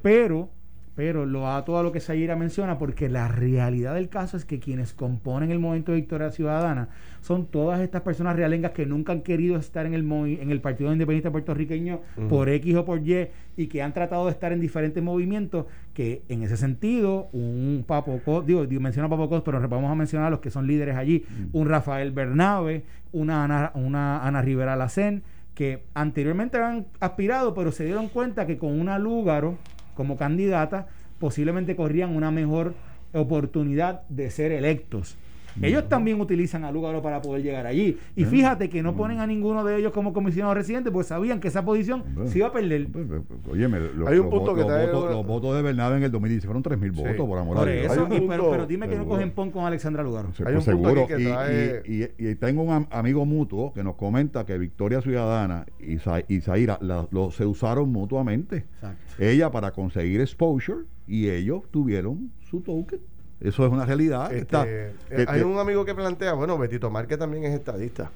pero 0.03 0.51
pero 0.95 1.27
lo 1.27 1.49
ato 1.49 1.77
a 1.79 1.83
lo 1.83 1.93
que 1.93 2.01
Sayira 2.01 2.37
menciona 2.37 2.79
porque 2.79 3.09
la 3.09 3.29
realidad 3.29 3.95
del 3.95 4.09
caso 4.09 4.37
es 4.37 4.45
que 4.45 4.61
quienes 4.61 4.93
componen 4.93 5.51
el 5.51 5.59
movimiento 5.59 5.93
de 5.93 5.97
Victoria 5.97 6.31
Ciudadana 6.31 6.89
son 7.21 7.47
todas 7.47 7.81
estas 7.81 8.03
personas 8.03 8.37
realengas 8.37 8.73
que 8.73 8.87
nunca 8.87 9.13
han 9.13 9.23
querido 9.23 9.57
estar 9.57 9.87
en 9.87 9.95
el 9.95 10.05
en 10.05 10.51
el 10.51 10.61
Partido 10.61 10.93
Independiente 10.93 11.31
Puertorriqueño 11.31 12.01
por 12.29 12.49
X 12.49 12.77
o 12.77 12.85
por 12.85 13.01
Y 13.07 13.29
y 13.57 13.67
que 13.67 13.83
han 13.83 13.93
tratado 13.93 14.27
de 14.27 14.31
estar 14.31 14.53
en 14.53 14.61
diferentes 14.61 15.03
movimientos 15.03 15.67
que 15.95 16.23
en 16.29 16.43
ese 16.43 16.57
sentido 16.57 17.29
un 17.33 17.85
Papo 17.87 18.21
digo, 18.43 18.67
digo 18.67 18.81
menciono 18.81 19.07
a 19.07 19.11
Papo 19.11 19.29
Cos, 19.29 19.43
pero 19.45 19.61
vamos 19.69 19.91
a 19.91 19.95
mencionar 19.95 20.29
a 20.29 20.31
los 20.31 20.41
que 20.41 20.51
son 20.51 20.67
líderes 20.67 20.97
allí, 20.97 21.25
un 21.53 21.69
Rafael 21.69 22.13
Bernabe, 22.13 22.85
una 23.13 23.45
Ana, 23.45 23.73
una 23.75 24.25
Ana 24.25 24.43
Rivera 24.43 24.77
Lacén 24.77 25.23
que 25.55 25.85
anteriormente 25.95 26.57
habían 26.57 26.87
aspirado, 27.01 27.55
pero 27.55 27.71
se 27.71 27.85
dieron 27.85 28.09
cuenta 28.09 28.47
que 28.47 28.59
con 28.59 28.79
una 28.79 28.99
Lúgaro 28.99 29.57
como 29.95 30.17
candidata, 30.17 30.89
posiblemente 31.19 31.77
corrían 31.77 32.15
una 32.15 32.31
mejor 32.31 32.75
oportunidad 33.13 34.03
de 34.09 34.31
ser 34.31 34.53
electos. 34.53 35.17
Ellos 35.63 35.89
también 35.89 36.21
utilizan 36.21 36.65
a 36.65 36.73
Lugaro 36.73 37.03
para 37.03 37.21
poder 37.21 37.43
llegar 37.43 37.67
allí. 37.67 37.99
Y 38.17 38.25
fíjate 38.25 38.69
que 38.69 38.83
no 38.83 38.95
ponen 38.97 39.21
a 39.21 39.27
ninguno 39.27 39.65
de 39.65 39.79
ellos 39.79 39.93
como 39.93 40.13
comisionado 40.13 40.55
residente, 40.55 40.91
pues 40.91 41.09
sabían 41.09 41.41
que 41.41 41.49
esa 41.49 41.65
posición 41.65 42.05
se 42.27 42.39
iba 42.39 42.49
a 42.49 42.53
perder. 42.53 42.89
Pues, 42.89 43.07
pues, 43.07 43.23
pues, 43.27 43.41
oye, 43.49 43.65
Hay 44.07 44.19
un 44.19 44.31
punto 44.31 44.55
que 44.55 44.63
los, 44.63 45.27
votos, 45.27 45.55
de 45.57 45.63
Bernabe 45.63 45.99
en 45.99 46.03
el 46.05 46.11
2010 46.11 46.45
fueron 46.45 46.63
3.000 46.63 46.93
votos, 46.93 47.27
por 47.27 47.39
amor 47.39 47.59
a 47.59 47.65
Dios. 47.65 47.93
pero, 48.29 48.67
dime 48.67 48.89
que 48.89 48.97
no 48.97 49.07
cogen 49.07 49.31
pon 49.31 49.51
con 49.51 49.65
Alexandra 49.65 50.03
Lugaro. 50.03 50.31
Hay 50.45 50.55
un 50.55 50.63
seguro. 50.63 51.07
y, 51.85 52.35
tengo 52.37 52.63
un 52.63 52.87
amigo 52.91 53.25
mutuo 53.25 53.73
que 53.73 53.85
nos 53.85 53.95
comenta 53.95 54.45
que 54.45 54.59
Victoria 54.59 55.01
Ciudadana 55.01 55.67
y, 55.79 55.99
Zaira 56.41 56.79
se 57.31 57.47
usaron 57.47 57.91
mutuamente. 57.91 58.65
Ella 59.19 59.51
para 59.51 59.73
conseguir 59.73 60.21
exposure 60.21 60.85
y 61.07 61.29
ellos 61.29 61.63
tuvieron 61.71 62.33
su 62.51 62.61
token. 62.61 63.01
Eso 63.45 63.67
es 63.67 63.73
una 63.73 63.85
realidad. 63.85 64.33
Este, 64.33 64.93
eh, 65.11 65.27
hay 65.29 65.43
un 65.43 65.59
amigo 65.59 65.85
que 65.85 65.95
plantea, 65.95 66.33
bueno, 66.33 66.57
Betito 66.57 66.91
Márquez 66.91 67.19
también 67.19 67.45
es 67.45 67.55
estadista. 67.55 68.11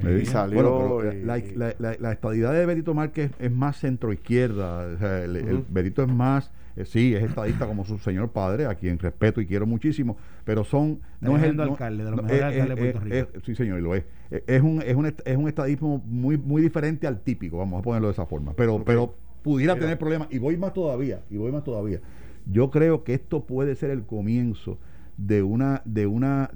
Y 0.00 0.26
salió 0.26 1.00
la, 1.02 2.12
estadidad 2.12 2.52
de 2.52 2.66
Betito 2.66 2.92
Márquez 2.92 3.30
es 3.38 3.52
más 3.52 3.78
centroizquierda. 3.78 4.94
O 4.94 4.98
sea, 4.98 5.22
el, 5.22 5.64
Betito 5.68 6.02
es 6.02 6.08
más, 6.08 6.50
eh, 6.74 6.84
sí, 6.84 7.14
es 7.14 7.22
estadista 7.22 7.66
como 7.66 7.84
su 7.84 7.98
señor 7.98 8.30
padre, 8.30 8.66
a 8.66 8.74
quien 8.74 8.98
respeto 8.98 9.40
y 9.40 9.46
quiero 9.46 9.66
muchísimo, 9.66 10.16
pero 10.44 10.64
son. 10.64 11.00
No 11.20 11.36
es 11.36 11.44
el 11.44 11.60
alcalde, 11.60 12.04
de 12.04 12.10
los 12.10 12.20
mejores 12.20 12.42
alcaldes 12.42 12.68
de 12.68 12.76
Puerto 12.76 13.00
Rico. 13.00 13.40
sí, 13.44 13.54
señor, 13.54 13.78
y 13.78 13.82
lo 13.82 13.94
es. 13.94 14.04
Es 14.48 14.62
un, 14.62 14.82
es 14.82 14.96
un, 14.96 15.06
es 15.06 15.36
un 15.36 15.46
estadismo 15.46 16.02
muy, 16.04 16.36
muy 16.36 16.60
diferente 16.60 17.06
al 17.06 17.20
típico, 17.20 17.58
vamos 17.58 17.78
a 17.78 17.82
ponerlo 17.82 18.08
de 18.08 18.12
esa 18.14 18.26
forma. 18.26 18.54
Pero, 18.54 18.82
pero 18.84 19.14
pudiera 19.42 19.76
tener 19.76 19.96
problemas. 19.96 20.26
Y 20.32 20.38
voy 20.38 20.56
más 20.56 20.72
todavía, 20.72 21.20
y 21.30 21.36
voy 21.36 21.52
más 21.52 21.62
todavía. 21.62 22.00
Yo 22.46 22.70
creo 22.70 23.04
que 23.04 23.14
esto 23.14 23.44
puede 23.44 23.74
ser 23.76 23.90
el 23.90 24.04
comienzo 24.04 24.78
de 25.16 25.42
una, 25.42 25.82
de 25.84 26.06
una 26.06 26.50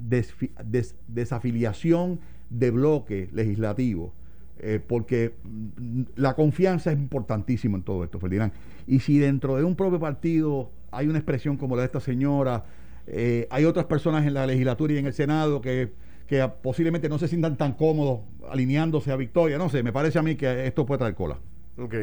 desafiliación 1.07 2.21
de 2.51 2.71
bloque 2.71 3.29
legislativo, 3.33 4.13
eh, 4.59 4.81
porque 4.87 5.35
mm, 5.45 6.03
la 6.17 6.35
confianza 6.35 6.93
es 6.93 6.99
importantísima 6.99 7.77
en 7.77 7.83
todo 7.83 8.05
esto, 8.05 8.19
Ferdinand. 8.19 8.53
Y 8.87 9.01
si 9.01 9.19
dentro 9.19 9.57
de 9.57 9.65
un 9.65 9.77
propio 9.77 10.01
partido 10.01 10.71
hay 10.91 11.09
una 11.09 11.19
expresión 11.19 11.57
como 11.57 11.77
la 11.77 11.83
de 11.83 11.87
esta 11.87 12.01
señora, 12.01 12.65
eh, 13.07 13.47
hay 13.51 13.65
otras 13.65 13.87
personas 13.87 14.27
en 14.27 14.35
la 14.35 14.47
legislatura 14.47 14.95
y 14.95 14.99
en 14.99 15.07
el 15.07 15.13
Senado 15.13 15.61
que, 15.61 15.93
que 16.27 16.49
posiblemente 16.63 17.09
no 17.09 17.19
se 17.19 17.29
sientan 17.29 17.57
tan 17.57 17.75
cómodos 17.75 18.21
alineándose 18.51 19.13
a 19.13 19.17
Victoria, 19.17 19.59
no 19.59 19.69
sé, 19.69 19.83
me 19.83 19.93
parece 19.93 20.19
a 20.19 20.23
mí 20.23 20.37
que 20.37 20.67
esto 20.67 20.87
puede 20.87 20.99
traer 20.99 21.15
cola. 21.15 21.39
Ok. 21.79 21.95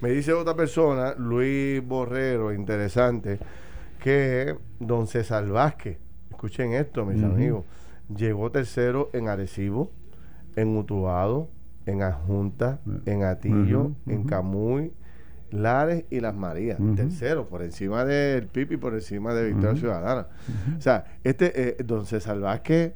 Me 0.00 0.10
dice 0.10 0.32
otra 0.32 0.54
persona, 0.54 1.14
Luis 1.16 1.84
Borrero, 1.86 2.52
interesante, 2.52 3.38
que 4.02 4.56
don 4.80 5.06
César 5.06 5.46
Vázquez, 5.48 5.98
escuchen 6.30 6.72
esto, 6.72 7.06
mis 7.06 7.22
amigos, 7.22 7.64
llegó 8.14 8.50
tercero 8.50 9.10
en 9.12 9.28
Arecibo, 9.28 9.92
en 10.56 10.76
Utuado, 10.76 11.48
en 11.86 12.02
Ajunta, 12.02 12.80
en 13.06 13.22
Atillo, 13.22 13.92
en 14.06 14.24
Camuy, 14.24 14.92
Lares 15.50 16.04
y 16.10 16.20
Las 16.20 16.34
Marías. 16.34 16.78
Tercero, 16.96 17.46
por 17.46 17.62
encima 17.62 18.04
del 18.04 18.46
Pipi, 18.46 18.76
por 18.76 18.94
encima 18.94 19.34
de 19.34 19.48
Victoria 19.48 19.76
Ciudadana. 19.78 20.26
O 20.76 20.80
sea, 20.80 21.04
este, 21.22 21.68
eh, 21.68 21.76
don 21.84 22.06
César 22.06 22.40
Vázquez 22.40 22.94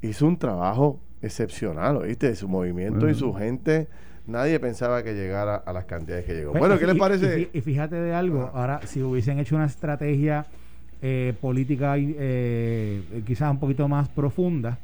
hizo 0.00 0.26
un 0.26 0.38
trabajo 0.38 1.00
excepcional, 1.20 1.96
¿oíste? 1.96 2.34
Su 2.36 2.48
movimiento 2.48 3.08
y 3.08 3.14
su 3.14 3.34
gente 3.34 3.88
nadie 4.28 4.60
pensaba 4.60 5.02
que 5.02 5.14
llegara 5.14 5.56
a 5.56 5.72
las 5.72 5.86
cantidades 5.86 6.24
que 6.24 6.34
llegó. 6.34 6.52
Bueno, 6.52 6.78
¿qué 6.78 6.86
les 6.86 6.96
parece? 6.96 7.48
Y, 7.52 7.60
fíjate 7.60 7.96
de 7.96 8.14
algo, 8.14 8.50
ahora 8.54 8.80
si 8.86 9.02
hubiesen 9.02 9.38
hecho 9.38 9.56
una 9.56 9.66
estrategia 9.66 10.46
eh, 11.02 11.34
política 11.40 11.94
eh, 11.96 13.02
quizás 13.26 13.50
un 13.50 13.58
poquito 13.58 13.88
más 13.88 14.08
profunda, 14.08 14.78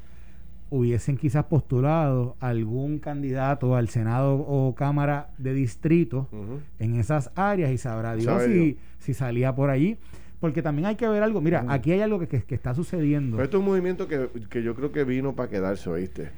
hubiesen 0.70 1.16
quizás 1.16 1.44
postulado 1.44 2.36
algún 2.40 2.98
candidato 2.98 3.76
al 3.76 3.88
Senado 3.88 4.34
o 4.34 4.74
Cámara 4.74 5.28
de 5.38 5.54
Distrito 5.54 6.28
en 6.78 6.98
esas 6.98 7.30
áreas 7.36 7.70
y 7.70 7.78
sabrá 7.78 8.16
Dios 8.16 8.42
si, 8.42 8.78
si, 8.98 9.14
salía 9.14 9.54
por 9.54 9.70
allí. 9.70 9.98
Porque 10.40 10.60
también 10.60 10.86
hay 10.86 10.96
que 10.96 11.08
ver 11.08 11.22
algo. 11.22 11.40
Mira, 11.40 11.64
aquí 11.68 11.92
hay 11.92 12.02
algo 12.02 12.18
que, 12.18 12.26
que, 12.26 12.54
está 12.54 12.74
sucediendo. 12.74 13.40
esto 13.42 13.56
es 13.56 13.60
un 13.60 13.66
movimiento 13.66 14.08
que, 14.08 14.28
que 14.50 14.62
yo 14.62 14.74
creo 14.74 14.92
que 14.92 15.04
vino 15.04 15.34
para 15.34 15.48
quedarse, 15.48 15.88
¿oíste? 15.88 16.30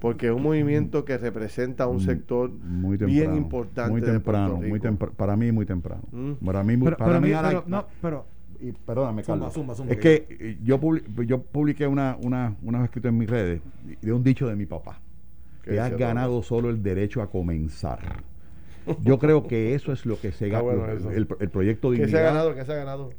Porque 0.00 0.26
es 0.26 0.32
un 0.32 0.42
movimiento 0.42 1.04
que 1.04 1.18
representa 1.18 1.86
un 1.86 1.98
mm, 1.98 2.00
sector 2.00 2.50
muy 2.50 2.96
bien 2.96 3.36
importante. 3.36 3.90
Muy 3.90 4.02
temprano, 4.02 4.56
muy 4.56 4.80
para 5.16 5.36
mí 5.36 5.52
muy 5.52 5.66
temprano. 5.66 6.02
Mm. 6.10 6.32
Para 6.44 6.62
mí, 6.62 6.76
pero, 6.76 6.96
para 6.96 7.20
mí, 7.20 7.30
no, 7.66 7.86
pero, 8.00 8.26
y 8.60 8.72
perdóname, 8.72 9.22
Carlos. 9.22 9.54
es 9.88 9.96
que 9.98 10.58
yo, 10.62 10.78
yo 11.24 11.42
publiqué 11.42 11.86
una, 11.86 12.16
una, 12.22 12.54
una 12.62 12.84
escrito 12.84 13.08
en 13.08 13.18
mis 13.18 13.28
redes 13.28 13.60
de 14.00 14.12
un 14.12 14.22
dicho 14.22 14.46
de 14.46 14.56
mi 14.56 14.66
papá, 14.66 15.00
que 15.62 15.80
has 15.80 15.96
ganado 15.96 16.42
solo 16.42 16.70
el 16.70 16.82
derecho 16.82 17.22
a 17.22 17.30
comenzar. 17.30 18.00
Yo 19.02 19.18
creo 19.18 19.46
que 19.46 19.74
eso 19.74 19.92
es 19.92 20.06
lo 20.06 20.20
que 20.20 20.32
se 20.32 20.48
gana. 20.48 20.92
el, 20.92 21.28
el, 21.38 21.50
proyecto 21.50 21.90
de 21.90 21.98
¿Qué 21.98 22.08
se 22.08 22.18
ha 22.18 22.22
ganado? 22.22 22.54
¿Qué 22.54 22.64
se 22.64 22.72
ha 22.72 22.76
ganado? 22.76 23.10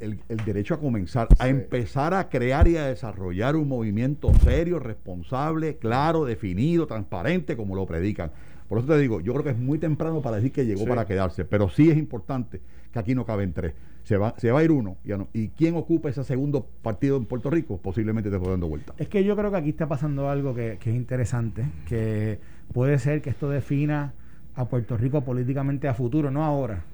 El, 0.00 0.18
derecho 0.44 0.74
a 0.74 0.80
comenzar, 0.80 1.28
a 1.38 1.48
empezar 1.48 2.14
a 2.14 2.28
crear 2.28 2.66
y 2.68 2.76
a 2.76 2.86
desarrollar 2.86 3.56
un 3.56 3.68
movimiento 3.68 4.32
serio, 4.42 4.78
responsable, 4.78 5.76
claro, 5.76 6.24
definido, 6.24 6.86
transparente, 6.86 7.56
como 7.56 7.76
lo 7.76 7.86
predican. 7.86 8.30
Por 8.68 8.78
eso 8.78 8.86
te 8.86 8.98
digo, 8.98 9.20
yo 9.20 9.32
creo 9.32 9.44
que 9.44 9.50
es 9.50 9.58
muy 9.58 9.78
temprano 9.78 10.22
para 10.22 10.36
decir 10.36 10.52
que 10.52 10.64
llegó 10.64 10.86
para 10.86 11.04
quedarse, 11.04 11.44
pero 11.44 11.68
sí 11.68 11.90
es 11.90 11.96
importante 11.96 12.60
que 12.92 12.98
aquí 12.98 13.14
no 13.14 13.24
caben 13.24 13.52
tres. 13.52 13.74
Se 14.04 14.16
va, 14.16 14.34
se 14.38 14.50
va 14.50 14.60
a 14.60 14.64
ir 14.64 14.70
uno. 14.70 14.96
Ya 15.04 15.16
no. 15.16 15.28
¿Y 15.32 15.48
quién 15.48 15.76
ocupa 15.76 16.08
ese 16.08 16.24
segundo 16.24 16.66
partido 16.82 17.16
en 17.16 17.26
Puerto 17.26 17.50
Rico? 17.50 17.78
Posiblemente 17.78 18.30
te 18.30 18.36
esté 18.36 18.48
dando 18.48 18.68
vuelta. 18.68 18.94
Es 18.96 19.08
que 19.08 19.24
yo 19.24 19.36
creo 19.36 19.50
que 19.50 19.56
aquí 19.56 19.70
está 19.70 19.88
pasando 19.88 20.30
algo 20.30 20.54
que, 20.54 20.78
que 20.80 20.90
es 20.90 20.96
interesante, 20.96 21.64
que 21.86 22.38
puede 22.72 22.98
ser 22.98 23.22
que 23.22 23.30
esto 23.30 23.50
defina 23.50 24.14
a 24.54 24.66
Puerto 24.66 24.96
Rico 24.96 25.22
políticamente 25.22 25.88
a 25.88 25.94
futuro, 25.94 26.30
no 26.30 26.44
ahora. 26.44 26.84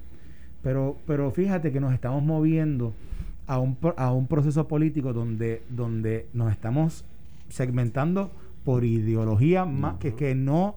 Pero, 0.63 0.97
pero 1.05 1.31
fíjate 1.31 1.71
que 1.71 1.79
nos 1.79 1.93
estamos 1.93 2.23
moviendo 2.23 2.93
a 3.45 3.59
un, 3.59 3.77
a 3.95 4.11
un 4.11 4.27
proceso 4.27 4.67
político 4.67 5.13
donde, 5.13 5.63
donde 5.69 6.27
nos 6.33 6.51
estamos 6.51 7.05
segmentando 7.49 8.31
por 8.65 8.83
ideología 8.83 9.65
más 9.65 9.95
que, 9.97 10.13
que 10.13 10.35
no 10.35 10.75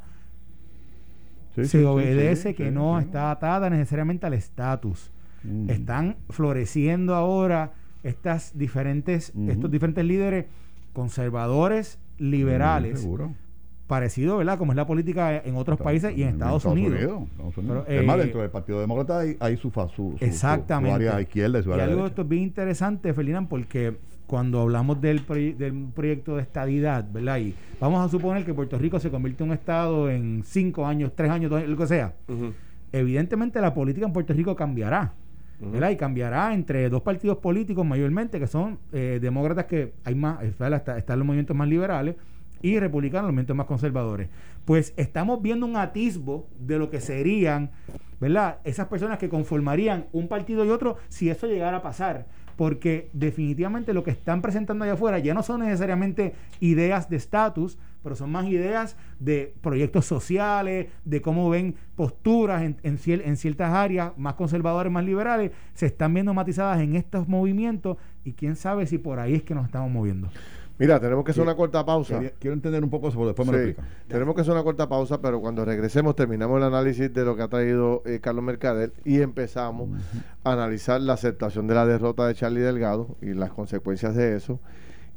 se 1.64 1.84
obedece, 1.84 2.54
que 2.54 2.70
no 2.70 2.98
está 3.00 3.30
atada 3.30 3.68
necesariamente 3.70 4.26
al 4.26 4.34
estatus. 4.34 5.10
Están 5.68 6.16
floreciendo 6.28 7.14
ahora 7.14 7.72
estas 8.02 8.56
diferentes, 8.56 9.32
estos 9.48 9.70
diferentes 9.70 10.04
líderes 10.04 10.46
conservadores, 10.92 11.98
liberales, 12.18 13.06
parecido, 13.90 14.36
¿verdad? 14.36 14.56
Como 14.56 14.70
es 14.70 14.76
la 14.76 14.86
política 14.86 15.42
en 15.44 15.56
otros 15.56 15.76
países 15.80 16.16
y 16.16 16.22
en, 16.22 16.28
Estados, 16.28 16.64
Unidos. 16.64 17.24
Además, 17.88 18.18
eh, 18.18 18.20
dentro 18.20 18.40
del 18.40 18.50
Partido 18.50 18.78
Demócrata 18.78 19.18
hay, 19.40 19.56
su, 19.56 19.72
su, 19.96 20.16
exactamente. 20.20 20.94
área 20.94 21.20
izquierda 21.20 21.58
y 21.58 21.62
su 21.64 21.72
área 21.72 21.86
y 21.86 21.90
algo 21.90 22.06
esto 22.06 22.22
es 22.22 22.28
bien 22.28 22.44
interesante, 22.44 23.12
Ferdinand, 23.12 23.48
porque 23.48 23.96
cuando 24.28 24.60
hablamos 24.60 25.00
del, 25.00 25.26
del 25.58 25.88
proyecto 25.92 26.36
de 26.36 26.42
estadidad, 26.42 27.04
¿verdad? 27.12 27.38
Y 27.38 27.52
vamos 27.80 28.06
a 28.06 28.08
suponer 28.08 28.44
que 28.44 28.54
Puerto 28.54 28.78
Rico 28.78 29.00
se 29.00 29.10
convierte 29.10 29.42
en 29.42 29.50
un 29.50 29.54
estado 29.56 30.08
en 30.08 30.44
cinco 30.46 30.86
años, 30.86 31.10
tres 31.16 31.28
años, 31.28 31.50
lo 31.50 31.76
que 31.76 31.86
sea. 31.88 32.14
Evidentemente 32.92 33.60
la 33.60 33.74
política 33.74 34.06
en 34.06 34.12
Puerto 34.12 34.32
Rico 34.32 34.54
cambiará. 34.54 35.14
¿verdad? 35.60 35.90
Y 35.90 35.96
cambiará 35.96 36.54
entre 36.54 36.88
dos 36.88 37.02
partidos 37.02 37.38
políticos 37.38 37.84
mayormente, 37.84 38.38
que 38.38 38.46
son 38.46 38.78
eh, 38.92 39.18
demócratas 39.20 39.66
que 39.66 39.92
hay 40.04 40.14
más, 40.14 40.42
están 40.42 41.18
los 41.18 41.26
movimientos 41.26 41.54
más 41.54 41.68
liberales, 41.68 42.14
y 42.62 42.78
republicanos, 42.78 43.26
los 43.26 43.32
movimientos 43.32 43.56
más 43.56 43.66
conservadores. 43.66 44.28
Pues 44.64 44.92
estamos 44.96 45.42
viendo 45.42 45.66
un 45.66 45.76
atisbo 45.76 46.48
de 46.58 46.78
lo 46.78 46.90
que 46.90 47.00
serían, 47.00 47.70
¿verdad? 48.20 48.58
Esas 48.64 48.88
personas 48.88 49.18
que 49.18 49.28
conformarían 49.28 50.06
un 50.12 50.28
partido 50.28 50.64
y 50.64 50.70
otro 50.70 50.96
si 51.08 51.30
eso 51.30 51.46
llegara 51.46 51.78
a 51.78 51.82
pasar. 51.82 52.26
Porque 52.56 53.08
definitivamente 53.14 53.94
lo 53.94 54.04
que 54.04 54.10
están 54.10 54.42
presentando 54.42 54.84
allá 54.84 54.92
afuera 54.92 55.18
ya 55.18 55.32
no 55.32 55.42
son 55.42 55.60
necesariamente 55.60 56.34
ideas 56.60 57.08
de 57.08 57.16
estatus, 57.16 57.78
pero 58.02 58.16
son 58.16 58.30
más 58.30 58.46
ideas 58.46 58.96
de 59.18 59.54
proyectos 59.62 60.04
sociales, 60.04 60.88
de 61.04 61.22
cómo 61.22 61.48
ven 61.48 61.74
posturas 61.96 62.62
en, 62.62 62.76
en, 62.82 62.98
en, 63.06 63.36
ciertas 63.38 63.72
áreas 63.72 64.12
más 64.18 64.34
conservadoras, 64.34 64.92
más 64.92 65.04
liberales, 65.04 65.52
se 65.72 65.86
están 65.86 66.12
viendo 66.12 66.34
matizadas 66.34 66.80
en 66.80 66.96
estos 66.96 67.28
movimientos 67.28 67.96
y 68.24 68.32
quién 68.32 68.56
sabe 68.56 68.86
si 68.86 68.98
por 68.98 69.20
ahí 69.20 69.34
es 69.34 69.42
que 69.42 69.54
nos 69.54 69.64
estamos 69.64 69.90
moviendo. 69.90 70.28
Mira, 70.80 70.98
tenemos 70.98 71.26
que 71.26 71.32
hacer 71.32 71.42
una 71.42 71.54
corta 71.54 71.84
pausa. 71.84 72.22
quiero 72.38 72.54
entender 72.54 72.82
un 72.82 72.88
poco 72.88 73.08
eso, 73.08 73.26
después 73.26 73.46
me 73.46 73.52
lo 73.52 73.62
explica. 73.62 73.86
Tenemos 74.08 74.34
que 74.34 74.40
hacer 74.40 74.54
una 74.54 74.62
corta 74.62 74.88
pausa, 74.88 75.20
pero 75.20 75.38
cuando 75.38 75.62
regresemos 75.62 76.16
terminamos 76.16 76.56
el 76.56 76.62
análisis 76.62 77.12
de 77.12 77.22
lo 77.22 77.36
que 77.36 77.42
ha 77.42 77.48
traído 77.48 78.02
eh, 78.06 78.18
Carlos 78.22 78.42
Mercader 78.42 78.94
y 79.04 79.20
empezamos 79.20 79.90
a 80.42 80.52
analizar 80.52 81.02
la 81.02 81.12
aceptación 81.12 81.66
de 81.66 81.74
la 81.74 81.84
derrota 81.84 82.26
de 82.26 82.34
Charlie 82.34 82.62
Delgado 82.62 83.14
y 83.20 83.34
las 83.34 83.50
consecuencias 83.50 84.14
de 84.14 84.36
eso. 84.36 84.58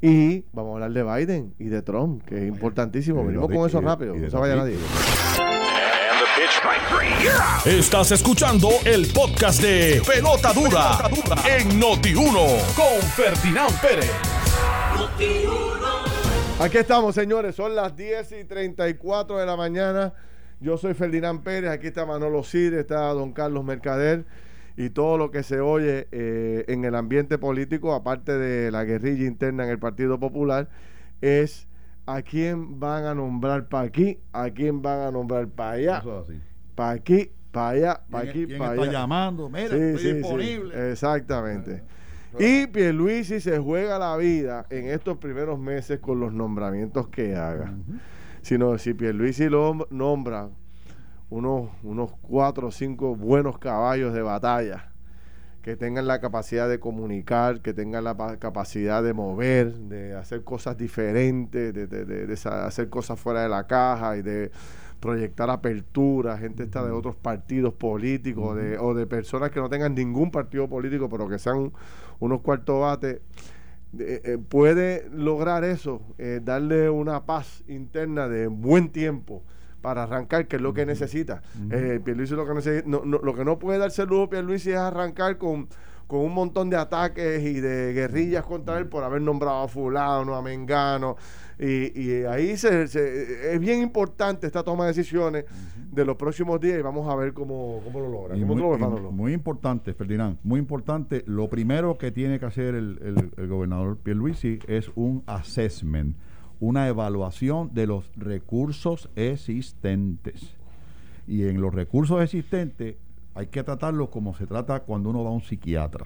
Y 0.02 0.44
vamos 0.52 0.72
a 0.72 0.84
hablar 0.84 0.92
de 0.92 1.04
Biden 1.04 1.54
y 1.58 1.70
de 1.70 1.82
Trump, 1.82 2.26
que 2.26 2.40
es 2.40 2.48
importantísimo. 2.50 3.26
Venimos 3.26 3.50
con 3.50 3.66
eso 3.66 3.80
rápido. 3.80 4.16
No 4.16 4.30
se 4.30 4.36
vaya 4.36 4.58
nadie. 4.58 4.76
Estás 7.66 8.12
escuchando 8.12 8.68
el 8.84 9.08
podcast 9.14 9.62
de 9.62 10.02
Pelota 10.06 10.52
Dura, 10.52 11.10
en 11.48 11.80
Noti1 11.80 12.76
con 12.76 13.02
Ferdinand 13.16 13.80
Pérez. 13.80 14.33
Aquí 16.60 16.78
estamos, 16.78 17.14
señores. 17.14 17.56
Son 17.56 17.76
las 17.76 17.96
10 17.96 18.32
y 18.42 18.44
34 18.46 19.38
de 19.38 19.46
la 19.46 19.58
mañana. 19.58 20.14
Yo 20.60 20.78
soy 20.78 20.94
Ferdinand 20.94 21.44
Pérez. 21.44 21.70
Aquí 21.72 21.88
está 21.88 22.06
Manolo 22.06 22.44
Cid, 22.44 22.74
está 22.74 23.08
don 23.08 23.34
Carlos 23.34 23.66
Mercader. 23.66 24.26
Y 24.78 24.90
todo 24.90 25.18
lo 25.18 25.30
que 25.30 25.44
se 25.44 25.60
oye 25.60 26.08
eh, 26.12 26.66
en 26.68 26.86
el 26.86 26.96
ambiente 26.96 27.38
político, 27.38 27.94
aparte 27.94 28.38
de 28.38 28.72
la 28.72 28.86
guerrilla 28.86 29.28
interna 29.28 29.66
en 29.66 29.72
el 29.72 29.78
Partido 29.80 30.20
Popular, 30.20 30.70
es 31.22 31.68
a 32.06 32.22
quién 32.22 32.80
van 32.80 33.06
a 33.06 33.14
nombrar 33.14 33.68
para 33.68 33.88
aquí, 33.88 34.20
a 34.32 34.50
quién 34.50 34.82
van 34.82 35.02
a 35.02 35.12
nombrar 35.12 35.48
para 35.48 35.72
allá. 35.72 36.04
Para 36.76 36.92
aquí, 36.92 37.30
para 37.52 37.70
allá, 37.70 38.02
para 38.10 38.30
aquí, 38.30 38.48
para 38.48 38.72
allá. 38.72 38.82
está 38.84 38.92
llamando? 38.94 39.50
Mira, 39.50 39.76
estoy 39.76 40.14
disponible. 40.14 40.92
Exactamente. 40.92 41.84
Y 42.40 42.68
Pierluisi 42.68 43.40
se 43.40 43.60
juega 43.60 44.00
la 44.00 44.18
vida 44.18 44.66
en 44.70 44.88
estos 44.88 45.18
primeros 45.18 45.60
meses 45.60 46.00
con 46.00 46.20
los 46.20 46.34
nombramientos 46.34 47.08
que 47.08 47.36
haga. 47.36 47.74
Sino 48.42 48.78
si 48.78 48.94
Pierluisi 48.94 49.50
lo 49.50 49.88
nombra 49.90 50.50
unos, 51.30 51.70
unos 51.84 52.12
cuatro 52.22 52.68
o 52.68 52.72
cinco 52.72 53.16
buenos 53.16 53.58
caballos 53.58 54.14
de 54.14 54.22
batalla 54.22 54.90
que 55.64 55.78
tengan 55.78 56.08
la 56.08 56.20
capacidad 56.20 56.68
de 56.68 56.80
comunicar, 56.80 57.62
que 57.62 57.74
tengan 57.74 58.04
la 58.04 58.38
capacidad 58.38 59.02
de 59.02 59.14
mover, 59.14 59.74
de 59.74 60.14
hacer 60.14 60.44
cosas 60.44 60.78
diferentes, 60.78 61.74
de, 61.74 61.88
de 61.88 62.34
hacer 62.50 62.90
cosas 62.90 63.18
fuera 63.18 63.44
de 63.44 63.50
la 63.50 63.66
caja 63.66 64.18
y 64.18 64.22
de 64.22 64.52
proyectar 65.04 65.50
apertura, 65.50 66.38
gente 66.38 66.64
está 66.64 66.82
de 66.86 66.92
otros 66.92 67.18
partidos 67.18 67.74
políticos 67.74 68.56
de, 68.56 68.78
o 68.78 68.94
de 68.94 69.06
personas 69.06 69.52
que 69.52 69.60
no 69.60 69.68
tengan 69.68 69.94
ningún 69.94 70.32
partido 70.32 70.70
político, 70.70 71.10
pero 71.10 71.28
que 71.28 71.38
sean 71.38 71.74
unos 72.22 72.40
cuartos 72.40 72.80
bates, 72.80 73.20
eh, 74.00 74.22
eh, 74.24 74.38
puede 74.38 75.10
lograr 75.12 75.66
eso, 75.66 76.02
eh, 76.18 76.40
darle 76.42 76.90
una 76.90 77.26
paz 77.26 77.66
interna 77.68 78.30
de 78.30 78.48
buen 78.48 78.94
tiempo 78.94 79.44
para 79.82 80.04
arrancar, 80.04 80.48
que 80.48 80.56
es 80.56 80.62
lo 80.62 80.74
que 80.74 80.86
necesita. 80.86 81.42
Pierluisi 82.06 82.34
lo 82.36 82.48
que 82.48 82.54
necesita, 82.54 82.88
no, 82.88 83.04
lo 83.04 83.36
que 83.36 83.44
no 83.44 83.60
puede 83.60 83.80
darse 83.80 84.06
lujo 84.06 84.30
Pierluisi 84.30 84.72
es 84.72 84.78
arrancar 84.78 85.38
con 85.38 85.68
con 86.14 86.22
un 86.22 86.34
montón 86.36 86.70
de 86.70 86.78
ataques 86.78 87.44
y 87.44 87.60
de 87.60 87.92
guerrillas 87.92 88.46
contra 88.46 88.78
él 88.78 88.86
por 88.86 89.04
haber 89.04 89.20
nombrado 89.20 89.64
a 89.64 89.68
fulano, 89.68 90.36
a 90.36 90.44
Mengano. 90.44 91.16
Y, 91.58 92.24
ahí 92.26 92.56
se, 92.56 92.84
es 92.84 93.60
bien 93.60 93.82
importante 93.82 94.46
esta 94.46 94.62
toma 94.62 94.84
de 94.84 94.90
decisiones 94.94 95.46
de 95.92 96.06
los 96.06 96.16
próximos 96.16 96.62
días 96.62 96.78
y 96.78 96.84
vamos 96.84 97.12
a 97.12 97.16
ver 97.16 97.34
cómo, 97.34 97.82
lo 97.92 98.10
logra. 98.10 98.36
muy, 99.10 99.34
importante, 99.34 99.96
Ferdinand, 99.96 100.38
muy 100.44 100.60
importante. 100.60 101.24
Lo 101.26 101.50
primero 101.50 101.98
que 101.98 102.12
tiene 102.12 102.40
que 102.40 102.46
hacer 102.46 102.76
el, 102.76 103.00
el, 103.02 103.32
el 103.36 103.48
gobernador 103.48 103.98
Pierluisi 103.98 104.60
es 104.68 104.92
un 104.94 105.24
assessment, 105.26 106.16
una 106.60 106.88
evaluación 106.88 107.74
de 107.74 107.88
los 107.88 108.12
recursos 108.16 109.10
existentes. 109.16 110.56
Y 111.26 111.46
en 111.46 111.60
los 111.60 111.74
recursos 111.74 112.22
existentes 112.22 112.98
hay 113.36 113.48
que 113.48 113.64
tratarlo 113.64 114.10
como 114.10 114.36
se 114.36 114.46
trata 114.46 114.82
cuando 114.82 115.10
uno 115.10 115.24
va 115.24 115.30
a 115.30 115.34
un 115.34 115.42
psiquiatra. 115.42 116.06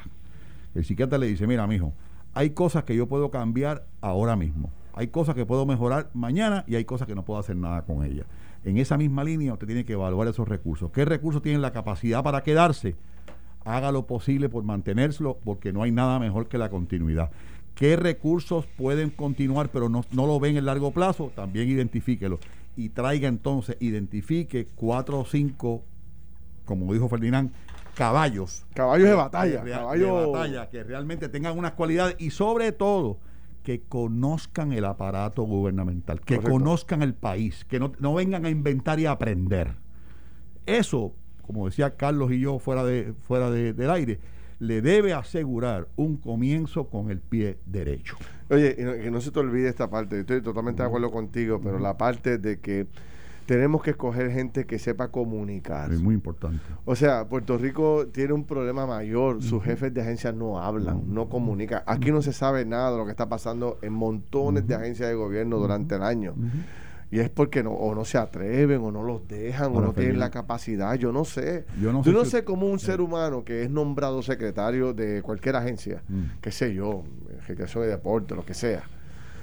El 0.75 0.85
psiquiatra 0.85 1.17
le 1.17 1.27
dice, 1.27 1.47
mira, 1.47 1.67
mijo, 1.67 1.93
hay 2.33 2.51
cosas 2.51 2.83
que 2.83 2.95
yo 2.95 3.07
puedo 3.07 3.31
cambiar 3.31 3.85
ahora 4.01 4.35
mismo. 4.35 4.69
Hay 4.93 5.07
cosas 5.07 5.35
que 5.35 5.45
puedo 5.45 5.65
mejorar 5.65 6.09
mañana 6.13 6.63
y 6.67 6.75
hay 6.75 6.85
cosas 6.85 7.07
que 7.07 7.15
no 7.15 7.23
puedo 7.23 7.39
hacer 7.39 7.55
nada 7.55 7.83
con 7.83 8.03
ellas. 8.03 8.25
En 8.63 8.77
esa 8.77 8.97
misma 8.97 9.23
línea 9.23 9.53
usted 9.53 9.67
tiene 9.67 9.85
que 9.85 9.93
evaluar 9.93 10.27
esos 10.27 10.47
recursos. 10.47 10.91
¿Qué 10.91 11.05
recursos 11.05 11.41
tienen 11.41 11.61
la 11.61 11.71
capacidad 11.71 12.23
para 12.23 12.41
quedarse? 12.43 12.95
Haga 13.63 13.91
lo 13.91 14.07
posible 14.07 14.49
por 14.49 14.63
mantenerlo 14.63 15.37
porque 15.43 15.73
no 15.73 15.83
hay 15.83 15.91
nada 15.91 16.19
mejor 16.19 16.47
que 16.47 16.57
la 16.57 16.69
continuidad. 16.69 17.29
¿Qué 17.75 17.95
recursos 17.95 18.65
pueden 18.77 19.11
continuar 19.11 19.69
pero 19.69 19.87
no, 19.87 20.03
no 20.11 20.25
lo 20.25 20.39
ven 20.39 20.57
en 20.57 20.65
largo 20.65 20.91
plazo? 20.91 21.31
También 21.35 21.69
identifíquelo. 21.69 22.39
Y 22.75 22.89
traiga 22.89 23.27
entonces, 23.27 23.77
identifique 23.79 24.67
cuatro 24.75 25.19
o 25.19 25.25
cinco 25.25 25.83
como 26.67 26.93
dijo 26.93 27.09
Ferdinand, 27.09 27.51
caballos. 27.95 28.67
Caballos 28.75 29.09
de 29.09 29.15
batalla. 29.15 29.63
caballos 29.63 30.21
de 30.21 30.31
batalla, 30.31 30.69
que 30.69 30.83
realmente 30.83 31.29
tengan 31.29 31.57
unas 31.57 31.71
cualidades 31.71 32.15
y 32.19 32.29
sobre 32.29 32.71
todo 32.71 33.19
que 33.63 33.81
conozcan 33.81 34.71
el 34.71 34.85
aparato 34.85 35.43
gubernamental, 35.43 36.21
que 36.21 36.39
conozcan 36.39 37.01
el 37.01 37.13
país, 37.15 37.65
que 37.65 37.79
no, 37.79 38.13
vengan 38.13 38.45
a 38.45 38.49
inventar 38.49 38.99
y 38.99 39.07
a 39.07 39.11
aprender. 39.11 39.75
Eso, 40.65 41.13
como 41.41 41.65
decía 41.65 41.97
Carlos 41.97 42.31
y 42.31 42.39
yo 42.39 42.59
fuera, 42.59 42.85
de, 42.85 43.13
fuera 43.23 43.49
del 43.49 43.89
aire, 43.89 44.19
le 44.59 44.81
debe 44.81 45.13
asegurar 45.13 45.87
un 45.95 46.17
comienzo 46.17 46.87
con 46.87 47.11
el 47.11 47.19
pie 47.19 47.57
derecho. 47.65 48.17
Oye, 48.49 48.75
que 48.75 49.11
no 49.11 49.19
se 49.21 49.31
te 49.31 49.39
olvide 49.39 49.67
esta 49.67 49.89
parte, 49.89 50.19
estoy 50.19 50.41
totalmente 50.41 50.81
de 50.81 50.87
acuerdo 50.87 51.11
contigo, 51.11 51.59
pero 51.61 51.79
la 51.79 51.97
parte 51.97 52.37
de 52.37 52.59
que 52.59 52.87
tenemos 53.47 53.81
que 53.81 53.91
escoger 53.91 54.29
gente 54.29 54.65
que 54.65 54.77
sepa 54.77 55.07
comunicar. 55.07 55.91
Es 55.93 56.01
muy 56.01 56.13
importante. 56.13 56.59
O 56.83 56.97
sea, 56.97 57.29
Puerto 57.29 57.57
Rico 57.57 58.05
tiene 58.07 58.33
un 58.33 58.43
problema 58.43 58.85
mayor. 58.85 59.41
Sus 59.41 59.63
jefes 59.63 59.93
de 59.93 60.01
agencias 60.01 60.35
no 60.35 60.59
hablan, 60.59 61.13
no 61.13 61.29
comunican. 61.29 61.81
Aquí 61.85 62.11
no 62.11 62.21
se 62.21 62.33
sabe 62.33 62.65
nada 62.65 62.91
de 62.91 62.97
lo 62.97 63.05
que 63.05 63.11
está 63.11 63.29
pasando 63.29 63.79
en 63.81 63.93
montones 63.93 64.67
de 64.67 64.75
agencias 64.75 65.07
de 65.07 65.15
gobierno 65.15 65.57
durante 65.59 65.95
el 65.95 66.03
año. 66.03 66.35
Y 67.09 67.19
es 67.19 67.29
porque 67.29 67.63
no, 67.63 67.71
o 67.71 67.95
no 67.95 68.03
se 68.03 68.17
atreven, 68.17 68.81
o 68.81 68.91
no 68.91 69.01
los 69.01 69.25
dejan, 69.29 69.73
o 69.73 69.79
no 69.79 69.93
tienen 69.93 70.19
la 70.19 70.29
capacidad. 70.29 70.95
Yo 70.95 71.13
no 71.13 71.23
sé. 71.23 71.65
Yo 71.81 71.93
no, 71.93 72.25
sé, 72.25 72.43
cómo 72.43 72.67
un 72.67 72.79
ser 72.79 72.99
humano 72.99 73.45
que 73.45 73.63
es 73.63 73.69
nombrado 73.69 74.21
secretario 74.23 74.93
de 74.93 75.21
cualquier 75.21 75.55
agencia, 75.55 76.03
qué 76.41 76.51
sé 76.51 76.73
yo, 76.73 77.03
ejecución 77.39 77.85
de 77.85 77.91
deporte, 77.91 78.35
lo 78.35 78.45
que 78.45 78.53
sea, 78.53 78.83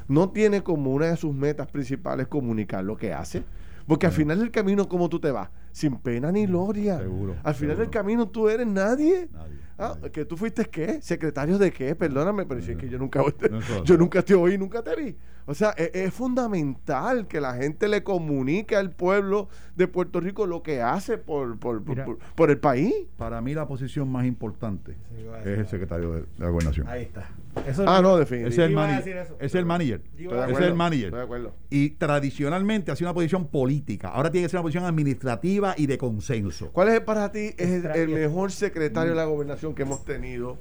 no 0.08 0.28
tiene 0.28 0.62
como 0.62 0.92
una 0.92 1.06
de 1.06 1.16
sus 1.16 1.34
metas 1.34 1.68
principales 1.68 2.26
comunicar 2.26 2.84
lo 2.84 2.98
que 2.98 3.14
hace. 3.14 3.44
Porque 3.86 4.06
al 4.06 4.12
final 4.12 4.38
del 4.38 4.50
camino, 4.50 4.88
¿cómo 4.88 5.08
tú 5.08 5.18
te 5.20 5.30
vas? 5.30 5.50
sin 5.72 5.96
pena 5.96 6.30
ni 6.30 6.46
gloria. 6.46 6.98
Seguro, 6.98 7.34
Al 7.42 7.52
final 7.54 7.74
seguro. 7.74 7.76
del 7.78 7.90
camino 7.90 8.28
tú 8.28 8.48
eres 8.48 8.64
nadie. 8.66 9.28
Nadie, 9.32 9.58
Ah, 9.76 9.94
nadie. 9.96 10.12
que 10.12 10.24
tú 10.24 10.36
fuiste 10.36 10.64
qué? 10.66 11.02
Secretario 11.02 11.58
de 11.58 11.72
qué? 11.72 11.96
Perdóname, 11.96 12.46
pero 12.46 12.62
si 12.62 12.70
es 12.72 12.76
que 12.76 12.88
yo 12.88 12.96
nunca 12.96 13.20
No, 13.50 13.82
yo 13.84 13.98
nunca 13.98 14.22
te 14.22 14.34
oí, 14.34 14.56
nunca 14.56 14.82
te 14.82 14.94
vi. 14.94 15.16
O 15.46 15.52
sea, 15.54 15.74
e- 15.76 15.90
es, 15.92 16.14
fundamental 16.14 17.26
que 17.26 17.40
la 17.40 17.54
gente 17.54 17.86
le 17.88 18.02
comunique 18.02 18.76
al 18.76 18.90
pueblo 18.90 19.48
de 19.76 19.86
Puerto 19.88 20.20
Rico 20.20 20.46
lo 20.46 20.62
que 20.62 20.80
hace 20.80 21.18
por, 21.18 21.58
por, 21.58 21.82
por- 21.82 21.88
Mira. 21.90 22.04
por- 22.06 22.18
por 22.18 22.50
el 22.50 22.58
país. 22.58 22.94
Para 23.18 23.40
mí 23.40 23.52
la 23.54 23.66
posición 23.68 24.08
más 24.10 24.24
importante 24.24 24.92
Sí, 25.14 25.26
es 25.44 25.58
el 25.58 25.66
secretario 25.68 26.12
de, 26.12 26.20
de 26.22 26.26
la 26.38 26.48
gobernación. 26.48 26.88
Ahí 26.88 27.02
está. 27.02 27.28
Eso 27.66 27.84
Ah, 27.86 28.00
no, 28.02 28.18
Ese 28.20 28.22
es 28.22 28.32
el 28.32 28.50
definitivamente. 28.50 28.74
Manager. 28.94 29.16
eso. 29.18 29.36
Es 29.38 29.54
el 29.54 29.66
manager. 29.66 30.00
Es 30.18 30.26
acuerdo, 30.26 30.66
el 30.66 30.74
manager. 30.74 31.04
Estoy 31.06 31.18
de 31.18 31.24
acuerdo. 31.24 31.54
Y 31.70 31.90
tradicionalmente 31.90 32.90
ha 32.90 32.96
sido 32.96 33.08
una 33.10 33.14
posición 33.14 33.46
política. 33.46 34.08
Ahora 34.08 34.30
tiene 34.30 34.46
que 34.46 34.48
ser 34.50 34.58
una 34.58 34.62
posición 34.62 34.84
administrativa 34.86 35.74
y 35.76 35.86
de 35.86 35.98
consenso. 35.98 36.70
¿Cuál 36.72 36.88
es 36.88 37.00
para 37.00 37.30
ti 37.30 37.50
es 37.58 37.60
el, 37.60 37.74
Extra- 37.84 37.94
el 37.96 38.08
mejor 38.08 38.50
secretario 38.50 39.10
de 39.10 39.16
la 39.16 39.24
gobernación 39.26 39.74
que 39.74 39.82
hemos 39.82 40.04
tenido 40.04 40.56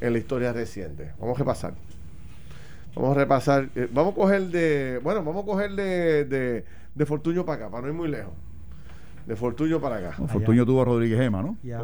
en 0.00 0.12
la 0.14 0.18
historia 0.18 0.52
reciente? 0.52 1.12
Vamos 1.20 1.36
a 1.36 1.38
repasar. 1.40 1.74
Vamos 2.94 3.16
a 3.16 3.20
repasar. 3.20 3.68
eh, 3.74 3.88
vamos 3.92 4.12
a 4.12 4.16
coger 4.16 4.42
de. 4.48 5.00
Bueno, 5.02 5.22
vamos 5.24 5.42
a 5.42 5.46
coger 5.46 5.70
de, 5.72 6.24
de, 6.24 6.64
de 6.94 7.06
Fortuño 7.06 7.44
para 7.44 7.56
acá, 7.64 7.70
para 7.70 7.82
no 7.82 7.88
ir 7.88 7.94
muy 7.94 8.08
lejos. 8.08 8.32
De 9.26 9.36
Fortuño 9.36 9.80
para 9.80 9.96
acá. 9.98 10.14
No, 10.18 10.28
Fortunio 10.28 10.66
tuvo 10.66 10.82
a 10.82 10.84
Rodríguez 10.84 11.18
Gema, 11.18 11.42
¿no? 11.42 11.56
Y 11.62 11.70
a. 11.72 11.80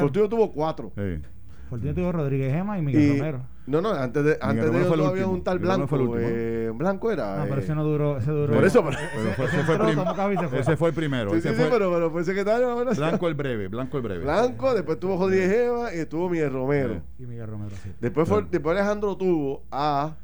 Fortuño 0.00 0.28
tuvo 0.28 0.52
cuatro. 0.52 0.92
Sí. 0.96 1.20
Fortunio 1.68 1.94
tuvo 1.94 2.10
Rodríguez 2.12 2.52
Gema 2.52 2.78
y 2.78 2.82
Miguel 2.82 3.02
Y- 3.02 3.18
Romero. 3.18 3.40
No, 3.66 3.80
no, 3.80 3.90
antes 3.90 4.24
de, 4.24 4.36
antes 4.40 4.72
de 4.72 4.78
ellos 4.80 4.96
todavía 4.96 5.28
un 5.28 5.44
tal 5.44 5.60
Miguel 5.60 5.76
Blanco. 5.76 5.86
fue 5.86 5.98
el 5.98 6.08
último. 6.08 6.28
eh, 6.28 6.72
Blanco 6.74 7.12
era. 7.12 7.36
No, 7.36 7.44
pero 7.44 7.60
eh, 7.60 7.62
ese 7.64 7.74
no 7.76 7.84
duró. 7.84 8.16
Ese 8.18 8.30
duró 8.32 8.52
Por 8.52 8.64
eso, 8.64 8.84
pero- 8.84 8.98
Pero 9.14 9.32
fue- 9.34 9.44
ese, 9.44 9.62
fue 9.62 9.78
prim- 9.78 10.58
ese 10.58 10.76
fue 10.76 10.88
el 10.88 10.94
primero. 10.94 11.30
Sí, 11.30 11.36
ese 11.38 11.54
sí, 11.54 11.62
pero, 11.70 11.92
pero 11.92 12.10
fue 12.10 12.24
secretario. 12.24 12.84
Blanco 12.96 13.28
el 13.28 13.34
breve, 13.34 13.68
Blanco 13.68 13.96
el 13.98 14.02
breve. 14.02 14.24
Blanco, 14.24 14.74
después 14.74 14.98
tuvo 14.98 15.16
Rodríguez 15.16 15.52
Eva 15.52 15.94
y 15.94 15.98
estuvo 16.00 16.28
Miguel 16.28 16.52
Romero. 16.52 16.94
Sí. 17.16 17.22
Y 17.22 17.26
Miguel 17.26 17.46
Romero, 17.46 17.70
sí. 17.80 17.92
Después, 18.00 18.28
fue, 18.28 18.44
después 18.50 18.76
Alejandro 18.76 19.16
tuvo 19.16 19.62
a. 19.70 20.16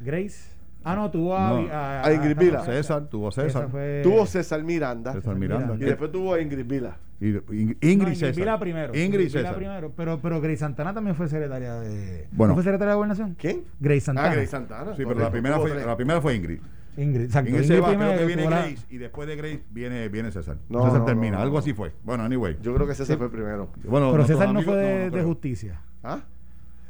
Grace. 0.00 0.56
Ah, 0.84 0.94
no, 0.94 1.10
tuvo 1.10 1.36
a. 1.36 1.50
No. 1.50 1.68
A 1.70 2.12
Ingrid 2.12 2.36
Vila. 2.38 2.64
César, 2.64 3.08
tuvo 3.08 3.28
a 3.28 3.32
César. 3.32 3.68
Fue- 3.70 4.00
Tuvo 4.02 4.24
César 4.26 4.62
Miranda. 4.62 5.12
César 5.12 5.34
Miranda. 5.34 5.74
Y 5.74 5.80
después 5.80 6.10
tuvo 6.12 6.34
a 6.34 6.40
Ingrid 6.40 6.64
Vila. 6.66 6.96
Y- 7.20 7.32
Ing- 7.32 7.76
No, 7.82 7.88
Ingrid 7.90 8.14
César. 8.14 8.34
Vila 8.36 8.58
primero. 8.60 8.94
Ingrid 8.96 9.26
Vila 9.26 9.40
César. 9.40 9.56
primero. 9.56 9.92
Pero, 9.96 10.20
pero 10.22 10.40
Grace 10.40 10.58
Santana 10.58 10.94
también 10.94 11.16
fue 11.16 11.28
secretaria 11.28 11.74
de. 11.80 12.28
Bueno. 12.30 12.52
¿No 12.52 12.54
fue 12.54 12.62
secretaria 12.62 12.90
de 12.92 12.96
gobernación? 12.96 13.36
¿Quién? 13.38 13.64
Grace 13.80 14.00
Santana. 14.02 14.28
Ah, 14.30 14.34
Grace 14.34 14.46
Santana. 14.50 14.96
Sí, 14.96 15.02
pero 15.04 15.18
la 15.20 15.30
primera, 15.30 15.58
fue, 15.58 15.84
la 15.84 15.96
primera 15.96 16.20
fue 16.20 16.36
Ingrid. 16.36 16.60
Ingrid. 16.96 17.24
Exacto. 17.24 17.50
Ingrid 17.50 17.64
se 17.66 17.74
Ingrid 17.74 17.82
va, 17.82 17.86
creo 17.88 17.98
primero, 17.98 18.18
que 18.20 18.26
viene 18.26 18.42
tuvo 18.42 18.50
la- 18.50 18.58
Grace 18.62 18.86
y 18.90 18.98
después 18.98 19.28
de 19.28 19.36
Grace 19.36 19.62
viene, 19.70 20.08
viene 20.08 20.30
César. 20.30 20.56
No, 20.68 20.84
César 20.84 21.00
no, 21.00 21.04
termina, 21.04 21.32
no, 21.32 21.38
no. 21.38 21.42
algo 21.42 21.58
así 21.58 21.72
fue. 21.74 21.92
Bueno, 22.04 22.22
anyway. 22.24 22.56
Yo 22.62 22.72
creo 22.74 22.86
que 22.86 22.94
César 22.94 23.18
fue 23.18 23.30
primero. 23.30 23.68
Bueno, 23.84 24.10
Pero 24.12 24.26
César 24.26 24.52
no 24.54 24.62
fue 24.62 24.76
de, 24.76 25.04
de 25.06 25.10
creo. 25.10 25.26
justicia. 25.26 25.80
¿Ah? 26.04 26.20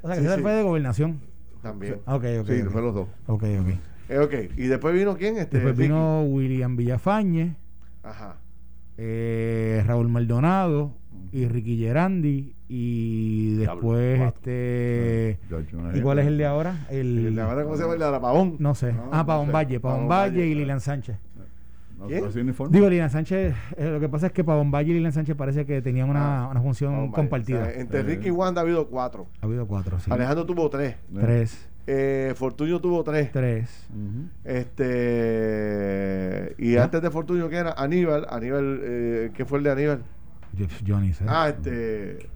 O 0.02 0.06
sea, 0.06 0.14
que 0.14 0.20
Sí, 0.20 0.24
César 0.24 0.36
sí. 0.38 0.42
fue 0.42 0.52
de 0.52 0.62
gobernación. 0.62 1.20
También. 1.68 1.96
Ah, 2.06 2.16
Ok, 2.16 2.24
ok. 2.40 2.46
Sí, 2.48 2.62
ok. 2.62 2.70
fue 2.70 2.82
los 2.82 2.94
dos. 2.94 3.08
Ok, 3.26 3.42
ok. 3.42 3.68
Eh, 4.10 4.18
ok. 4.18 4.34
Y 4.56 4.66
después 4.68 4.94
vino 4.94 5.16
quién? 5.16 5.36
Este, 5.36 5.56
Después 5.58 5.76
Ricky. 5.76 5.88
vino 5.88 6.22
William 6.24 6.76
Villafañe, 6.76 7.56
Ajá. 8.02 8.36
eh, 8.96 9.82
Raúl 9.86 10.08
Maldonado 10.08 10.94
y 11.32 11.46
Ricky 11.46 11.78
Gerandi. 11.78 12.54
Y 12.70 13.54
después, 13.56 14.20
este. 14.20 15.38
¿Y 15.94 16.00
cuál 16.02 16.18
es 16.18 16.26
el 16.26 16.36
de 16.36 16.44
ahora? 16.46 16.86
El, 16.90 17.26
El 17.28 17.34
de 17.34 17.40
ahora, 17.42 17.64
¿cómo 17.64 17.76
se 17.76 17.82
llama? 17.82 17.94
El 17.94 18.00
de 18.00 18.04
Arapagón. 18.04 18.56
No 18.58 18.74
sé. 18.74 18.92
No, 18.92 19.08
ah, 19.12 19.18
no 19.18 19.26
Pavón 19.26 19.46
sé. 19.46 19.52
Valle. 19.52 19.80
Pavón 19.80 19.96
Pavón 19.96 20.08
Valle 20.10 20.38
Valle, 20.40 20.46
y. 20.46 20.54
Lilian 20.54 20.80
Sánchez. 20.80 21.16
¿No 21.98 22.06
¿Quién? 22.06 22.24
Digo, 22.70 22.88
Lilian 22.88 23.10
Sánchez, 23.10 23.54
eh, 23.76 23.90
lo 23.90 23.98
que 23.98 24.08
pasa 24.08 24.28
es 24.28 24.32
que 24.32 24.44
Pavón 24.44 24.70
Valle 24.70 24.92
y 24.92 24.94
Lilian 24.94 25.12
Sánchez 25.12 25.34
parece 25.36 25.66
que 25.66 25.82
tenían 25.82 26.08
una, 26.08 26.44
Ah, 26.44 26.48
una 26.48 26.60
función 26.62 27.10
compartida. 27.10 27.62
O 27.62 27.64
sea, 27.64 27.74
entre 27.74 28.00
Eh. 28.00 28.02
Ricky 28.04 28.28
y 28.28 28.30
Wanda 28.30 28.60
ha 28.60 28.64
habido 28.64 28.86
cuatro. 28.86 29.26
ha 29.42 29.46
habido 29.46 29.66
cuatro, 29.66 29.98
sí. 29.98 30.08
Alejandro 30.10 30.46
tuvo 30.46 30.70
tres. 30.70 30.94
Tres. 31.12 31.68
Eh, 31.88 32.34
Fortunio 32.36 32.80
tuvo 32.80 33.02
tres. 33.02 33.32
Tres. 33.32 33.88
Este. 35.08 36.54
Y 36.58 36.76
antes 36.76 37.02
de 37.02 37.10
Fortunio, 37.10 37.48
¿qué 37.48 37.56
era? 37.56 37.72
Aníbal. 37.72 38.26
Aníbal, 38.30 38.80
eh, 38.82 39.30
¿qué 39.34 39.44
fue 39.44 39.58
el 39.58 39.64
de 39.64 39.70
Aníbal? 39.72 40.02
Yo, 40.54 40.66
sé. 41.12 41.24
Ah, 41.26 41.48
este. 41.48 42.28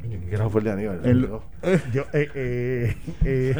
¿Qué 0.00 0.34
era 0.34 0.48
fue 0.48 0.60
el 0.60 0.64
de 0.64 0.70
Aníbal? 0.72 1.00
El- 1.04 1.28
No. 1.30 1.42
Yo, 1.92 2.02
eh, 2.12 2.28
eh, 2.34 2.96
eh, 3.24 3.54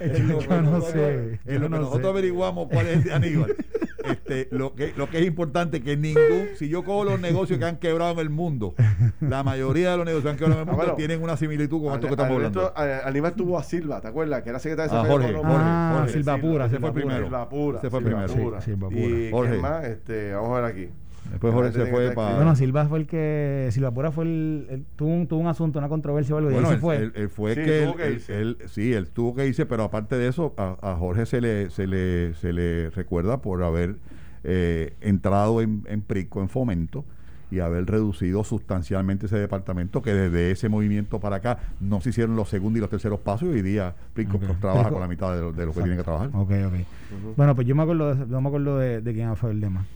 eh, 0.00 0.18
lo 0.26 0.40
yo 0.40 0.48
no 0.48 0.62
nosotros- 0.62 0.92
sé. 0.92 1.40
En 1.46 1.54
yo 1.54 1.58
lo 1.58 1.60
que 1.66 1.68
no 1.68 1.78
nosotros 1.78 2.02
sé. 2.02 2.08
averiguamos 2.08 2.68
cuál 2.70 2.86
es 2.86 2.96
el 2.98 3.04
de 3.04 3.12
Aníbal. 3.12 3.54
este, 4.04 4.48
lo, 4.50 4.74
que, 4.74 4.92
lo 4.96 5.08
que 5.10 5.18
es 5.20 5.26
importante 5.26 5.78
es 5.78 5.82
que 5.84 5.96
ningún, 5.96 6.48
si 6.56 6.68
yo 6.68 6.82
cojo 6.84 7.04
los 7.04 7.20
negocios 7.20 7.58
que 7.58 7.64
han 7.64 7.76
quebrado 7.76 8.12
en 8.12 8.18
el 8.20 8.30
mundo, 8.30 8.74
la 9.20 9.42
mayoría 9.42 9.92
de 9.92 9.96
los 9.98 10.06
negocios 10.06 10.24
que 10.24 10.30
han 10.30 10.36
quebrado 10.38 10.62
en 10.62 10.68
el 10.68 10.68
Ah, 10.68 10.72
mundo 10.76 10.84
bueno. 10.84 10.96
tienen 10.96 11.22
una 11.22 11.36
similitud 11.36 11.82
con 11.82 11.94
esto 11.94 12.06
que 12.06 12.12
estamos 12.14 12.36
Alberto- 12.38 12.72
hablando. 12.74 13.06
Aníbal 13.08 13.34
tuvo 13.34 13.58
a 13.58 13.62
Silva, 13.62 14.00
¿te 14.00 14.08
acuerdas? 14.08 14.42
Que 14.42 14.50
era 14.50 14.58
secretario 14.58 14.92
de 14.92 14.98
Ah, 14.98 15.04
Jorge, 15.10 15.28
Económico. 15.28 15.56
Ah, 15.60 15.94
Jorge. 15.98 16.12
Silva 16.14 16.38
Pura, 16.38 16.64
ese 16.66 16.74
ese 16.76 16.80
fue 16.80 16.92
primero. 16.92 17.24
Silva 17.24 17.48
Pura. 17.48 17.78
Ese 17.78 17.90
fue 17.90 18.00
primero. 18.00 18.28
Sí, 18.28 18.34
Silva 18.64 18.88
Pura. 18.88 19.00
¿Y 19.00 19.30
Jorge. 19.30 19.50
quién 19.50 19.62
más? 19.62 19.84
Este, 19.84 20.32
vamos 20.32 20.50
a 20.58 20.60
ver 20.60 20.64
aquí. 20.64 20.88
Después 21.30 21.52
Jorge 21.54 21.72
se 21.72 21.86
fue 21.86 22.10
para... 22.12 22.36
Bueno, 22.36 22.56
Silva 22.56 22.86
fue 22.86 22.98
el 23.00 23.06
que. 23.06 23.68
Silva 23.72 23.90
Pura 23.90 24.10
fue 24.10 24.24
el. 24.24 24.66
el- 24.70 24.84
tuvo, 24.96 25.08
un, 25.10 25.26
tuvo 25.26 25.40
un 25.40 25.46
asunto, 25.46 25.78
una 25.78 25.88
controversia 25.88 26.34
o 26.34 26.38
algo. 26.38 26.50
y 26.50 26.54
ahí 26.54 26.60
Bueno, 26.60 26.68
se 26.70 26.74
él, 26.76 26.80
fue. 26.80 26.96
él- 26.96 27.12
él 27.14 27.28
fue 27.28 27.54
Sí, 27.54 27.60
que, 27.64 27.80
tuvo 27.82 27.90
él, 27.92 27.96
que 27.96 28.06
él- 28.06 28.12
irse. 28.14 28.40
él- 28.40 28.56
sí, 28.66 28.92
él 28.94 29.08
tuvo 29.10 29.34
que 29.34 29.46
irse, 29.46 29.66
pero 29.66 29.84
aparte 29.84 30.16
de 30.16 30.28
eso, 30.28 30.54
a, 30.56 30.76
a 30.80 30.96
Jorge 30.96 31.26
se 31.26 31.40
le, 31.40 31.70
se 31.70 31.86
le, 31.86 32.34
se 32.34 32.52
le 32.52 32.90
recuerda 32.90 33.42
por 33.42 33.62
haber 33.62 33.96
eh, 34.44 34.94
entrado 35.00 35.60
en, 35.60 35.82
en 35.88 36.00
PRICO, 36.00 36.40
en 36.40 36.48
fomento, 36.48 37.04
y 37.50 37.60
haber 37.60 37.86
reducido 37.86 38.44
sustancialmente 38.44 39.24
ese 39.26 39.36
departamento, 39.38 40.02
que 40.02 40.12
desde 40.12 40.50
ese 40.50 40.68
movimiento 40.68 41.18
para 41.18 41.36
acá 41.36 41.58
no 41.80 41.98
se 42.00 42.10
hicieron 42.10 42.36
los 42.36 42.48
segundos 42.50 42.76
y 42.76 42.80
los 42.82 42.90
terceros 42.90 43.20
pasos, 43.20 43.48
y 43.48 43.52
hoy 43.52 43.62
día 43.62 43.94
PRICO 44.14 44.38
trabaja 44.60 44.82
Prico- 44.84 44.92
con 44.94 45.00
la 45.00 45.08
mitad 45.08 45.34
de 45.34 45.40
lo, 45.40 45.52
de 45.52 45.64
lo 45.66 45.72
que 45.72 45.80
tiene 45.80 45.96
que 45.96 46.02
trabajar. 46.04 46.28
Ok, 46.34 46.50
ok. 46.66 47.34
Bueno, 47.36 47.54
pues 47.54 47.66
yo 47.66 47.74
me 47.74 47.82
acuerdo 47.84 48.14
de, 48.14 48.26
no 48.26 48.40
me 48.42 48.48
acuerdo 48.48 48.78
de, 48.78 49.00
de 49.00 49.14
quién 49.14 49.34
fue 49.36 49.50
el 49.50 49.60
tema. 49.60 49.86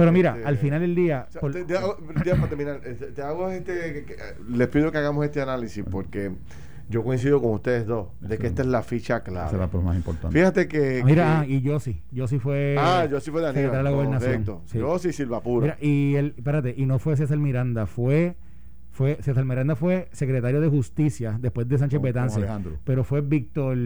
Pero 0.00 0.12
mira, 0.12 0.30
Este, 0.36 0.48
al 0.48 0.56
final 0.56 0.80
del 0.80 0.94
día. 0.94 1.26
O 1.28 1.32
sea, 1.32 1.40
por- 1.40 1.52
te, 1.52 1.64
te 1.64 1.76
hago, 1.76 1.96
para 1.96 2.48
terminar, 2.48 2.80
este, 2.84 3.06
te 3.06 3.22
hago 3.22 3.48
este, 3.50 4.04
que- 4.04 4.16
les 4.50 4.68
pido 4.68 4.90
que 4.90 4.98
hagamos 4.98 5.24
este 5.24 5.40
análisis 5.40 5.84
porque 5.90 6.32
yo 6.88 7.04
coincido 7.04 7.40
con 7.40 7.52
ustedes 7.52 7.86
dos 7.86 8.08
de 8.20 8.36
que 8.38 8.46
esta 8.48 8.62
es 8.62 8.68
la 8.68 8.82
ficha 8.82 9.18
Esa 9.18 9.46
es 9.46 9.52
la 9.52 9.68
clave. 9.68 9.84
más 9.84 9.96
importante. 9.96 10.36
Fíjate 10.36 10.66
que... 10.66 11.00
Ah, 11.02 11.04
mira, 11.04 11.24
que- 11.24 11.52
ah, 11.52 11.56
y 11.56 11.60
yo 11.60 11.78
sí. 11.78 12.02
Yo 12.10 12.26
sí 12.26 12.38
fue. 12.38 12.76
ah, 12.78 13.06
yo 13.10 13.20
sí 13.20 13.30
fue 13.30 13.40
de 13.42 13.52
la 13.62 13.90
gobernación. 13.90 14.30
Correcto. 14.44 14.62
Sí. 14.66 14.78
Yo 14.78 14.98
sí 14.98 15.12
Silva 15.12 15.40
Pura. 15.42 15.66
Mira, 15.66 15.78
y 15.80 16.16
el, 16.16 16.34
espérate, 16.36 16.74
y 16.76 16.86
no 16.86 16.98
fue 16.98 17.16
César 17.16 17.38
Miranda, 17.38 17.86
fue, 17.86 18.36
fue 18.92 19.18
César 19.22 19.44
Miranda 19.44 19.76
fue 19.76 20.08
secretario 20.12 20.60
de 20.60 20.68
justicia 20.68 21.38
después 21.40 21.68
de 21.68 21.78
Sánchez 21.78 22.00
Betance, 22.00 22.40
pero 22.84 23.04
fue 23.04 23.20
Víctor 23.20 23.76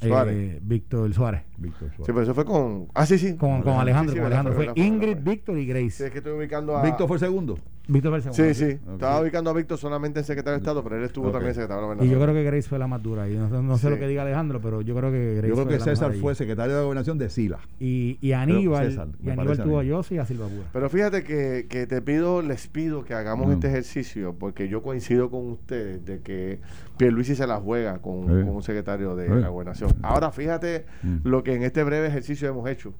Suárez. 0.00 0.34
eh, 0.36 0.58
Víctor 0.62 1.12
Suárez 1.12 1.42
Víctor 1.58 1.88
Suárez. 1.90 1.96
Sí, 2.06 2.12
pero 2.12 2.22
eso 2.22 2.34
fue 2.34 2.44
con... 2.44 2.88
Ah, 2.94 3.06
sí, 3.06 3.18
sí. 3.18 3.36
con, 3.36 3.62
con 3.62 3.74
Alejandro, 3.74 4.12
Sí, 4.12 4.18
sí, 4.18 4.20
con 4.22 4.30
verdad, 4.30 4.46
Alejandro 4.46 4.74
fue, 4.74 4.82
Ingrid. 4.84 5.16
Víctor 5.22 5.58
y 5.58 5.62
Sí, 5.62 5.66
Grace. 5.68 6.06
es 6.06 6.10
que 6.10 6.18
estoy 6.18 6.32
ubicando 6.32 6.76
a... 6.76 6.82
Víctor 6.82 7.06
fue 7.08 7.18
segundo. 7.18 7.58
Víctor 7.88 8.22
segundo. 8.22 8.44
Sí, 8.44 8.54
sí. 8.54 8.78
Estaba 8.92 9.20
ubicando 9.20 9.50
a 9.50 9.52
Víctor 9.54 9.76
solamente 9.76 10.20
en 10.20 10.24
secretario 10.24 10.52
de 10.52 10.58
Estado, 10.58 10.84
pero 10.84 10.96
él 10.98 11.02
estuvo 11.04 11.30
también 11.32 11.48
en 11.48 11.54
secretario 11.54 11.82
de 11.82 11.96
la 11.96 12.04
Y 12.04 12.08
yo 12.08 12.14
gobernación. 12.14 12.22
creo 12.22 12.34
que 12.34 12.44
Grace 12.44 12.68
fue 12.68 12.78
la 12.78 12.86
más 12.86 13.02
dura. 13.02 13.28
Y 13.28 13.34
no, 13.36 13.48
no 13.62 13.76
sé 13.76 13.88
Sí. 13.88 13.90
lo 13.90 13.98
que 13.98 14.06
diga 14.06 14.22
Alejandro, 14.22 14.60
pero 14.62 14.82
yo 14.82 14.94
creo 14.94 15.10
que 15.10 15.34
Grace 15.34 15.48
Yo 15.48 15.54
creo 15.54 15.66
que 15.66 15.80
César 15.80 16.12
fue 16.14 16.34
secretario 16.36 16.76
de 16.76 16.82
gobernación 16.84 17.18
de 17.18 17.28
Sila. 17.28 17.58
Y, 17.80 18.18
y 18.20 18.32
Aníbal, 18.32 18.90
César, 18.90 19.08
y 19.22 19.30
Aníbal 19.30 19.58
tuvo 19.62 19.80
a. 19.80 19.84
Yossi 19.84 20.14
y 20.14 20.18
a 20.18 20.26
Silva 20.26 20.46
Pura. 20.46 20.62
Pero 20.72 20.88
fíjate 20.88 21.24
que, 21.24 21.66
que 21.68 21.86
te 21.88 22.00
pido, 22.02 22.40
les 22.42 22.68
pido 22.68 23.04
que 23.04 23.14
hagamos 23.14 23.48
Mm. 23.48 23.52
este 23.52 23.66
ejercicio, 23.68 24.34
porque 24.38 24.68
yo 24.68 24.82
coincido 24.82 25.28
con 25.30 25.50
ustedes 25.50 26.04
de 26.06 26.20
que 26.20 26.60
Pierluisi 26.96 27.34
se 27.34 27.46
la 27.48 27.56
juega 27.56 27.98
con, 27.98 28.20
Sí. 28.26 28.46
con 28.46 28.50
un 28.50 28.62
secretario 28.62 29.16
de 29.16 29.26
Sí. 29.26 29.34
la 29.34 29.48
gobernación. 29.48 29.90
Ahora 30.02 30.30
fíjate 30.30 30.84
Mm. 31.02 31.16
lo 31.24 31.42
que 31.42 31.54
en 31.54 31.64
este 31.64 31.82
breve 31.82 32.06
ejercicio 32.06 32.48
hemos 32.48 32.68
hecho. 32.70 32.94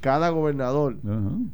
Cada 0.00 0.30
gobernador 0.30 0.96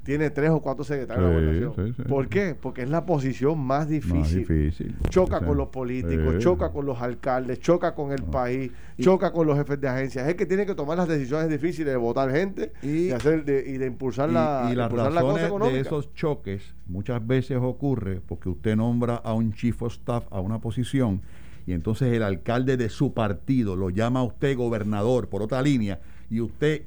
tiene 0.04 0.30
tres 0.30 0.50
o 0.50 0.60
cuatro 0.60 0.84
secretarios 0.84 1.28
de 1.30 1.34
la 1.34 1.40
Sí, 1.52 1.58
gobernación. 1.64 1.86
sí, 1.96 2.02
sí. 2.02 2.08
¿Por 2.08 2.28
qué? 2.28 2.54
Porque 2.60 2.82
es 2.82 2.88
la 2.90 3.04
posición 3.04 3.58
más 3.58 3.88
difícil. 3.88 4.18
Más 4.18 4.30
difícil. 4.48 4.94
Choca 5.10 5.40
con 5.44 5.56
los 5.56 5.68
políticos, 5.68 6.36
choca 6.38 6.70
con 6.70 6.86
los 6.86 7.00
alcaldes, 7.02 7.58
choca 7.60 7.94
con 7.94 8.12
el 8.12 8.22
Ah. 8.28 8.30
país, 8.30 8.70
Y- 8.96 9.02
choca 9.02 9.32
con 9.32 9.46
los 9.46 9.58
jefes 9.58 9.80
de 9.80 9.88
agencias. 9.88 10.24
Es 10.24 10.30
el 10.30 10.36
que 10.36 10.46
tiene 10.46 10.64
que 10.64 10.74
tomar 10.74 10.96
las 10.96 11.08
decisiones 11.08 11.48
difíciles 11.50 11.92
de 11.92 11.96
votar 11.96 12.30
gente 12.30 12.72
y, 12.82 13.06
de 13.08 13.14
hacer 13.14 13.44
de, 13.44 13.64
y 13.66 13.78
de 13.78 13.86
impulsar 13.86 14.30
Y, 14.30 14.32
la, 14.34 14.68
y 14.70 14.74
las 14.76 14.86
impulsar 14.86 15.12
la 15.12 15.20
cosa 15.20 15.32
razones 15.32 15.42
de 15.42 15.46
económica. 15.48 15.80
esos 15.80 16.14
choques 16.14 16.74
muchas 16.86 17.26
veces 17.26 17.58
ocurre 17.60 18.20
porque 18.26 18.48
usted 18.48 18.76
nombra 18.76 19.16
a 19.16 19.32
un 19.34 19.52
chief 19.52 19.82
of 19.82 19.92
staff 19.92 20.24
a 20.30 20.40
una 20.40 20.60
posición 20.60 21.20
y 21.66 21.72
entonces 21.72 22.12
el 22.12 22.22
alcalde 22.22 22.76
de 22.76 22.88
su 22.90 23.12
partido 23.12 23.74
lo 23.74 23.90
llama 23.90 24.20
a 24.20 24.22
usted 24.22 24.56
gobernador 24.56 25.28
por 25.28 25.42
otra 25.42 25.60
línea 25.62 25.98
y 26.30 26.40
usted 26.40 26.82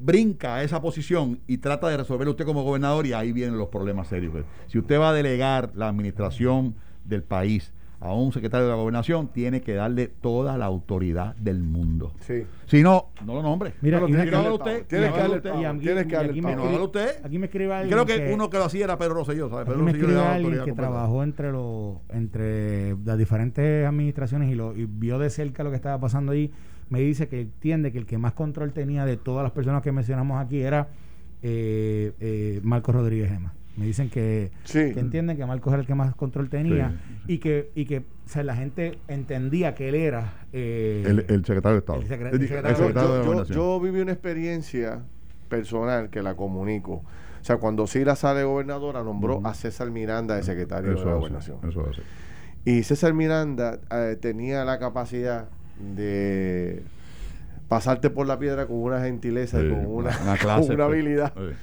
brinca 0.00 0.56
a 0.56 0.62
esa 0.62 0.80
posición 0.80 1.40
y 1.46 1.58
trata 1.58 1.88
de 1.88 1.96
resolver 1.96 2.28
usted 2.28 2.44
como 2.44 2.62
gobernador 2.62 3.06
y 3.06 3.12
ahí 3.12 3.32
vienen 3.32 3.58
los 3.58 3.68
problemas 3.68 4.08
serios. 4.08 4.34
Si 4.66 4.78
usted 4.78 4.98
va 4.98 5.10
a 5.10 5.12
delegar 5.12 5.70
la 5.74 5.88
administración 5.88 6.74
del 7.04 7.22
país 7.22 7.72
a 8.00 8.12
un 8.14 8.32
secretario 8.32 8.66
de 8.66 8.70
la 8.70 8.76
gobernación, 8.78 9.26
tiene 9.26 9.60
que 9.60 9.74
darle 9.74 10.06
toda 10.06 10.56
la 10.56 10.66
autoridad 10.66 11.34
del 11.34 11.64
mundo. 11.64 12.12
Sí. 12.20 12.44
Si 12.66 12.80
no, 12.80 13.06
no 13.26 13.34
lo 13.34 13.42
nombre. 13.42 13.72
Mira, 13.80 13.98
tiene 14.06 14.24
que 14.24 14.30
darle 14.30 14.50
usted. 14.52 14.86
Tienes 14.86 15.10
que 15.12 15.18
darle 15.18 15.36
usted. 15.38 15.50
aquí- 15.50 15.82
que 16.06 16.16
aquí 16.16 16.40
me 16.40 16.52
escribe-. 16.52 17.10
Aquí 17.24 17.38
me 17.38 17.46
alguien 17.74 17.90
Creo 17.90 18.06
que, 18.06 18.32
uno 18.32 18.48
que 18.50 18.56
lo 18.58 18.64
hacía 18.64 18.84
era 18.84 18.96
Pedro 18.98 19.14
Rosselló, 19.14 19.48
¿sabes? 19.50 19.62
Aquí 19.66 19.70
Pedro 19.72 19.82
me 19.84 19.90
Rosselló 19.92 20.06
le 20.06 20.12
escribe 20.12 20.14
daba 20.14 20.34
alguien 20.34 20.52
autoridad 20.52 20.64
que 20.64 20.70
completa. 20.70 20.90
trabajó 20.92 21.22
entre 21.24 21.50
los 21.50 21.96
entre 22.10 22.96
las 23.04 23.18
diferentes 23.18 23.86
administraciones 23.86 24.52
y, 24.52 24.54
lo, 24.54 24.76
y 24.76 24.84
vio 24.84 25.18
de 25.18 25.28
cerca 25.30 25.64
lo 25.64 25.70
que 25.70 25.76
estaba 25.76 25.98
pasando 25.98 26.30
allí. 26.30 26.52
Me 26.90 27.00
dice 27.00 27.28
que 27.28 27.40
entiende 27.42 27.92
que 27.92 27.98
el 27.98 28.06
que 28.06 28.18
más 28.18 28.32
control 28.32 28.72
tenía 28.72 29.04
de 29.04 29.16
todas 29.16 29.42
las 29.42 29.52
personas 29.52 29.82
que 29.82 29.92
mencionamos 29.92 30.40
aquí 30.44 30.60
era 30.62 30.88
eh, 31.42 32.12
eh, 32.20 32.60
Marcos 32.62 32.94
Rodríguez 32.94 33.30
Gema. 33.30 33.52
Me 33.76 33.86
dicen 33.86 34.10
que, 34.10 34.50
Sí. 34.64 34.92
que 34.92 34.98
entienden 34.98 35.36
que 35.36 35.46
Marcos 35.46 35.72
era 35.72 35.80
el 35.82 35.86
que 35.86 35.94
más 35.94 36.12
control 36.16 36.48
tenía 36.48 36.98
Sí, 37.26 37.34
y 37.34 37.38
que 37.38 37.70
y 37.76 37.84
que 37.84 37.98
o 37.98 38.02
sea, 38.30 38.42
la 38.42 38.56
gente 38.56 38.98
entendía 39.06 39.74
que 39.74 39.88
él 39.88 39.94
era 39.94 40.32
eh, 40.52 41.04
El, 41.06 41.20
el 41.28 41.44
secretario 41.44 41.74
de 41.74 41.78
Estado. 41.78 42.00
el 42.00 42.08
secre- 42.08 42.28
El 42.28 42.34
el 42.34 42.38
di- 42.40 42.48
secretario 42.48 42.70
el 42.70 42.76
Yo, 42.76 42.86
secretario 42.86 43.08
de 43.10 43.14
yo- 43.18 43.22
yo- 43.22 43.24
Gobernación. 43.30 43.56
yo 43.58 43.80
viví 43.80 44.00
una 44.00 44.12
experiencia 44.12 45.02
personal 45.48 46.10
que 46.10 46.22
la 46.22 46.34
comunico. 46.34 46.94
O 47.40 47.44
sea, 47.44 47.58
cuando 47.58 47.86
Sila 47.86 48.16
sale 48.16 48.42
gobernadora, 48.44 49.02
nombró 49.04 49.40
a 49.46 49.54
César 49.54 49.90
Miranda 49.90 50.34
de 50.34 50.42
secretario 50.42 50.90
de 50.94 51.04
la 51.04 51.14
gobernación. 51.14 51.58
Eso. 51.68 51.84
Y 52.64 52.82
César 52.82 53.14
Miranda 53.14 53.78
eh, 53.90 54.16
tenía 54.20 54.64
la 54.64 54.78
capacidad 54.80 55.48
de 55.96 56.82
pasarte 57.68 58.10
por 58.10 58.26
la 58.26 58.38
piedra 58.38 58.66
con 58.66 58.76
una 58.78 59.00
gentileza 59.02 59.60
y 59.62 59.68
con 59.70 59.86
una, 59.86 60.10
una 60.22 60.36
clase, 60.38 60.66
con 60.68 60.76
una 60.76 60.86
pues. 60.86 60.98
habilidad. 60.98 61.32
Sí, 61.36 61.42
sí. 61.50 61.54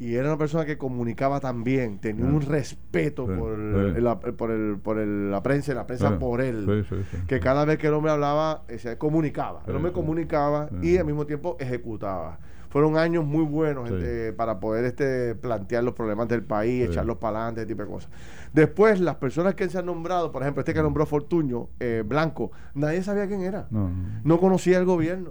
Y 0.00 0.14
era 0.16 0.26
una 0.28 0.38
persona 0.38 0.64
que 0.64 0.76
comunicaba 0.76 1.38
también, 1.38 1.98
tenía 2.00 2.24
un 2.24 2.40
respeto 2.42 3.26
por, 3.26 3.56
la, 3.56 4.18
por, 4.18 4.50
el, 4.50 4.76
por 4.82 4.98
el- 4.98 5.30
la 5.30 5.40
prensa 5.42 5.70
y 5.70 5.74
la 5.76 5.86
prensa 5.86 6.18
por 6.18 6.40
él. 6.40 6.84
Que 7.28 7.38
cada 7.38 7.64
vez 7.64 7.78
que 7.78 7.86
el 7.86 7.94
hombre 7.94 8.10
hablaba, 8.10 8.64
eh, 8.68 8.78
se 8.78 8.98
comunicaba. 8.98 9.62
El 9.68 9.76
hombre 9.76 9.92
comunicaba 9.92 10.68
y 10.82 10.96
al 10.96 11.04
mismo 11.04 11.26
tiempo 11.26 11.56
ejecutaba. 11.60 12.38
Fueron 12.70 12.96
años 12.98 13.24
muy 13.24 13.44
buenos 13.44 13.88
Sí. 13.88 13.94
este, 13.94 14.32
para 14.34 14.60
poder 14.60 14.84
este, 14.84 15.34
plantear 15.34 15.84
los 15.84 15.94
problemas 15.94 16.28
del 16.28 16.42
país, 16.42 16.84
Sí. 16.86 16.90
echarlos 16.92 17.16
para 17.16 17.38
adelante, 17.38 17.62
ese 17.62 17.68
tipo 17.68 17.82
de 17.82 17.88
cosas. 17.88 18.10
Después, 18.52 19.00
las 19.00 19.16
personas 19.16 19.54
que 19.54 19.68
se 19.68 19.78
han 19.78 19.86
nombrado, 19.86 20.30
por 20.32 20.42
ejemplo, 20.42 20.60
este 20.60 20.74
que 20.74 20.82
nombró 20.82 21.06
Fortuño, 21.06 21.68
eh, 21.80 22.02
Blanco, 22.06 22.50
nadie 22.74 23.02
sabía 23.02 23.26
quién 23.26 23.42
era 23.42 23.66
No, 23.70 23.88
no. 23.88 23.94
no 24.22 24.38
conocía 24.40 24.78
el 24.78 24.84
gobierno. 24.84 25.30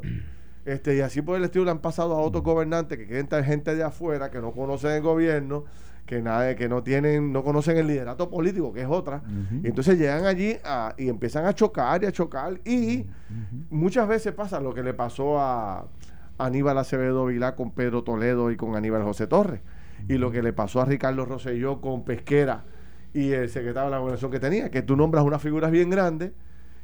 Este, 0.66 0.96
y 0.98 1.00
así 1.02 1.22
por 1.22 1.38
el 1.38 1.44
estilo 1.46 1.64
le 1.66 1.72
han 1.72 1.80
pasado 1.80 2.14
a 2.16 2.20
otros 2.20 2.44
gobernantes 2.44 2.98
que 2.98 3.06
quieren 3.06 3.28
traer 3.28 3.46
gente 3.46 3.74
de 3.76 3.84
afuera, 3.84 4.30
que 4.30 4.40
no 4.42 4.52
conocen 4.52 4.92
el 4.92 5.02
gobierno, 5.02 5.64
que 6.06 6.22
nada, 6.22 6.56
que 6.56 6.68
no 6.70 6.84
tienen, 6.84 7.32
no 7.34 7.44
conocen 7.44 7.78
el 7.78 7.88
liderato 7.88 8.30
político, 8.30 8.74
que 8.74 8.82
es 8.82 8.88
otra. 8.90 9.22
Y 9.64 9.68
entonces 9.68 9.98
llegan 9.98 10.26
allí 10.26 10.58
a- 10.64 10.94
y 10.98 11.08
empiezan 11.10 11.46
a 11.46 11.54
chocar 11.54 12.04
y 12.04 12.08
a 12.08 12.12
chocar. 12.12 12.60
Y 12.66 13.06
muchas 13.70 14.08
veces 14.08 14.34
pasa 14.34 14.60
lo 14.60 14.74
que 14.74 14.84
le 14.84 14.94
pasó 14.94 15.40
a 15.40 15.86
Aníbal 16.38 16.78
Acevedo 16.78 17.26
Vilá 17.26 17.56
con 17.56 17.72
Pedro 17.72 18.04
Toledo 18.04 18.52
y 18.52 18.58
con 18.58 18.76
Aníbal 18.76 19.04
José 19.04 19.28
Torres. 19.28 19.62
Y 20.08 20.14
lo 20.18 20.32
que 20.32 20.42
le 20.44 20.54
pasó 20.54 20.82
a 20.82 20.86
Ricardo 20.86 21.26
Rosselló 21.26 21.82
con 21.82 22.04
Pesquera 22.06 22.66
y 23.14 23.32
el 23.32 23.50
secretario 23.50 23.86
de 23.86 23.92
la 23.92 24.00
gobernación 24.00 24.30
que 24.32 24.40
tenía, 24.40 24.70
que 24.70 24.82
tú 24.84 24.96
nombras 24.96 25.24
unas 25.24 25.42
figuras 25.42 25.72
bien 25.72 25.90
grandes 25.90 26.32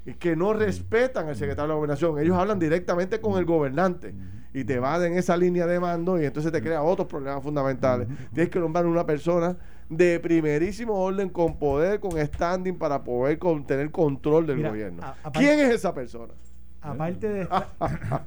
y 0.06 0.14
que 0.16 0.36
no 0.36 0.52
respetan 0.54 1.28
al 1.28 1.36
secretario 1.36 1.64
de 1.64 1.68
la 1.70 1.76
gobernación. 1.76 2.20
Ellos 2.20 2.36
hablan 2.38 2.58
directamente 2.60 3.22
con 3.22 3.38
el 3.38 3.46
gobernante 3.46 4.14
y 4.54 4.64
te 4.64 4.80
van 4.80 5.04
en 5.04 5.14
esa 5.18 5.38
línea 5.38 5.66
de 5.68 5.80
mando 5.80 6.20
y 6.22 6.26
entonces 6.26 6.52
te 6.52 6.62
crea 6.62 6.82
otros 6.82 7.08
problemas 7.08 7.44
fundamentales. 7.44 8.08
Tienes 8.34 8.50
que 8.52 8.60
nombrar 8.60 8.86
una 8.86 9.06
persona 9.06 9.56
de 9.90 10.20
primerísimo 10.20 10.94
orden 10.96 11.30
con 11.30 11.60
poder, 11.60 12.00
con 12.00 12.12
standing 12.18 12.78
para 12.78 13.04
poder 13.04 13.38
con- 13.38 13.66
tener 13.66 13.92
control 13.92 14.48
del 14.48 14.58
Mira, 14.58 14.70
gobierno. 14.70 15.04
a- 15.04 15.32
¿Quién 15.32 15.60
es 15.60 15.70
esa 15.76 15.94
persona? 15.94 16.34
Aparte 16.84 17.30
de 17.30 17.42
esta- 17.44 17.70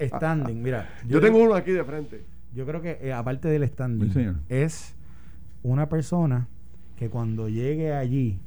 standing, 0.18 0.62
mira, 0.62 0.88
Yo 1.06 1.20
tengo 1.20 1.38
uno 1.38 1.54
aquí 1.54 1.72
de 1.72 1.84
frente. 1.84 2.22
Yo 2.54 2.64
creo 2.66 2.80
que 2.80 2.98
eh, 3.02 3.12
aparte 3.12 3.48
del 3.48 3.66
standing, 3.68 4.08
Sí, 4.08 4.14
señor. 4.14 4.36
es 4.48 4.94
una 5.62 5.88
persona 5.88 6.48
que 6.96 7.10
cuando 7.10 7.48
llegue 7.48 7.92
allí 7.92 8.38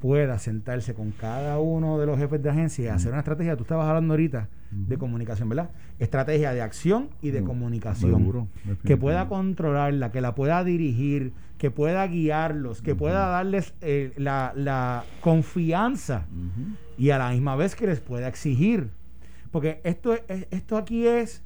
pueda 0.00 0.38
sentarse 0.38 0.94
con 0.94 1.10
cada 1.10 1.58
uno 1.58 1.98
de 1.98 2.06
los 2.06 2.18
jefes 2.18 2.42
de 2.42 2.50
agencia 2.50 2.84
y 2.84 2.88
hacer 2.88 3.10
una 3.10 3.20
estrategia. 3.20 3.56
Tú 3.56 3.62
estabas 3.62 3.88
hablando 3.88 4.12
ahorita 4.14 4.48
de 4.70 4.98
comunicación, 4.98 5.48
¿verdad? 5.48 5.70
Estrategia 5.98 6.52
de 6.52 6.60
acción 6.60 7.08
y 7.22 7.30
de 7.30 7.42
comunicación. 7.42 8.16
seguro, 8.18 8.48
que 8.84 8.96
pueda 8.96 9.26
controlarla, 9.28 10.10
que 10.12 10.20
la 10.20 10.34
pueda 10.34 10.62
dirigir, 10.64 11.32
que 11.56 11.70
pueda 11.70 12.06
guiarlos, 12.06 12.82
que 12.82 12.94
pueda 12.94 13.26
darles 13.28 13.74
eh, 13.80 14.12
la, 14.18 14.52
la 14.54 15.04
confianza 15.22 16.26
y 16.98 17.10
a 17.10 17.18
la 17.18 17.30
misma 17.30 17.56
vez 17.56 17.74
que 17.74 17.86
les 17.86 18.00
pueda 18.00 18.28
exigir. 18.28 18.90
Porque 19.56 19.80
esto, 19.84 20.12
es- 20.12 20.46
esto 20.50 20.76
aquí 20.76 21.06
es, 21.06 21.42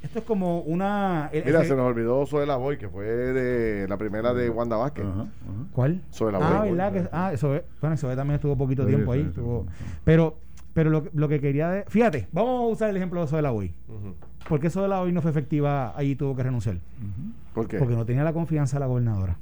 esto 0.00 0.20
es 0.20 0.24
como 0.24 0.60
una... 0.60 1.28
el- 1.32 1.44
Mira, 1.44 1.62
el- 1.62 1.66
se 1.66 1.74
nos 1.74 1.86
olvidó 1.88 2.24
Zoe 2.24 2.46
La 2.46 2.54
Boy, 2.54 2.78
que 2.78 2.88
fue 2.88 3.04
de 3.04 3.88
la 3.88 3.96
primera 3.96 4.32
de 4.32 4.48
Wanda 4.48 4.76
Vázquez. 4.76 5.04
Ajá, 5.04 5.22
ajá. 5.22 5.28
¿Cuál? 5.72 6.02
Zoe 6.12 6.30
La 6.30 6.38
ah, 6.38 6.58
Boy. 6.60 6.70
¿verdad? 6.70 6.92
Que, 6.92 7.08
ah, 7.10 7.32
eso 7.32 7.48
bueno, 7.80 7.94
eso 7.94 8.06
también 8.14 8.36
estuvo 8.36 8.56
poquito 8.56 8.84
Sí, 8.84 8.90
tiempo 8.90 9.12
sí, 9.12 9.18
ahí. 9.18 9.24
sí, 9.24 9.28
estuvo- 9.30 9.64
sí, 9.76 9.84
sí. 9.84 9.84
Pero, 10.04 10.38
pero 10.72 10.90
lo, 10.90 11.02
que- 11.02 11.10
lo 11.14 11.28
que 11.28 11.40
quería... 11.40 11.68
de- 11.68 11.84
fíjate, 11.88 12.28
vamos 12.30 12.60
a 12.60 12.66
usar 12.74 12.90
el 12.90 12.96
ejemplo 12.96 13.20
de 13.22 13.26
Zoe 13.26 13.42
la 13.42 13.50
Boy. 13.50 13.74
Ujú. 13.88 14.14
¿Por 14.48 14.60
qué 14.60 14.70
la 14.88 15.00
Boy 15.00 15.12
no 15.12 15.20
fue 15.20 15.30
efectiva 15.30 15.96
allí 15.96 16.14
tuvo 16.16 16.34
que 16.34 16.42
renunciar? 16.42 16.78
¿Por 17.54 17.68
qué? 17.68 17.78
Porque 17.78 17.94
no 17.94 18.04
tenía 18.06 18.24
la 18.24 18.32
confianza 18.32 18.76
de 18.76 18.80
la 18.80 18.86
gobernadora. 18.86 19.36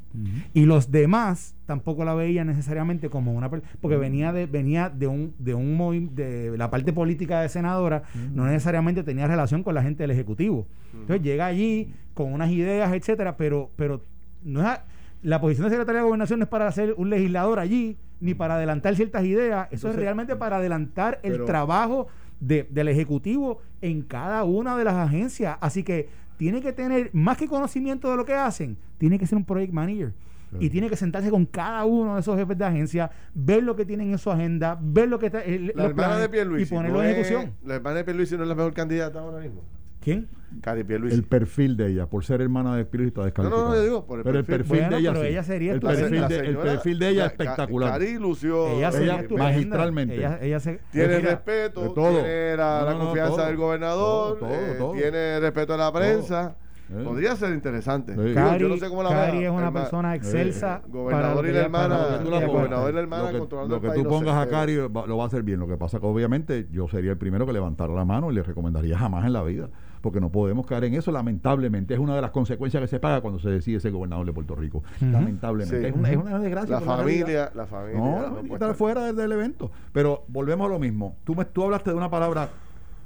Y 0.55 0.64
los 0.64 0.90
demás 0.90 1.55
tampoco 1.66 2.05
la 2.05 2.14
veían 2.14 2.47
necesariamente 2.49 3.09
como 3.11 3.33
una 3.35 3.49
porque 3.49 3.97
venía 3.97 4.33
de 4.33 4.47
venía 4.47 4.88
de 4.90 5.07
un 5.07 5.35
de 5.38 5.55
un 5.55 6.14
de 6.14 6.55
la 6.57 6.71
parte 6.71 6.92
política 6.92 7.40
de 7.40 7.49
senadora, 7.49 8.03
no 8.35 8.47
necesariamente 8.47 9.03
tenía 9.05 9.27
relación 9.27 9.62
con 9.62 9.75
la 9.75 9.83
gente 9.83 10.03
del 10.03 10.11
ejecutivo. 10.11 10.66
Entonces 10.92 11.23
llega 11.23 11.47
allí 11.47 11.92
con 12.14 12.33
unas 12.33 12.51
ideas, 12.51 12.92
etcétera, 12.92 13.37
pero 13.37 13.71
pero 13.77 14.03
no 14.42 14.61
es 14.61 14.66
a- 14.66 14.85
la 15.23 15.40
posición 15.40 15.64
de 15.66 15.71
secretaria 15.71 16.01
de 16.01 16.07
gobernación 16.07 16.38
no 16.40 16.45
es 16.45 16.49
para 16.51 16.71
ser 16.73 16.95
un 16.97 17.11
legislador 17.11 17.59
allí 17.59 17.97
ni 18.21 18.35
para 18.35 18.55
adelantar 18.57 18.95
ciertas 18.97 19.25
ideas, 19.25 19.69
eso 19.71 19.90
es 19.90 19.97
realmente 19.97 20.37
para 20.37 20.57
adelantar 20.57 21.21
el 21.23 21.33
pero- 21.33 21.45
trabajo 21.45 22.07
de- 22.40 22.66
del 22.70 22.88
ejecutivo 22.88 23.61
en 23.81 24.03
cada 24.03 24.44
una 24.44 24.77
de 24.77 24.85
las 24.85 24.94
agencias, 24.94 25.57
así 25.61 25.83
que 25.83 26.09
tiene 26.37 26.61
que 26.61 26.72
tener 26.72 27.11
más 27.12 27.37
que 27.38 27.46
conocimiento 27.49 28.11
de 28.11 28.16
lo 28.16 28.25
que 28.25 28.35
hacen, 28.35 28.77
tiene 28.99 29.18
que 29.18 29.27
ser 29.27 29.37
un 29.38 29.44
project 29.44 29.72
manager. 29.72 30.12
Y 30.61 30.70
tiene 30.70 30.88
que 30.88 30.96
sentarse 30.96 31.29
con 31.29 31.44
cada 31.44 31.85
uno 31.85 32.14
de 32.14 32.20
esos 32.20 32.37
jefes 32.38 32.57
de 32.57 32.64
agencia, 32.64 33.11
ver 33.35 33.62
lo 33.64 33.75
que 33.77 33.85
tienen 33.85 34.12
en 34.12 34.16
su 34.18 34.31
agenda, 34.31 34.79
ver 34.81 35.09
lo 35.09 35.18
que 35.18 35.27
está, 35.27 35.40
el- 35.42 35.72
La 35.75 35.87
hermana 35.87 35.94
planes 35.94 36.20
de 36.20 36.29
Pierluisi. 36.31 36.72
y 36.72 36.77
ponerlo 36.77 36.99
no 36.99 37.03
en 37.05 37.11
es- 37.11 37.16
ejecución. 37.18 37.53
La 37.64 37.75
hermana 37.75 37.96
de 37.96 38.05
Pierluisi 38.05 38.37
no 38.37 38.42
es 38.44 38.49
la 38.49 38.55
mejor 38.55 38.72
candidata 38.72 39.18
ahora 39.20 39.38
mismo. 39.40 39.62
¿Quién? 40.07 40.29
Cari 40.62 40.85
Pierluisi. 40.85 41.16
El 41.16 41.25
perfil 41.25 41.77
de 41.77 41.88
ella, 41.88 42.07
por 42.07 42.25
ser 42.25 42.40
hermana 42.40 42.77
de 42.77 42.83
Espíritu, 42.83 43.21
está 43.25 43.42
No, 43.42 43.49
descalificada. 43.49 43.64
no, 43.64 43.69
no, 43.71 43.75
yo 43.77 43.83
digo, 43.83 44.07
por 44.07 44.19
el 44.21 44.25
pero 44.25 44.35
perfil. 44.45 44.55
el 44.55 44.59
perfil 44.61 44.79
Bueno, 44.79 44.95
de 44.97 45.01
ella 45.03 45.11
pero 45.12 45.23
sí. 45.25 45.29
ella 45.31 45.42
sería 45.42 45.73
el 45.73 45.81
perfil, 45.81 46.11
de, 46.11 46.16
el 46.37 46.47
señora- 46.47 46.62
perfil 46.73 46.99
de 47.01 47.09
ella 47.09 47.21
Ca- 47.23 47.27
es 47.27 47.33
espectacular. 47.33 47.90
Cari 47.90 48.19
lució. 48.19 48.69
Ella 48.69 48.92
sería 48.92 49.21
eh, 49.21 49.29
magistralmente. 49.37 50.14
Ella, 50.14 50.38
ella 50.40 50.61
se- 50.61 50.81
Tiene 50.92 51.16
mira, 51.16 51.31
respeto, 51.31 51.81
de 51.83 51.88
todo. 51.90 52.11
tiene 52.21 52.57
la, 52.57 52.95
No, 52.97 52.99
confianza 53.07 53.37
todo. 53.37 53.47
del 53.47 53.57
gobernador, 53.57 54.38
Todo, 54.38 54.49
todo, 54.49 54.59
eh, 54.59 54.75
todo. 54.79 54.92
tiene 54.92 55.40
respeto 55.40 55.75
a 55.75 55.77
la 55.77 55.92
prensa. 55.92 56.57
Eh. 56.88 57.03
Podría 57.03 57.35
ser 57.35 57.53
interesante. 57.53 58.14
Sí. 58.14 58.33
Cari, 58.33 58.61
yo 58.61 58.69
no 58.69 58.77
sé 58.77 58.88
cómo 58.88 59.03
la 59.03 59.09
Cari 59.11 59.38
vea, 59.40 59.49
es 59.51 59.55
una 59.57 59.73
persona 59.73 60.14
excelsa. 60.14 60.83
El 60.87 60.92
gobernador 60.92 61.45
y 61.49 61.53
la 61.53 61.69
para 61.69 61.85
hermana, 61.97 62.38
el 62.40 62.47
gobernador 62.47 62.90
y 62.90 62.95
la 62.95 63.01
hermana 63.01 63.33
lo 63.33 63.49
que, 63.49 63.57
lo 63.57 63.62
el 63.77 63.81
que 63.83 63.88
tú 63.88 63.95
no 63.95 64.03
sé, 64.05 64.09
pongas 64.09 64.37
a 64.37 64.45
eh, 64.45 64.49
Cari 64.49 64.77
lo 64.77 65.16
va 65.16 65.25
a 65.25 65.27
hacer 65.27 65.42
bien. 65.42 65.59
Lo 65.59 65.66
que 65.66 65.77
pasa 65.77 65.99
que 65.99 66.07
obviamente 66.07 66.69
yo 66.71 66.87
sería 66.87 67.11
el 67.11 67.19
primero 67.19 67.45
que 67.45 67.53
levantara 67.53 67.92
la 67.92 68.05
mano 68.05 68.31
y 68.31 68.37
le 68.37 68.45
recomendaría 68.45 68.97
jamás 68.97 69.27
en 69.27 69.33
la 69.33 69.42
vida. 69.42 69.69
Porque 70.07 70.21
no 70.21 70.31
podemos 70.31 70.64
caer 70.66 70.85
en 70.85 70.95
eso, 70.95 71.11
lamentablemente. 71.11 71.92
Es 71.92 71.99
una 71.99 72.14
de 72.14 72.23
las 72.23 72.31
consecuencias 72.31 72.81
que 72.81 72.87
se 72.87 73.01
paga 73.01 73.21
cuando 73.21 73.40
se 73.40 73.51
decide 73.51 73.81
ser 73.81 73.90
gobernador 73.90 74.25
de 74.25 74.33
Puerto 74.33 74.55
Rico. 74.55 74.85
Lamentablemente. 75.01 75.81
Sí. 75.81 75.87
Es, 75.88 75.92
una, 75.97 76.11
es 76.12 76.16
una 76.16 76.38
desgracia. 76.38 76.79
La 76.79 76.81
familia, 76.81 77.51
la 77.53 77.66
familia. 77.66 77.99
No, 77.99 78.05
no 78.05 78.12
la 78.12 78.19
puede 78.21 78.29
familia 78.37 78.55
está 78.55 78.66
estar- 78.66 78.77
fuera 78.77 79.05
del, 79.07 79.16
del 79.16 79.33
evento. 79.33 79.73
Pero 79.92 80.23
volvemos 80.29 80.64
a 80.66 80.69
lo 80.73 80.79
mismo. 80.79 81.16
Tú, 81.25 81.35
me, 81.35 81.45
tú 81.45 81.64
hablaste 81.64 81.90
de 81.90 81.97
una 81.97 82.09
palabra 82.09 82.51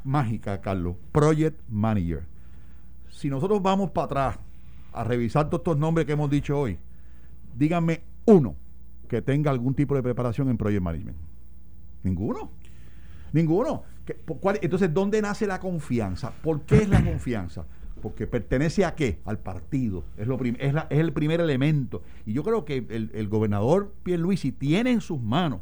mágica, 0.05 0.61
Carlos. 0.61 0.95
Project 1.11 1.59
Manager. 1.71 2.23
Si 3.09 3.31
nosotros 3.31 3.63
vamos 3.63 3.93
para 3.93 4.05
atrás 4.05 4.39
a 4.93 5.03
revisar 5.03 5.47
todos 5.49 5.61
estos 5.61 5.79
nombres 5.79 6.05
que 6.07 6.13
hemos 6.13 6.29
dicho 6.29 6.61
hoy, 6.61 6.77
díganme 7.57 8.03
uno 8.27 8.57
que 9.09 9.23
tenga 9.23 9.51
algún 9.51 9.73
tipo 9.73 9.95
de 9.95 10.03
preparación 10.03 10.51
en 10.51 10.59
Project 10.59 10.83
Management. 10.83 11.17
Ninguno. 12.03 12.51
Ninguno. 13.33 13.85
¿Qué- 14.11 14.15
por 14.35 14.59
entonces, 14.61 14.93
¿dónde 14.93 15.23
nace 15.23 15.47
la 15.47 15.61
confianza? 15.61 16.33
¿Por 16.43 16.63
qué 16.63 16.79
es 16.79 16.89
la 16.89 17.01
confianza? 17.05 17.65
Porque 18.03 18.27
pertenece 18.27 18.85
a 18.85 18.95
qué? 18.95 19.21
Al 19.25 19.39
partido. 19.39 20.05
Es, 20.17 20.27
lo 20.27 20.39
es, 20.43 20.73
la- 20.75 20.87
es 20.91 20.99
el 20.99 21.13
primer 21.13 21.41
elemento. 21.41 22.03
Y 22.27 22.33
yo 22.33 22.43
creo 22.43 22.65
que 22.65 22.79
el, 22.89 23.11
el 23.15 23.29
gobernador 23.29 23.93
Pierluisi 24.03 24.53
tiene 24.53 24.91
en 24.91 25.01
sus 25.01 25.21
manos 25.21 25.61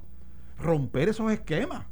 romper 0.59 1.09
esos 1.09 1.31
esquemas 1.31 1.85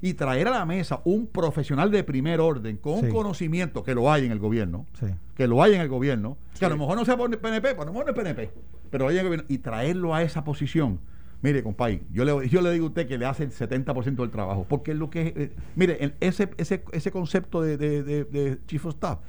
y 0.00 0.14
traer 0.14 0.46
a 0.48 0.50
la 0.52 0.64
mesa 0.64 1.00
un 1.04 1.26
profesional 1.26 1.90
de 1.90 2.04
primer 2.04 2.38
orden 2.40 2.76
con 2.76 3.00
Sí. 3.00 3.08
conocimiento 3.08 3.82
que 3.82 3.94
lo 3.94 4.12
hay 4.12 4.26
en 4.26 4.32
el 4.32 4.38
gobierno, 4.38 4.86
Sí. 5.00 5.06
que 5.34 5.48
lo 5.48 5.60
hay 5.62 5.74
en 5.74 5.80
el 5.80 5.88
gobierno, 5.88 6.36
que 6.58 6.64
a 6.64 6.68
lo 6.68 6.76
mejor 6.76 6.96
no 6.96 7.04
sea 7.04 7.16
por 7.16 7.28
el 7.32 7.38
PNP, 7.38 7.74
pues 7.74 7.82
a 7.82 7.86
lo 7.86 7.92
mejor 7.92 8.06
no 8.06 8.12
es 8.12 8.16
PNP, 8.16 8.50
pero 8.90 9.08
hay 9.08 9.14
en 9.16 9.20
el 9.20 9.26
gobierno, 9.26 9.46
y 9.48 9.58
traerlo 9.58 10.14
a 10.14 10.22
esa 10.22 10.44
posición 10.44 11.00
Mire, 11.40 11.62
compadre, 11.62 12.02
yo 12.10 12.24
le, 12.24 12.48
yo 12.48 12.60
le 12.60 12.72
digo 12.72 12.86
a 12.86 12.88
usted 12.88 13.06
que 13.06 13.16
le 13.16 13.24
hace 13.24 13.44
el 13.44 13.52
70% 13.52 14.16
del 14.16 14.30
trabajo, 14.30 14.66
porque 14.68 14.92
lo 14.94 15.08
que 15.08 15.32
eh, 15.36 15.52
mire, 15.76 15.96
el- 16.00 16.14
ese, 16.20 16.50
ese, 16.56 16.82
ese 16.92 17.10
concepto 17.12 17.62
de, 17.62 17.76
de- 17.76 18.02
de- 18.02 18.24
de 18.24 18.58
Chief 18.66 18.84
of 18.86 18.94
Staff 18.94 19.20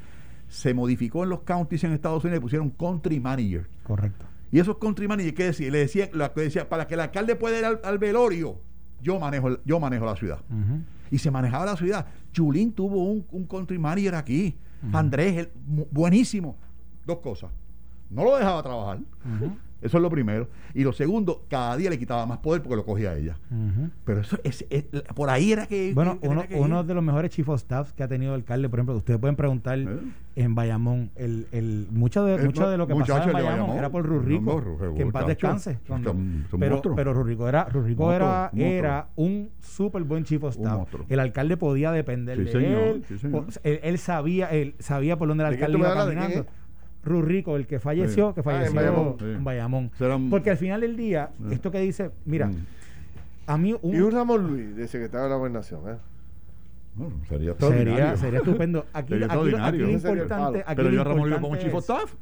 se 0.47 0.74
modificó 0.74 1.24
en 1.24 1.30
los 1.30 1.41
counties 1.41 1.84
en 1.84 1.91
Estados 1.91 2.24
Unidos 2.24 2.39
y 2.39 2.41
pusieron 2.41 2.70
country 2.72 3.20
manager. 3.20 3.68
Correcto. 3.84 4.26
Y 4.51 4.57
esos 4.57 4.80
country 4.80 5.07
manager, 5.07 5.34
¿qué 5.36 5.43
decía? 5.45 5.70
Le 5.70 5.78
decía, 5.78 6.10
lo 6.12 6.34
que 6.34 6.41
decía, 6.41 6.68
para 6.68 6.88
que 6.88 6.95
el 6.95 7.01
alcalde 7.01 7.36
pueda 7.36 7.60
ir 7.60 7.66
al, 7.66 7.80
al 7.84 7.99
velorio, 7.99 8.60
yo 9.03 9.20
manejo, 9.20 9.49
el- 9.49 9.60
yo 9.64 9.80
manejo 9.80 10.05
la 10.05 10.16
ciudad. 10.16 10.39
Y 11.12 11.20
se 11.20 11.30
manejaba 11.30 11.66
la 11.66 11.76
ciudad. 11.78 12.07
Chulín 12.32 12.74
tuvo 12.74 13.03
un, 13.03 13.24
un 13.32 13.45
country 13.45 13.78
manager 13.78 14.16
aquí. 14.16 14.57
Andrés, 14.93 15.38
el- 15.38 15.49
buenísimo. 15.91 16.55
Dos 17.05 17.20
cosas. 17.20 17.51
No 18.10 18.24
lo 18.24 18.36
dejaba 18.38 18.64
trabajar. 18.64 18.99
Eso 19.82 19.98
es 19.98 20.04
lo 20.04 20.10
primero. 20.10 20.48
Y 20.74 20.84
lo 20.84 20.92
segundo, 20.92 21.44
cada 21.50 21.78
día 21.78 21.90
le 21.90 21.98
quitaba 21.98 22.26
más 22.26 22.40
poder 22.40 22.62
porque 22.62 22.76
lo 22.76 22.86
cogía 22.86 23.16
ella. 23.16 23.38
Ujú. 23.50 23.90
Pero 24.04 24.22
eso 24.22 24.38
es, 24.44 24.66
es- 24.70 24.86
por 25.16 25.30
ahí 25.30 25.54
era 25.54 25.68
que. 25.68 25.94
Bueno, 25.94 26.20
que 26.20 26.28
uno, 26.28 26.48
que 26.48 26.56
uno 26.56 26.84
de 26.84 26.94
los 26.94 27.04
mejores 27.04 27.32
chief 27.32 27.48
of 27.50 27.58
staff 27.62 27.94
que 27.94 28.04
ha 28.04 28.08
tenido 28.08 28.36
el 28.36 28.42
alcalde, 28.42 28.68
por 28.70 28.80
ejemplo, 28.80 28.96
ustedes 28.98 29.20
pueden 29.20 29.36
preguntar 29.38 29.80
¿Eh? 29.80 29.88
en 30.36 30.54
Bayamón, 30.56 31.12
el, 31.16 31.48
el, 31.52 31.88
mucho, 31.92 32.26
de, 32.26 32.36
El 32.36 32.46
mucho 32.48 32.70
de 32.70 32.78
lo 32.78 32.88
que 32.88 32.96
pasaba 32.96 33.24
en 33.26 33.32
Bayamón, 33.34 33.52
Bayamón. 33.58 33.78
era 33.78 33.90
por 33.90 34.06
Rurrico, 34.06 34.64
No, 34.80 34.96
que 34.96 35.02
en 35.02 35.12
paz 35.12 35.28
descanse. 35.28 35.80
Cuando- 35.88 36.16
pero, 36.60 36.82
pero 36.96 37.14
Rurrico 37.14 37.48
era, 37.48 37.66
Rurrico 37.66 38.12
era, 38.12 38.52
era 38.56 39.08
un 39.16 39.50
súper 39.62 40.04
buen 40.04 40.24
chief 40.26 40.44
of 40.44 40.56
staff. 40.56 40.88
El 41.10 41.20
alcalde 41.20 41.56
podía 41.58 41.92
depender 41.92 42.38
Sí, 42.38 42.44
de 42.44 42.52
señor, 42.52 42.82
él. 42.82 43.06
sí, 43.08 43.28
él, 43.64 43.80
él 43.84 43.98
sabía, 43.98 44.48
él 44.52 44.76
sabía 44.80 45.18
por 45.18 45.28
dónde 45.30 45.44
el 45.46 45.52
¿De 45.52 45.56
quién 45.58 45.66
alcalde 45.76 45.88
iba 45.88 46.06
caminando. 46.06 46.46
Rurrico, 47.04 47.56
el 47.56 47.66
que 47.66 47.80
falleció, 47.80 48.34
que 48.34 48.41
Ah, 48.41 48.43
en 48.43 48.43
falleció 48.43 48.76
Bayamón. 48.76 49.16
Sí. 49.20 49.26
en 49.26 49.43
Bayamón. 49.43 49.91
Será 49.97 50.16
un- 50.18 50.30
Porque 50.30 50.50
al 50.52 50.58
final 50.58 50.82
del 50.82 50.97
día, 50.97 51.30
esto 51.52 51.72
que 51.72 51.80
dice, 51.80 52.12
mira, 52.26 52.47
Mm. 52.47 52.56
a 53.47 53.58
mí 53.58 53.76
un, 53.82 53.95
Y 53.95 54.00
un 54.00 54.12
Ramón 54.12 54.47
Luis, 54.47 54.76
de 54.76 54.88
secretario 54.88 55.24
de 55.26 55.30
la 55.30 55.36
gobernación. 55.38 55.82
¿eh? 55.89 55.95
Bueno, 56.95 57.14
sería 57.28 57.28
Sería, 57.30 57.52
extraordinario. 57.52 58.18
sería 58.18 58.39
estupendo. 58.39 58.86
Aquí, 58.93 59.10
Sería 59.14 59.26
aquí, 59.28 59.36
lo- 59.36 59.41
aquí 59.41 59.47
extraordinario. 59.56 59.86
lo 59.86 59.91
importante, 59.93 60.60
aquí 60.66 60.76
Pero 60.76 60.89
lo 60.89 60.95
yo 60.95 61.02
a 61.02 61.04
Ramón 61.06 61.30
lo 61.30 61.36
como 61.38 61.47
importante 61.56 61.64
chief 61.66 61.74
of 61.76 61.80
es- 61.80 61.89
staff. 61.89 62.16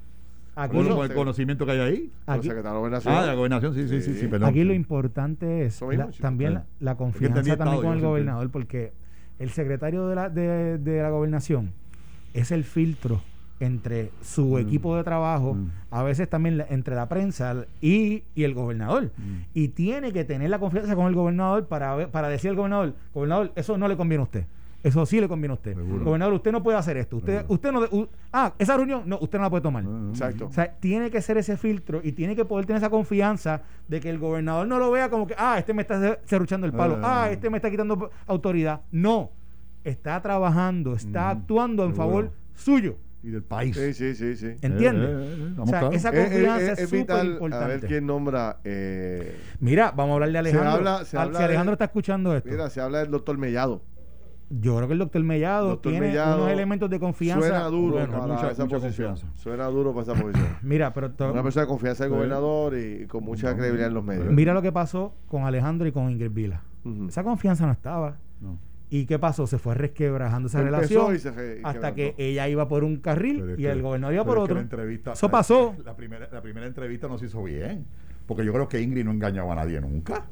aquí 0.55 0.75
Con, 0.78 0.89
lo- 0.89 1.03
el 1.03 1.13
conocimiento 1.13 1.65
que 1.65 1.71
hay 1.71 1.80
ahí. 1.80 2.11
Aquí- 2.28 2.47
la 2.49 2.71
gobernación. 2.73 3.13
Ah, 3.15 3.21
de 3.21 3.28
la 3.28 3.34
gobernación, 3.34 3.73
sí, 3.73 3.88
sí, 3.88 4.01
sí, 4.01 4.13
sí, 4.13 4.19
Sí. 4.21 4.28
perdón. 4.28 4.49
aquí 4.49 4.63
lo 4.63 4.71
Sí. 4.71 4.75
importante 4.75 5.65
es 5.65 5.82
la- 5.82 6.09
también 6.21 6.51
Sí. 6.51 6.55
la, 6.55 6.65
la 6.80 6.91
que 6.93 6.97
confianza 6.99 7.36
también 7.36 7.53
Estado, 7.59 7.82
con 7.82 7.93
el 7.93 8.01
gobernador, 8.01 8.49
porque 8.51 8.93
el 9.39 9.49
secretario 9.49 10.07
de 10.07 10.15
la, 10.15 10.30
de, 10.30 10.78
de 10.78 11.01
la 11.01 11.09
gobernación 11.09 11.71
es 12.36 12.51
el 12.51 12.63
filtro 12.63 13.21
entre 13.60 14.12
su 14.22 14.45
Mm. 14.55 14.58
equipo 14.60 14.95
de 14.95 15.03
trabajo, 15.03 15.55
Mm. 15.55 15.70
a 15.91 16.03
veces 16.03 16.30
también 16.30 16.58
la- 16.60 16.68
entre 16.70 16.95
la 16.95 17.10
prensa 17.10 17.66
y, 17.82 18.24
y 18.36 18.43
el 18.43 18.53
gobernador. 18.53 19.12
Mm. 19.18 19.36
Y 19.53 19.70
tiene 19.70 20.12
que 20.14 20.24
tener 20.24 20.49
la 20.49 20.60
confianza 20.60 20.95
con 20.95 21.08
el 21.08 21.16
gobernador 21.16 21.66
para, 21.68 22.08
para 22.12 22.30
decir 22.30 22.51
al 22.51 22.55
gobernador, 22.55 22.93
gobernador, 23.14 23.51
eso 23.55 23.78
no 23.78 23.88
le 23.88 23.97
conviene 23.97 24.22
a 24.22 24.26
usted. 24.26 24.45
Eso 24.84 25.03
sí 25.08 25.20
le 25.20 25.28
conviene 25.28 25.53
a 25.53 25.55
usted. 25.55 25.76
Seguro. 25.76 26.05
Gobernador, 26.05 26.36
usted 26.36 26.51
no 26.51 26.62
puede 26.62 26.78
hacer 26.78 26.97
esto. 26.97 27.18
Usted, 27.18 27.38
Seguro. 27.47 27.53
usted 27.55 27.72
no. 27.72 27.80
u- 27.97 28.08
ah, 28.32 28.53
esa 28.60 28.78
reunión, 28.78 29.01
no, 29.08 29.18
usted 29.20 29.39
no 29.39 29.43
la 29.45 29.49
puede 29.49 29.64
tomar. 29.64 29.84
Exacto. 30.10 30.45
O 30.45 30.51
sea, 30.51 30.72
tiene 30.80 31.10
que 31.10 31.20
ser 31.22 31.38
ese 31.39 31.58
filtro 31.58 31.99
y 32.03 32.12
tiene 32.12 32.36
que 32.36 32.45
poder 32.45 32.68
tener 32.68 32.78
esa 32.78 32.91
confianza 32.91 33.64
de 33.88 33.99
que 33.99 34.10
el 34.12 34.20
gobernador 34.20 34.68
no 34.68 34.78
lo 34.78 34.91
vea 34.91 35.10
como 35.10 35.26
que, 35.26 35.34
ah, 35.38 35.58
este 35.58 35.74
me 35.74 35.82
está 35.82 36.20
cerruchando 36.26 36.68
el 36.68 36.74
palo, 36.74 36.99
Ah. 37.01 37.24
ah, 37.24 37.32
este 37.32 37.49
me 37.49 37.58
está 37.58 37.72
quitando 37.72 38.12
autoridad. 38.28 38.82
No, 38.91 39.32
está 39.84 40.22
trabajando, 40.22 40.93
está 40.93 41.32
actuando 41.32 41.84
en 41.84 41.89
seguro. 41.95 42.08
favor 42.08 42.32
suyo. 42.53 42.95
Y 43.24 43.30
del 43.30 43.43
país. 43.43 43.76
Sí, 43.76 43.93
sí, 43.93 44.13
sí. 44.15 44.36
sí. 44.36 44.45
¿Entiendes? 44.61 45.09
Eh, 45.09 45.36
eh, 45.38 45.53
eh, 45.57 45.59
o 45.59 45.65
sea, 45.65 45.89
esa 45.91 46.09
Es- 46.09 46.15
es- 46.15 46.30
confianza 46.32 46.72
es- 46.74 46.80
súper 46.89 46.99
vital 46.99 47.18
a 47.18 47.24
ver 47.24 47.32
importante. 47.34 47.88
quién 47.88 48.05
nombra. 48.05 48.57
eh, 48.63 49.36
Mira, 49.59 49.91
vamos 49.95 50.11
a 50.11 50.13
hablar 50.15 50.32
de 50.32 50.38
Alejandro. 50.38 50.70
habla- 50.70 51.05
se 51.05 51.18
Al- 51.18 51.28
habla 51.28 51.39
si 51.39 51.43
Alejandro 51.45 51.72
de- 51.72 51.76
está 51.76 51.86
escuchando 51.86 52.36
esto, 52.36 52.49
mira, 52.49 52.70
se 52.70 52.80
habla 52.80 52.99
del 52.99 53.11
doctor 53.11 53.38
Mellado. 53.38 53.82
yo 54.49 54.78
creo 54.78 54.88
que 54.88 54.93
el 54.93 54.99
doctor 54.99 55.24
Mellado 55.24 55.68
Doctor 55.70 55.91
tiene 55.91 56.07
Mellado 56.07 56.38
unos 56.38 56.51
elementos 56.51 56.89
de 56.89 56.99
confianza. 57.01 57.47
Suena 57.49 57.65
duro 57.65 57.93
bueno, 57.97 58.11
para 58.13 58.28
mucha- 58.28 58.51
esa 58.51 58.63
mucha 58.63 58.78
posición. 58.78 59.07
confianza. 59.09 59.38
Suena 59.41 59.65
duro 59.65 59.93
para 59.93 60.03
esa 60.13 60.13
posición. 60.22 60.47
Mira, 60.61 60.93
pero 60.93 61.11
to- 61.11 61.32
Una 61.34 61.43
persona 61.43 61.63
de 61.65 61.68
confianza 61.68 62.03
del 62.05 62.13
gobernador 62.13 62.78
y, 62.78 63.01
y 63.03 63.05
con 63.07 63.24
mucha 63.26 63.49
No. 63.51 63.57
credibilidad 63.57 63.88
en 63.89 63.93
los 63.95 64.03
medios. 64.05 64.28
mira 64.32 64.53
lo 64.53 64.61
que 64.61 64.72
pasó 64.72 65.15
con 65.28 65.43
Alejandro 65.43 65.86
y 65.88 65.91
con 65.91 66.09
Ingrid 66.09 66.32
Vila. 66.32 66.61
Esa 67.09 67.24
confianza 67.24 67.65
no 67.65 67.74
estaba. 67.74 68.15
No. 68.39 68.57
¿Y 68.89 69.05
qué 69.05 69.19
pasó? 69.19 69.47
Se 69.47 69.57
fue 69.57 69.75
resquebrajando 69.75 70.47
esa 70.47 70.59
Empezó 70.59 70.75
relación 70.77 71.15
y 71.15 71.19
se 71.19 71.31
re- 71.31 71.57
y 71.59 71.61
hasta 71.63 71.93
que 71.93 72.15
ella 72.17 72.47
iba 72.47 72.67
por 72.69 72.83
un 72.85 72.97
carril 72.97 73.55
y 73.57 73.61
que- 73.63 73.69
el 73.71 73.81
gobernador 73.81 74.13
iba 74.13 74.23
por 74.23 74.38
es 74.38 74.45
que 74.45 74.53
otro. 74.53 75.11
Eso 75.13 75.29
pasó. 75.29 75.75
La 75.83 75.95
primera, 75.97 76.29
la 76.31 76.41
primera 76.41 76.65
entrevista 76.67 77.07
no 77.09 77.17
se 77.17 77.25
hizo 77.25 77.43
bien. 77.43 77.85
Porque 78.25 78.45
yo 78.45 78.53
creo 78.53 78.67
que 78.67 78.81
Ingrid 78.81 79.03
no 79.05 79.11
engañaba 79.11 79.53
a 79.53 79.55
nadie 79.57 79.79
nunca. 79.81 80.25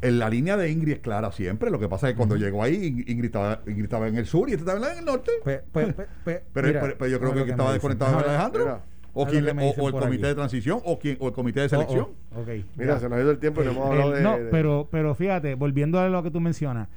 En 0.00 0.18
la 0.18 0.28
línea 0.28 0.56
de 0.56 0.70
Ingrid 0.70 0.94
es 0.94 0.98
clara 1.00 1.30
siempre. 1.32 1.70
Lo 1.70 1.78
que 1.78 1.88
pasa 1.88 2.08
es 2.08 2.14
que 2.14 2.16
cuando 2.16 2.36
llegó 2.36 2.62
ahí, 2.62 2.74
Ing- 2.76 3.04
Ingrid 3.08 3.26
estaba, 3.26 3.60
Ingrid 3.66 3.84
estaba 3.84 4.08
en 4.08 4.16
el 4.16 4.26
sur 4.26 4.48
y 4.48 4.52
este 4.52 4.68
estaba 4.68 4.92
en 4.92 4.98
el 4.98 5.04
norte. 5.04 5.30
Pues, 5.44 5.60
pues, 5.70 5.94
pues, 6.24 6.40
Pero, 6.52 6.68
mira, 6.68 6.80
pero- 6.80 6.94
pero 6.98 7.10
yo 7.10 7.20
creo 7.20 7.34
que, 7.44 7.50
estaba 7.50 7.72
desconectado 7.72 8.18
de 8.18 8.24
Alejandro. 8.24 8.64
Mira. 8.64 8.80
O, 9.14 9.26
quien 9.26 9.46
el 9.46 9.54
comité 9.92 10.06
aquí. 10.06 10.16
de 10.28 10.34
transición 10.34 10.80
o, 10.86 10.98
quien, 10.98 11.18
o 11.20 11.28
el 11.28 11.34
comité 11.34 11.60
de 11.60 11.66
Oh, 11.66 11.68
selección. 11.68 12.08
oh, 12.34 12.40
ok, 12.40 12.46
Mira, 12.48 12.64
mira. 12.76 12.98
se 13.00 13.08
nos 13.10 13.18
ha 13.18 13.20
ido 13.20 13.30
el 13.30 13.38
tiempo 13.38 13.60
y 13.62 13.66
no 13.66 13.72
hemos 13.72 13.86
hablado 13.90 14.10
El- 14.12 14.16
de. 14.16 14.22
no, 14.22 14.38
de- 14.38 14.44
pero, 14.50 14.88
pero 14.90 15.14
fíjate, 15.14 15.54
volviendo 15.54 16.00
a 16.00 16.08
lo 16.08 16.22
que 16.22 16.30
tú 16.30 16.40
mencionas, 16.40 16.88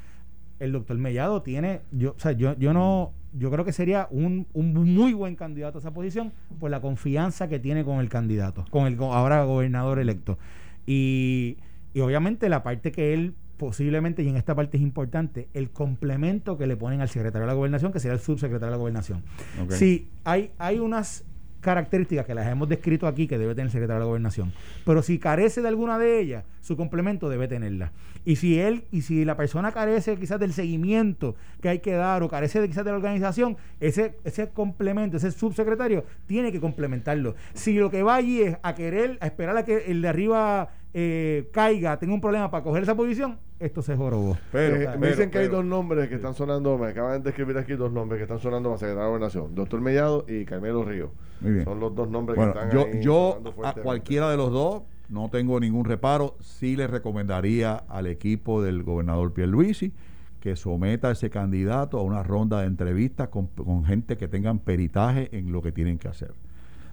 el 0.59 0.71
doctor 0.71 0.97
Mellado 0.97 1.41
tiene, 1.41 1.81
yo, 1.91 2.11
o 2.11 2.19
sea, 2.19 2.31
yo, 2.31 2.57
yo 2.57 2.73
no, 2.73 3.13
yo 3.33 3.51
creo 3.51 3.65
que 3.65 3.73
sería 3.73 4.07
un, 4.11 4.47
un 4.53 4.73
muy 4.73 5.13
buen 5.13 5.35
candidato 5.35 5.77
a 5.77 5.81
esa 5.81 5.91
posición 5.91 6.33
por 6.59 6.71
la 6.71 6.81
confianza 6.81 7.47
que 7.47 7.59
tiene 7.59 7.83
con 7.83 7.99
el 7.99 8.09
candidato, 8.09 8.65
con 8.69 8.87
el 8.87 8.97
ahora 8.99 9.43
gobernador 9.43 9.99
electo. 9.99 10.37
Y, 10.85 11.57
y 11.93 11.99
obviamente 12.01 12.49
la 12.49 12.63
parte 12.63 12.91
que 12.91 13.13
él 13.13 13.35
posiblemente, 13.57 14.21
y 14.23 14.27
en 14.29 14.35
esta 14.35 14.53
parte 14.55 14.77
es 14.77 14.83
importante, 14.83 15.49
el 15.53 15.69
complemento 15.69 16.57
que 16.57 16.67
le 16.67 16.75
ponen 16.75 17.01
al 17.01 17.09
secretario 17.09 17.45
de 17.45 17.47
la 17.47 17.53
gobernación, 17.53 17.91
que 17.91 17.99
sería 17.99 18.13
el 18.13 18.19
subsecretario 18.19 18.67
de 18.67 18.71
la 18.71 18.77
gobernación. 18.77 19.23
Ok. 19.63 19.71
Sí, 19.71 20.09
hay, 20.23 20.51
hay 20.57 20.79
unas 20.79 21.25
características 21.65 22.27
que 22.27 22.35
las 22.35 22.47
hemos 22.47 22.69
descrito 22.69 23.07
aquí 23.07 23.27
que 23.27 23.39
debe 23.39 23.55
tener 23.55 23.65
el 23.65 23.71
secretario 23.71 23.95
de 23.95 23.99
la 24.01 24.05
gobernación. 24.05 24.53
Pero 24.85 25.01
si 25.01 25.17
carece 25.17 25.63
de 25.63 25.67
alguna 25.67 25.97
de 25.97 26.19
ellas, 26.19 26.45
su 26.61 26.77
complemento 26.77 27.27
debe 27.27 27.47
tenerla. 27.47 27.91
Y 28.23 28.35
si 28.35 28.59
él, 28.59 28.83
y 28.91 29.01
si 29.01 29.25
la 29.25 29.35
persona 29.35 29.71
carece 29.71 30.15
quizás 30.17 30.39
del 30.39 30.53
seguimiento 30.53 31.35
que 31.61 31.69
hay 31.69 31.79
que 31.79 31.93
dar, 31.93 32.21
o 32.21 32.29
carece 32.29 32.65
quizás 32.67 32.85
de 32.85 32.91
la 32.91 32.97
organización, 32.97 33.57
ese, 33.79 34.15
ese 34.23 34.49
complemento, 34.49 35.17
ese 35.17 35.31
subsecretario, 35.31 36.05
tiene 36.27 36.51
que 36.51 36.61
complementarlo. 36.61 37.35
Si 37.53 37.73
lo 37.73 37.89
que 37.89 38.03
va 38.03 38.15
allí 38.15 38.41
es 38.41 38.57
a 38.61 38.75
querer, 38.75 39.17
a 39.21 39.25
esperar 39.25 39.57
a 39.57 39.65
que 39.65 39.85
el 39.87 40.03
de 40.03 40.07
arriba 40.07 40.69
eh, 40.97 41.49
caiga, 41.51 41.99
tenga 41.99 42.13
un 42.13 42.21
problema 42.21 42.49
para 42.49 42.63
coger 42.63 42.83
esa 42.83 42.95
posición, 42.95 43.37
esto 43.59 43.81
se 43.81 43.97
jorobó. 43.97 44.37
Pero, 44.53 44.75
Eh, 44.77 44.79
me 44.79 44.97
pero- 44.97 45.07
dicen 45.11 45.29
que 45.29 45.39
hay 45.39 45.49
dos 45.49 45.65
nombres 45.65 46.07
que 46.07 46.15
están 46.15 46.33
sonando, 46.33 46.77
me 46.77 46.87
acaban 46.87 47.21
de 47.21 47.31
escribir 47.31 47.57
aquí 47.57 47.73
dos 47.73 47.91
nombres 47.91 48.17
que 48.19 48.23
están 48.23 48.39
sonando 48.39 48.69
para 48.69 48.79
secretario 48.79 49.03
de 49.03 49.09
gobernación, 49.09 49.53
doctor 49.55 49.81
Mellado 49.81 50.23
y 50.29 50.45
Carmelo 50.45 50.85
Río. 50.85 51.11
Muy 51.41 51.51
bien. 51.51 51.65
Son 51.65 51.81
los 51.81 51.93
dos 51.93 52.09
nombres 52.09 52.37
Bueno, 52.37 52.53
que 52.53 52.59
están 52.59 52.71
yo, 52.71 52.85
ahí 52.85 53.01
yo 53.03 53.41
a 53.65 53.73
cualquiera 53.73 54.31
de 54.31 54.37
los 54.37 54.51
dos 54.53 54.83
no 55.09 55.29
tengo 55.29 55.59
ningún 55.59 55.83
reparo. 55.83 56.37
Sí 56.39 56.77
le 56.77 56.87
recomendaría 56.87 57.75
al 57.89 58.07
equipo 58.07 58.63
del 58.63 58.83
gobernador 58.83 59.33
Pierluisi 59.33 59.91
que 60.39 60.55
someta 60.55 61.09
a 61.09 61.11
ese 61.11 61.29
candidato 61.29 61.99
a 61.99 62.03
una 62.03 62.23
ronda 62.23 62.61
de 62.61 62.67
entrevistas 62.67 63.27
con, 63.27 63.47
con 63.47 63.83
gente 63.83 64.15
que 64.15 64.27
tengan 64.29 64.59
peritaje 64.59 65.35
en 65.37 65.51
lo 65.51 65.61
que 65.61 65.71
tienen 65.73 65.97
que 65.97 66.07
hacer. 66.07 66.33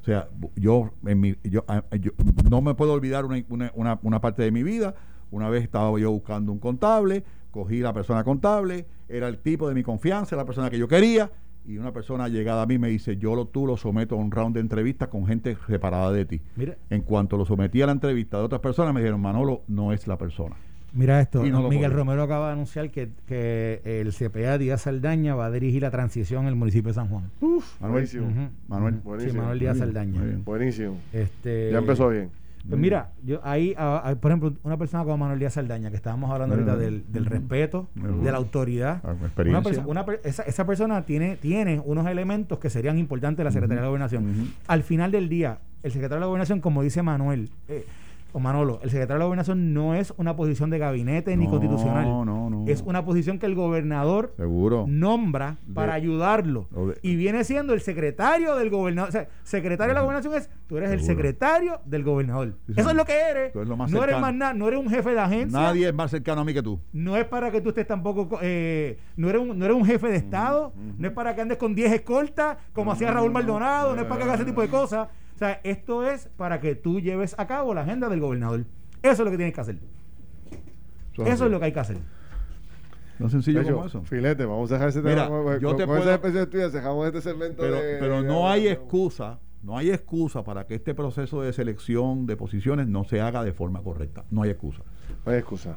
O 0.03 0.05
sea, 0.05 0.28
yo, 0.57 0.90
en 1.07 1.20
mi, 1.20 1.36
yo, 1.44 1.64
a- 1.68 1.84
yo 1.96 2.11
no 2.50 2.61
me 2.61 2.74
puedo 2.74 2.92
olvidar 2.92 3.24
una, 3.24 3.42
una- 3.48 3.70
una- 3.74 3.98
una 4.03 4.20
parte 4.20 4.42
de 4.42 4.50
mi 4.50 4.62
vida. 4.62 4.94
Una 5.30 5.48
vez 5.48 5.62
estaba 5.62 5.96
yo 5.98 6.11
buscando 6.11 6.53
un 6.53 6.59
contable, 6.59 7.24
cogí 7.50 7.78
la 7.80 7.92
persona 7.94 8.22
contable, 8.24 8.86
era 9.09 9.28
el 9.28 9.38
tipo 9.38 9.68
de 9.68 9.74
mi 9.74 9.82
confianza, 9.82 10.36
la 10.36 10.44
persona 10.44 10.68
que 10.70 10.78
yo 10.78 10.88
quería, 10.88 11.30
y 11.64 11.78
una 11.78 11.92
persona 11.92 12.28
llegada 12.28 12.62
a 12.62 12.66
mí 12.66 12.76
me 12.78 12.88
dice, 12.88 13.16
yo 13.16 13.34
lo, 13.36 13.46
tú 13.46 13.66
lo 13.66 13.76
someto 13.76 14.16
a 14.16 14.18
un 14.18 14.30
round 14.32 14.55
de 14.55 14.61
entrevistas 14.61 15.09
con 15.09 15.24
gente 15.26 15.57
separada 15.68 16.11
de 16.12 16.24
ti. 16.24 16.42
Mira, 16.57 16.76
En 16.90 17.03
cuanto 17.03 17.36
lo 17.36 17.46
sometí 17.46 17.80
a 17.80 17.86
la 17.86 17.92
entrevista 17.92 18.38
de 18.38 18.44
otras 18.44 18.61
personas, 18.61 18.92
me 18.92 19.00
dijeron, 19.00 19.20
Manolo, 19.20 19.62
no 19.68 19.92
es 19.92 20.07
la 20.09 20.18
persona. 20.18 20.57
Mira 20.95 21.20
esto, 21.20 21.45
no 21.45 21.68
Miguel. 21.68 21.93
Romero 21.93 22.22
acaba 22.22 22.47
de 22.49 22.53
anunciar 22.53 22.90
que, 22.90 23.11
que 23.26 23.80
el 23.84 24.12
CPA 24.12 24.59
Díaz 24.59 24.82
Saldaña 24.82 25.34
va 25.34 25.47
a 25.47 25.51
dirigir 25.51 25.82
la 25.82 25.90
transición 25.90 26.43
en 26.43 26.49
el 26.49 26.55
municipio 26.57 26.88
de 26.88 26.95
San 26.95 27.09
Juan. 27.09 27.24
Uf, 27.40 27.80
Manuel. 27.80 27.93
buenísimo. 27.93 28.26
Ujú, 28.28 28.49
Manuel. 28.68 28.95
ujú. 28.95 29.03
Sí, 29.03 29.09
Buenísimo. 29.09 29.40
Manuel 29.43 29.59
Díaz 29.59 29.78
Saldaña. 29.78 30.18
muy 30.18 30.28
bien. 30.28 30.45
Buenísimo. 30.45 30.97
Este, 31.12 31.70
Ya 31.72 31.78
empezó 31.78 32.09
bien. 32.09 32.30
Pues 32.68 32.80
mira, 32.80 33.11
yo 33.24 33.40
ahí, 33.43 33.74
a- 33.76 33.97
a- 34.11 34.14
por 34.14 34.30
ejemplo, 34.30 34.53
una 34.62 34.76
persona 34.76 35.03
como 35.03 35.18
Manuel 35.18 35.40
Díaz 35.40 35.55
Saldaña, 35.55 35.90
que 35.90 35.97
estábamos 35.97 36.30
hablando 36.30 36.55
ahorita 36.55 36.76
del, 36.76 37.03
respeto, 37.26 37.88
de 37.97 38.30
la 38.30 38.38
autoridad. 38.38 39.01
Ah, 39.03 39.14
con 39.34 39.49
Una 39.49 39.62
perso- 39.64 39.82
una 39.84 40.07
per- 40.07 40.20
esa, 40.22 40.45
esa 40.45 40.64
persona 40.64 41.03
tiene, 41.05 41.34
tiene 41.38 41.82
unos 41.84 42.07
elementos 42.07 42.61
que 42.61 42.70
serían 42.70 42.99
importantes 42.99 43.38
de 43.38 43.45
la 43.45 43.51
Secretaría 43.51 43.80
de 43.80 43.82
la 43.82 43.88
Gobernación. 43.88 44.53
Al 44.68 44.84
final 44.84 45.11
del 45.11 45.28
día, 45.28 45.59
el 45.82 45.90
secretario 45.90 46.18
de 46.18 46.20
la 46.20 46.26
Gobernación, 46.26 46.61
como 46.61 46.84
dice 46.84 47.03
Manuel, 47.03 47.51
eh, 47.66 47.84
o 48.33 48.41
Manolo, 48.41 48.80
el 48.83 48.91
secretario 48.91 49.14
de 49.16 49.18
la 49.20 49.24
gobernación 49.26 49.74
no 49.74 49.95
es 49.95 50.12
una 50.16 50.35
posición 50.37 50.70
de 50.70 50.78
gabinete 50.78 51.37
ni 51.37 51.45
No, 51.45 51.51
constitucional. 51.51 52.05
no, 52.05 52.24
no. 52.24 52.64
Es 52.66 52.83
una 52.83 53.05
posición 53.05 53.39
que 53.39 53.47
el 53.47 53.55
gobernador 53.55 54.33
Seguro. 54.37 54.85
nombra 54.89 55.57
para 55.74 55.93
De- 55.93 55.99
ayudarlo. 55.99 56.68
de- 56.70 56.99
y 57.03 57.16
viene 57.16 57.45
siendo 57.45 57.74
el 57.74 57.80
secretario 57.80 58.55
del 58.57 58.70
gobernador. 58.70 59.09
O 59.09 59.12
sea, 59.12 59.28
secretario 59.43 59.91
de 59.91 59.95
la 59.95 60.03
gobernación 60.03 60.35
es, 60.35 60.49
tú 60.66 60.76
eres 60.76 60.91
el 60.91 61.03
secretario 61.03 61.80
del 61.85 62.05
gobernador. 62.05 62.55
Eso 62.74 62.91
es 62.91 62.97
lo 62.97 63.05
que 63.05 63.12
eres. 63.18 63.53
Tú 63.53 63.59
eres 63.61 63.68
lo 63.68 63.76
más 63.76 63.91
no 63.91 63.99
eres 63.99 64.14
cercano. 64.14 64.26
más 64.26 64.35
nada, 64.35 64.55
no 64.55 64.68
eres 64.68 64.80
un 64.80 64.89
jefe 64.89 65.11
de 65.11 65.20
agencia. 65.20 65.61
Nadie 65.61 65.89
es 65.89 65.95
más 65.95 66.11
cercano 66.11 66.41
a 66.41 66.45
mí 66.45 66.55
que 66.55 66.62
tú. 66.62 66.80
No 66.93 67.16
es 67.16 67.24
para 67.24 67.51
que 67.51 67.61
tú 67.61 67.70
estés 67.70 67.87
tampoco, 67.87 68.39
eh, 68.43 68.99
no, 69.16 69.28
eres 69.28 69.43
un, 69.43 69.59
no 69.59 69.64
eres 69.64 69.76
un 69.76 69.85
jefe 69.85 70.09
de 70.09 70.16
Estado, 70.16 70.72
no 70.99 71.07
es 71.07 71.12
para 71.12 71.35
que 71.35 71.41
andes 71.43 71.59
con 71.59 71.74
10 71.74 71.93
escoltas, 71.93 72.57
como 72.72 72.93
hacía 72.93 73.11
Raúl 73.11 73.30
Maldonado, 73.33 73.95
no 73.95 74.01
es 74.03 74.07
para 74.07 74.18
que 74.18 74.22
hagas 74.24 74.37
ese 74.37 74.45
tipo 74.47 74.62
de 74.62 74.68
cosas. 74.68 75.09
Sea, 75.43 75.61
esto 75.64 76.09
es 76.09 76.28
para 76.36 76.61
que 76.61 76.76
tú 76.76 77.01
lleves 77.01 77.34
a 77.36 77.49
cabo 77.49 77.74
la 77.74 77.80
agenda 77.80 78.09
del 78.09 78.20
gobernador. 78.20 78.61
Eso 79.03 79.11
es 79.12 79.18
lo 79.18 79.30
que 79.32 79.36
tienes 79.36 79.53
que 79.53 79.61
hacer. 79.61 79.78
Eso 81.26 81.47
es 81.47 81.51
lo 81.51 81.59
que 81.59 81.64
hay 81.64 81.72
que 81.72 81.80
hacer. 81.80 81.97
No 83.18 83.28
sencillo 83.28 83.64
como 83.64 83.84
eso. 83.86 84.03
Filete, 84.05 84.45
vamos 84.45 84.70
a 84.70 84.74
dejar 84.74 84.90
ese 84.90 85.03
Mira, 85.03 85.24
tema. 85.24 85.43
con- 85.43 85.59
yo 85.59 85.68
con- 85.70 85.76
te 85.78 85.86
con 85.86 85.99
esa 85.99 86.20
puedo- 86.20 86.70
dejamos 86.70 87.07
este 87.09 87.22
segmento 87.22 87.61
Pero, 87.61 87.74
de- 87.74 87.97
pero 87.99 88.22
de- 88.22 88.28
no 88.28 88.49
hay 88.49 88.64
de- 88.64 88.70
excusa, 88.70 89.40
no 89.64 89.76
hay 89.76 89.90
excusa 89.90 90.45
para 90.45 90.64
que 90.68 90.76
este 90.76 90.95
proceso 90.95 91.43
de 91.43 91.53
selección 91.53 92.24
de 92.26 92.36
posiciones 92.36 92.86
no 92.86 93.03
se 93.03 93.20
haga 93.20 93.43
de 93.43 93.53
forma 93.53 93.82
correcta. 93.82 94.24
No 94.30 94.43
hay 94.43 94.51
excusa. 94.51 94.82
No 95.26 95.32
hay 95.32 95.38
excusa. 95.38 95.76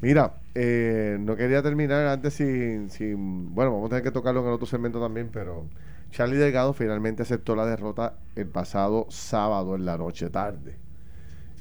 Mira, 0.00 0.34
eh, 0.54 1.16
no 1.18 1.34
quería 1.34 1.60
terminar 1.60 2.06
antes 2.06 2.34
sin, 2.34 2.88
sin- 2.88 3.52
Bueno, 3.52 3.72
vamos 3.72 3.86
a 3.86 3.88
tener 3.90 4.04
que 4.04 4.12
tocarlo 4.12 4.42
en 4.42 4.46
el 4.46 4.52
otro 4.52 4.66
segmento 4.66 5.00
también, 5.00 5.28
pero 5.32 5.66
Charlie 6.12 6.36
Delgado 6.36 6.74
finalmente 6.74 7.22
aceptó 7.22 7.56
la 7.56 7.64
derrota 7.64 8.14
el 8.36 8.46
pasado 8.46 9.06
sábado 9.08 9.74
en 9.74 9.86
la 9.86 9.96
noche 9.96 10.28
tarde. 10.28 10.76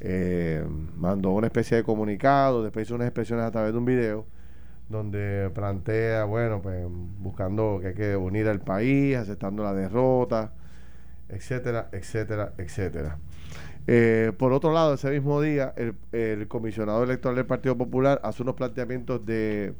Eh, 0.02 0.66
mandó 0.98 1.32
una 1.32 1.48
especie 1.48 1.78
de 1.78 1.84
comunicado, 1.84 2.62
después 2.62 2.86
hizo 2.86 2.96
unas 2.96 3.08
expresiones 3.08 3.46
a 3.46 3.52
través 3.52 3.72
de 3.72 3.78
un 3.78 3.86
video 3.86 4.26
donde 4.90 5.50
plantea, 5.56 6.26
bueno, 6.26 6.62
pues 6.62 6.86
buscando 7.20 7.80
que 7.82 7.88
hay 7.88 7.94
que 7.94 8.16
unir 8.18 8.50
al 8.50 8.60
país, 8.60 9.16
aceptando 9.16 9.64
la 9.64 9.74
derrota, 9.74 10.52
etcétera, 11.30 11.88
etcétera, 11.94 12.54
etcétera. 12.58 13.20
Eh, 13.88 14.34
por 14.38 14.52
otro 14.52 14.74
lado, 14.74 14.96
ese 14.96 15.12
mismo 15.12 15.40
día, 15.42 15.74
el, 15.78 15.96
el 16.12 16.50
comisionado 16.50 17.04
electoral 17.06 17.38
del 17.38 17.46
Partido 17.46 17.78
Popular 17.78 18.20
hace 18.24 18.44
unos 18.44 18.56
planteamientos 18.56 19.26
de, 19.26 19.76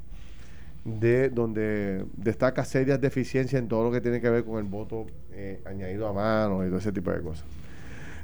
de 0.86 1.30
donde 1.30 2.06
destaca 2.18 2.66
serias 2.66 3.00
deficiencias 3.00 3.62
en 3.62 3.68
todo 3.68 3.84
lo 3.84 3.92
que 3.92 4.02
tiene 4.02 4.20
que 4.22 4.30
ver 4.30 4.44
con 4.44 4.58
el 4.58 4.64
voto 4.70 5.06
eh, 5.32 5.62
añadido 5.66 6.08
a 6.08 6.14
mano 6.14 6.64
y 6.66 6.68
todo 6.70 6.80
ese 6.80 6.92
tipo 6.92 7.12
de 7.12 7.22
cosas. 7.22 7.46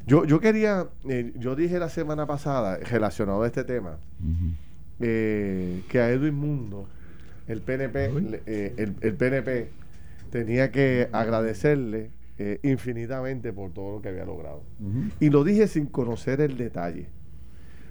Yo, 0.08 0.26
yo 0.26 0.40
quería, 0.40 0.88
eh, 1.10 1.34
yo 1.38 1.56
dije 1.56 1.78
la 1.80 1.90
semana 1.90 2.26
pasada, 2.26 2.78
relacionado 2.78 3.44
a 3.44 3.48
este 3.48 3.64
tema, 3.64 3.98
eh, 5.00 5.84
que 5.90 6.00
a 6.00 6.10
Edwin 6.10 6.34
Mundo, 6.36 6.88
el 7.48 7.62
PNP, 7.62 8.10
le- 8.22 8.42
el, 8.78 8.96
el 9.02 9.14
PNP 9.16 9.70
tenía 10.32 10.72
que 10.72 11.10
agradecerle 11.12 12.12
infinitamente 12.64 13.52
por 13.52 13.72
todo 13.74 13.94
lo 13.96 14.02
que 14.02 14.10
había 14.10 14.24
logrado. 14.26 14.62
Y 15.20 15.30
lo 15.30 15.44
dije 15.44 15.68
sin 15.68 15.88
conocer 15.88 16.40
el 16.42 16.56
detalle. 16.58 17.08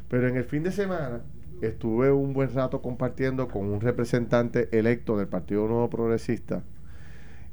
Pero 0.09 0.29
en 0.29 0.37
el 0.37 0.45
fin 0.45 0.63
de 0.63 0.71
semana 0.71 1.23
estuve 1.63 2.11
un 2.13 2.33
buen 2.33 2.53
rato 2.55 2.83
compartiendo 2.83 3.49
con 3.49 3.67
un 3.67 3.81
representante 3.81 4.69
electo 4.79 5.17
del 5.17 5.29
Partido 5.29 5.67
Nuevo 5.67 5.89
Progresista, 5.91 6.63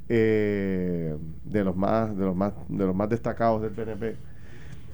eh, 0.10 1.16
de 1.46 1.64
los 1.64 1.76
más, 1.76 2.16
de 2.18 2.26
los 2.26 2.36
más, 2.36 2.54
de 2.68 2.86
los 2.86 2.96
más 2.96 3.10
destacados 3.10 3.62
del 3.62 3.72
PNP, 3.72 4.16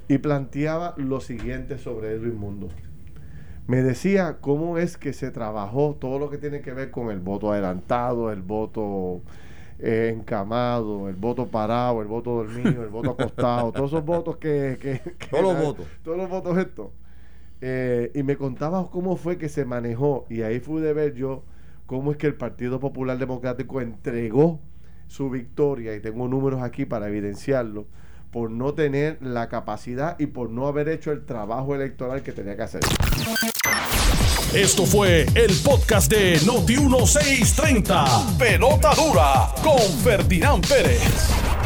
y 0.07 0.17
planteaba 0.19 0.93
lo 0.97 1.19
siguiente 1.19 1.77
sobre 1.77 2.13
Edwin 2.13 2.37
Mundo. 2.37 2.69
Me 3.67 3.83
decía 3.83 4.37
cómo 4.41 4.77
es 4.79 4.97
que 4.97 5.13
se 5.13 5.29
trabajó 5.31 5.95
todo 5.99 6.17
lo 6.17 6.29
que 6.29 6.37
tiene 6.37 6.61
que 6.61 6.73
ver 6.73 6.89
con 6.89 7.11
el 7.11 7.19
voto 7.19 7.51
adelantado, 7.51 8.31
el 8.31 8.41
voto 8.41 9.21
eh, 9.79 10.11
encamado, 10.15 11.07
el 11.07 11.15
voto 11.15 11.45
parado, 11.47 12.01
el 12.01 12.07
voto 12.07 12.31
dormido, 12.35 12.81
el 12.83 12.89
voto 12.89 13.11
acostado, 13.11 13.71
todos 13.73 13.91
esos 13.91 14.03
votos 14.05 14.37
que... 14.37 14.77
que- 14.81 15.01
que 15.17 15.27
Todos 15.27 15.43
los 15.43 15.61
votos. 15.61 15.85
Todos 16.03 16.17
los 16.17 16.29
votos 16.29 16.57
estos. 16.57 16.87
Eh, 17.61 18.11
y 18.15 18.23
me 18.23 18.37
contaba 18.37 18.89
cómo 18.89 19.17
fue 19.17 19.37
que 19.37 19.49
se 19.49 19.65
manejó 19.65 20.25
y 20.29 20.43
ahí 20.43 20.59
pude 20.59 20.93
ver 20.93 21.13
yo 21.13 21.43
cómo 21.85 22.11
es 22.11 22.17
que 22.17 22.27
el 22.27 22.35
Partido 22.35 22.79
Popular 22.79 23.17
Democrático 23.17 23.81
entregó 23.81 24.61
su 25.07 25.29
victoria 25.29 25.95
y 25.95 25.99
tengo 25.99 26.27
números 26.27 26.61
aquí 26.61 26.85
para 26.85 27.07
evidenciarlo 27.07 27.87
por 28.31 28.51
no 28.51 28.73
tener 28.75 29.17
la 29.21 29.49
capacidad 29.49 30.17
y 30.19 30.27
por 30.27 30.49
no 30.51 30.67
haber 30.67 30.87
hecho 30.87 31.11
el 31.11 31.25
trabajo 31.25 31.75
electoral 31.75 32.21
que 32.21 32.31
tenía 32.31 32.55
que 32.55 32.61
hacer. 32.61 32.81
Esto 34.53 34.85
fue 34.85 35.25
el 35.35 35.51
podcast 35.63 36.11
de 36.11 36.37
Noti1630. 36.39 38.37
Pelota 38.37 38.93
dura 38.95 39.53
con 39.63 39.79
Ferdinand 40.03 40.67
Pérez. 40.67 41.48